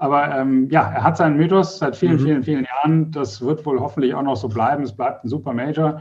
Aber 0.00 0.34
ähm, 0.34 0.66
ja, 0.70 0.80
er 0.80 1.04
hat 1.04 1.18
seinen 1.18 1.36
Mythos 1.36 1.76
seit 1.76 1.94
vielen, 1.94 2.14
mhm. 2.14 2.24
vielen, 2.24 2.42
vielen 2.42 2.64
Jahren. 2.64 3.12
Das 3.12 3.42
wird 3.42 3.66
wohl 3.66 3.80
hoffentlich 3.80 4.14
auch 4.14 4.22
noch 4.22 4.36
so 4.36 4.48
bleiben. 4.48 4.82
Es 4.82 4.96
bleibt 4.96 5.22
ein 5.22 5.28
super 5.28 5.52
Major. 5.52 6.00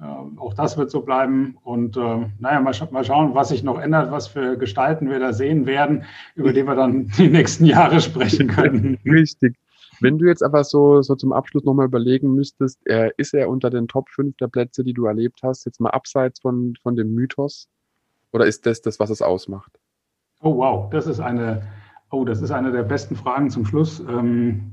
Äh, 0.00 0.04
auch 0.38 0.54
das 0.54 0.78
wird 0.78 0.92
so 0.92 1.00
bleiben. 1.00 1.56
Und 1.64 1.96
äh, 1.96 2.28
naja, 2.38 2.60
mal, 2.60 2.72
mal, 2.92 3.04
schauen, 3.04 3.34
was 3.34 3.48
sich 3.48 3.64
noch 3.64 3.80
ändert, 3.80 4.12
was 4.12 4.28
für 4.28 4.56
Gestalten 4.56 5.10
wir 5.10 5.18
da 5.18 5.32
sehen 5.32 5.66
werden, 5.66 6.04
über 6.36 6.52
die 6.52 6.62
wir 6.62 6.76
dann 6.76 7.08
die 7.18 7.26
nächsten 7.26 7.64
Jahre 7.64 8.00
sprechen 8.00 8.46
können. 8.46 8.98
Richtig. 9.04 9.56
Wenn 9.98 10.16
du 10.18 10.26
jetzt 10.26 10.44
aber 10.44 10.62
so, 10.62 11.02
so 11.02 11.16
zum 11.16 11.32
Abschluss 11.32 11.64
nochmal 11.64 11.86
überlegen 11.86 12.32
müsstest, 12.32 12.78
äh, 12.86 13.10
ist 13.16 13.34
er 13.34 13.48
unter 13.48 13.68
den 13.68 13.88
Top 13.88 14.08
5 14.10 14.36
der 14.36 14.46
Plätze, 14.46 14.84
die 14.84 14.94
du 14.94 15.06
erlebt 15.06 15.40
hast, 15.42 15.66
jetzt 15.66 15.80
mal 15.80 15.90
abseits 15.90 16.38
von, 16.38 16.76
von 16.84 16.94
dem 16.94 17.16
Mythos? 17.16 17.68
Oder 18.30 18.46
ist 18.46 18.64
das 18.64 18.80
das, 18.80 19.00
was 19.00 19.10
es 19.10 19.22
ausmacht? 19.22 19.72
Oh 20.40 20.56
wow, 20.56 20.88
das 20.88 21.08
ist 21.08 21.18
eine 21.18 21.62
Oh, 22.10 22.24
das 22.24 22.42
ist 22.42 22.50
eine 22.50 22.72
der 22.72 22.82
besten 22.82 23.14
Fragen 23.14 23.50
zum 23.50 23.64
Schluss. 23.64 24.00
Ähm, 24.00 24.72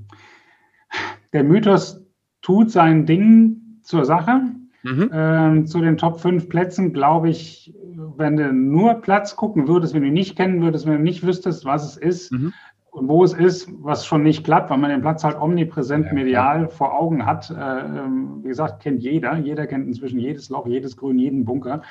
der 1.34 1.44
Mythos 1.44 2.04
tut 2.42 2.72
sein 2.72 3.06
Ding 3.06 3.80
zur 3.84 4.06
Sache. 4.06 4.42
Mhm. 4.84 5.10
Ähm, 5.12 5.66
zu 5.66 5.82
den 5.82 5.98
Top 5.98 6.20
5 6.20 6.50
Plätzen, 6.50 6.94
glaube 6.94 7.30
ich, 7.30 7.76
wenn 8.16 8.38
du 8.38 8.54
nur 8.54 8.96
Platz 8.96 9.36
gucken 9.36 9.68
würdest, 9.68 9.94
wenn 9.94 10.02
du 10.02 10.08
ihn 10.08 10.14
nicht 10.14 10.36
kennen 10.36 10.62
würdest, 10.62 10.86
wenn 10.86 10.94
du 10.94 11.04
nicht 11.04 11.26
wüsstest, 11.26 11.66
was 11.66 11.84
es 11.84 11.98
ist 11.98 12.32
mhm. 12.32 12.54
und 12.92 13.08
wo 13.08 13.24
es 13.24 13.34
ist, 13.34 13.70
was 13.82 14.06
schon 14.06 14.24
nicht 14.24 14.44
klappt, 14.44 14.70
weil 14.70 14.78
man 14.78 14.90
den 14.90 15.02
Platz 15.02 15.24
halt 15.24 15.40
omnipräsent 15.40 16.08
ja, 16.08 16.14
medial 16.14 16.58
klar. 16.60 16.70
vor 16.70 17.00
Augen 17.00 17.26
hat. 17.26 17.50
Äh, 17.50 17.56
ähm, 17.56 18.40
wie 18.44 18.48
gesagt, 18.48 18.82
kennt 18.82 19.02
jeder. 19.02 19.38
Jeder 19.38 19.68
kennt 19.68 19.88
inzwischen 19.88 20.20
jedes 20.20 20.50
Loch, 20.50 20.68
jedes 20.68 20.96
Grün, 20.96 21.20
jeden 21.20 21.44
Bunker. 21.44 21.82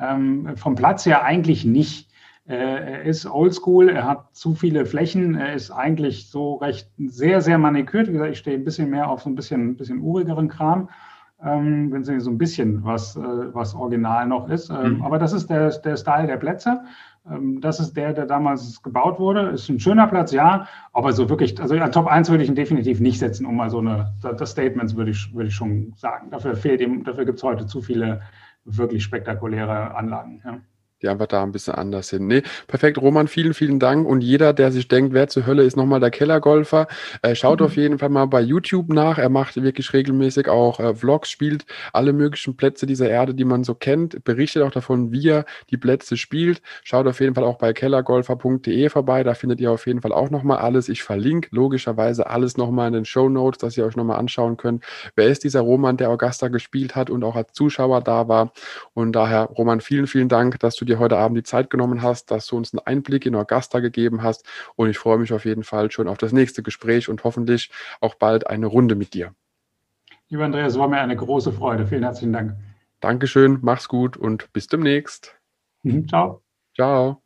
Ähm, 0.00 0.56
vom 0.56 0.76
Platz 0.76 1.04
her 1.04 1.24
eigentlich 1.24 1.64
nicht. 1.64 2.10
Äh, 2.48 2.54
er 2.54 3.02
ist 3.02 3.26
oldschool, 3.26 3.88
er 3.88 4.04
hat 4.04 4.36
zu 4.36 4.54
viele 4.54 4.86
Flächen, 4.86 5.34
er 5.34 5.54
ist 5.54 5.72
eigentlich 5.72 6.30
so 6.30 6.54
recht 6.54 6.88
sehr, 6.96 7.40
sehr 7.40 7.58
manikürt. 7.58 8.06
Wie 8.06 8.12
gesagt, 8.12 8.32
ich 8.32 8.38
stehe 8.38 8.56
ein 8.56 8.64
bisschen 8.64 8.90
mehr 8.90 9.10
auf 9.10 9.22
so 9.22 9.30
ein 9.30 9.34
bisschen, 9.34 9.70
ein 9.70 9.76
bisschen 9.76 10.00
urigeren 10.00 10.48
Kram, 10.48 10.88
ähm, 11.42 11.90
wenn 11.90 12.02
es 12.02 12.24
so 12.24 12.30
ein 12.30 12.38
bisschen 12.38 12.84
was, 12.84 13.16
äh, 13.16 13.20
was 13.20 13.74
original 13.74 14.28
noch 14.28 14.48
ist. 14.48 14.70
Ähm, 14.70 14.98
mhm. 14.98 15.02
Aber 15.02 15.18
das 15.18 15.32
ist 15.32 15.50
der, 15.50 15.70
der 15.70 15.96
Style 15.96 16.28
der 16.28 16.36
Plätze. 16.36 16.82
Ähm, 17.28 17.60
das 17.60 17.80
ist 17.80 17.96
der, 17.96 18.12
der 18.12 18.26
damals 18.26 18.80
gebaut 18.80 19.18
wurde. 19.18 19.48
Ist 19.48 19.68
ein 19.68 19.80
schöner 19.80 20.06
Platz, 20.06 20.30
ja, 20.30 20.68
aber 20.92 21.12
so 21.12 21.28
wirklich, 21.28 21.60
also 21.60 21.74
an 21.74 21.90
Top 21.90 22.06
1 22.06 22.30
würde 22.30 22.44
ich 22.44 22.48
ihn 22.48 22.54
definitiv 22.54 23.00
nicht 23.00 23.18
setzen, 23.18 23.44
um 23.44 23.56
mal 23.56 23.70
so 23.70 23.78
eine, 23.78 24.12
das 24.22 24.52
Statements 24.52 24.94
würde 24.94 25.10
ich, 25.10 25.34
würde 25.34 25.48
ich 25.48 25.54
schon 25.54 25.94
sagen. 25.96 26.30
Dafür 26.30 26.54
fehlt 26.54 26.80
ihm, 26.80 27.02
dafür 27.02 27.24
gibt 27.24 27.38
es 27.38 27.42
heute 27.42 27.66
zu 27.66 27.82
viele 27.82 28.20
wirklich 28.64 29.02
spektakuläre 29.02 29.96
Anlagen. 29.96 30.42
Ja 30.44 30.58
die 31.02 31.08
einfach 31.08 31.26
da 31.26 31.42
ein 31.42 31.52
bisschen 31.52 31.74
anders 31.74 32.08
sind. 32.08 32.26
Nee, 32.26 32.42
perfekt, 32.66 32.98
Roman, 32.98 33.28
vielen, 33.28 33.54
vielen 33.54 33.78
Dank. 33.78 34.06
Und 34.06 34.22
jeder, 34.22 34.52
der 34.52 34.72
sich 34.72 34.88
denkt, 34.88 35.12
wer 35.12 35.28
zur 35.28 35.46
Hölle 35.46 35.62
ist 35.64 35.76
nochmal 35.76 36.00
der 36.00 36.10
Kellergolfer, 36.10 36.86
äh, 37.22 37.34
schaut 37.34 37.60
mhm. 37.60 37.66
auf 37.66 37.76
jeden 37.76 37.98
Fall 37.98 38.08
mal 38.08 38.26
bei 38.26 38.40
YouTube 38.40 38.88
nach. 38.88 39.18
Er 39.18 39.28
macht 39.28 39.60
wirklich 39.62 39.92
regelmäßig 39.92 40.48
auch 40.48 40.80
äh, 40.80 40.94
Vlogs, 40.94 41.30
spielt 41.30 41.66
alle 41.92 42.12
möglichen 42.12 42.56
Plätze 42.56 42.86
dieser 42.86 43.08
Erde, 43.10 43.34
die 43.34 43.44
man 43.44 43.64
so 43.64 43.74
kennt, 43.74 44.24
berichtet 44.24 44.62
auch 44.62 44.70
davon, 44.70 45.12
wie 45.12 45.28
er 45.28 45.44
die 45.70 45.76
Plätze 45.76 46.16
spielt. 46.16 46.62
Schaut 46.82 47.06
auf 47.06 47.20
jeden 47.20 47.34
Fall 47.34 47.44
auch 47.44 47.58
bei 47.58 47.72
kellergolfer.de 47.72 48.88
vorbei, 48.88 49.22
da 49.22 49.34
findet 49.34 49.60
ihr 49.60 49.70
auf 49.70 49.86
jeden 49.86 50.00
Fall 50.00 50.12
auch 50.12 50.30
nochmal 50.30 50.58
alles. 50.58 50.88
Ich 50.88 51.02
verlinke 51.02 51.48
logischerweise 51.52 52.28
alles 52.28 52.56
nochmal 52.56 52.88
in 52.88 52.94
den 52.94 53.04
Show 53.04 53.28
Notes, 53.28 53.58
dass 53.58 53.76
ihr 53.76 53.84
euch 53.84 53.96
nochmal 53.96 54.18
anschauen 54.18 54.56
könnt. 54.56 54.82
Wer 55.14 55.26
ist 55.26 55.44
dieser 55.44 55.60
Roman, 55.60 55.96
der 55.96 56.10
Augusta 56.10 56.48
gespielt 56.48 56.96
hat 56.96 57.10
und 57.10 57.22
auch 57.22 57.36
als 57.36 57.52
Zuschauer 57.52 58.00
da 58.00 58.28
war? 58.28 58.52
Und 58.94 59.12
daher, 59.12 59.42
Roman, 59.44 59.80
vielen, 59.80 60.06
vielen 60.06 60.28
Dank, 60.28 60.58
dass 60.60 60.76
du 60.76 60.85
dir 60.86 60.98
heute 60.98 61.18
Abend 61.18 61.36
die 61.36 61.42
Zeit 61.42 61.70
genommen 61.70 62.02
hast, 62.02 62.30
dass 62.30 62.46
du 62.46 62.56
uns 62.56 62.72
einen 62.72 62.86
Einblick 62.86 63.26
in 63.26 63.34
Augusta 63.34 63.80
gegeben 63.80 64.22
hast. 64.22 64.46
Und 64.76 64.88
ich 64.88 64.98
freue 64.98 65.18
mich 65.18 65.32
auf 65.32 65.44
jeden 65.44 65.64
Fall 65.64 65.90
schon 65.90 66.08
auf 66.08 66.18
das 66.18 66.32
nächste 66.32 66.62
Gespräch 66.62 67.08
und 67.08 67.24
hoffentlich 67.24 67.70
auch 68.00 68.14
bald 68.14 68.46
eine 68.46 68.66
Runde 68.66 68.94
mit 68.94 69.14
dir. 69.14 69.34
Lieber 70.28 70.44
Andreas, 70.44 70.72
es 70.72 70.78
war 70.78 70.88
mir 70.88 70.98
eine 70.98 71.16
große 71.16 71.52
Freude. 71.52 71.86
Vielen 71.86 72.02
herzlichen 72.02 72.32
Dank. 72.32 72.56
Dankeschön, 73.00 73.58
mach's 73.62 73.88
gut 73.88 74.16
und 74.16 74.52
bis 74.52 74.66
demnächst. 74.66 75.36
Mhm, 75.82 76.08
ciao. 76.08 76.42
Ciao. 76.74 77.25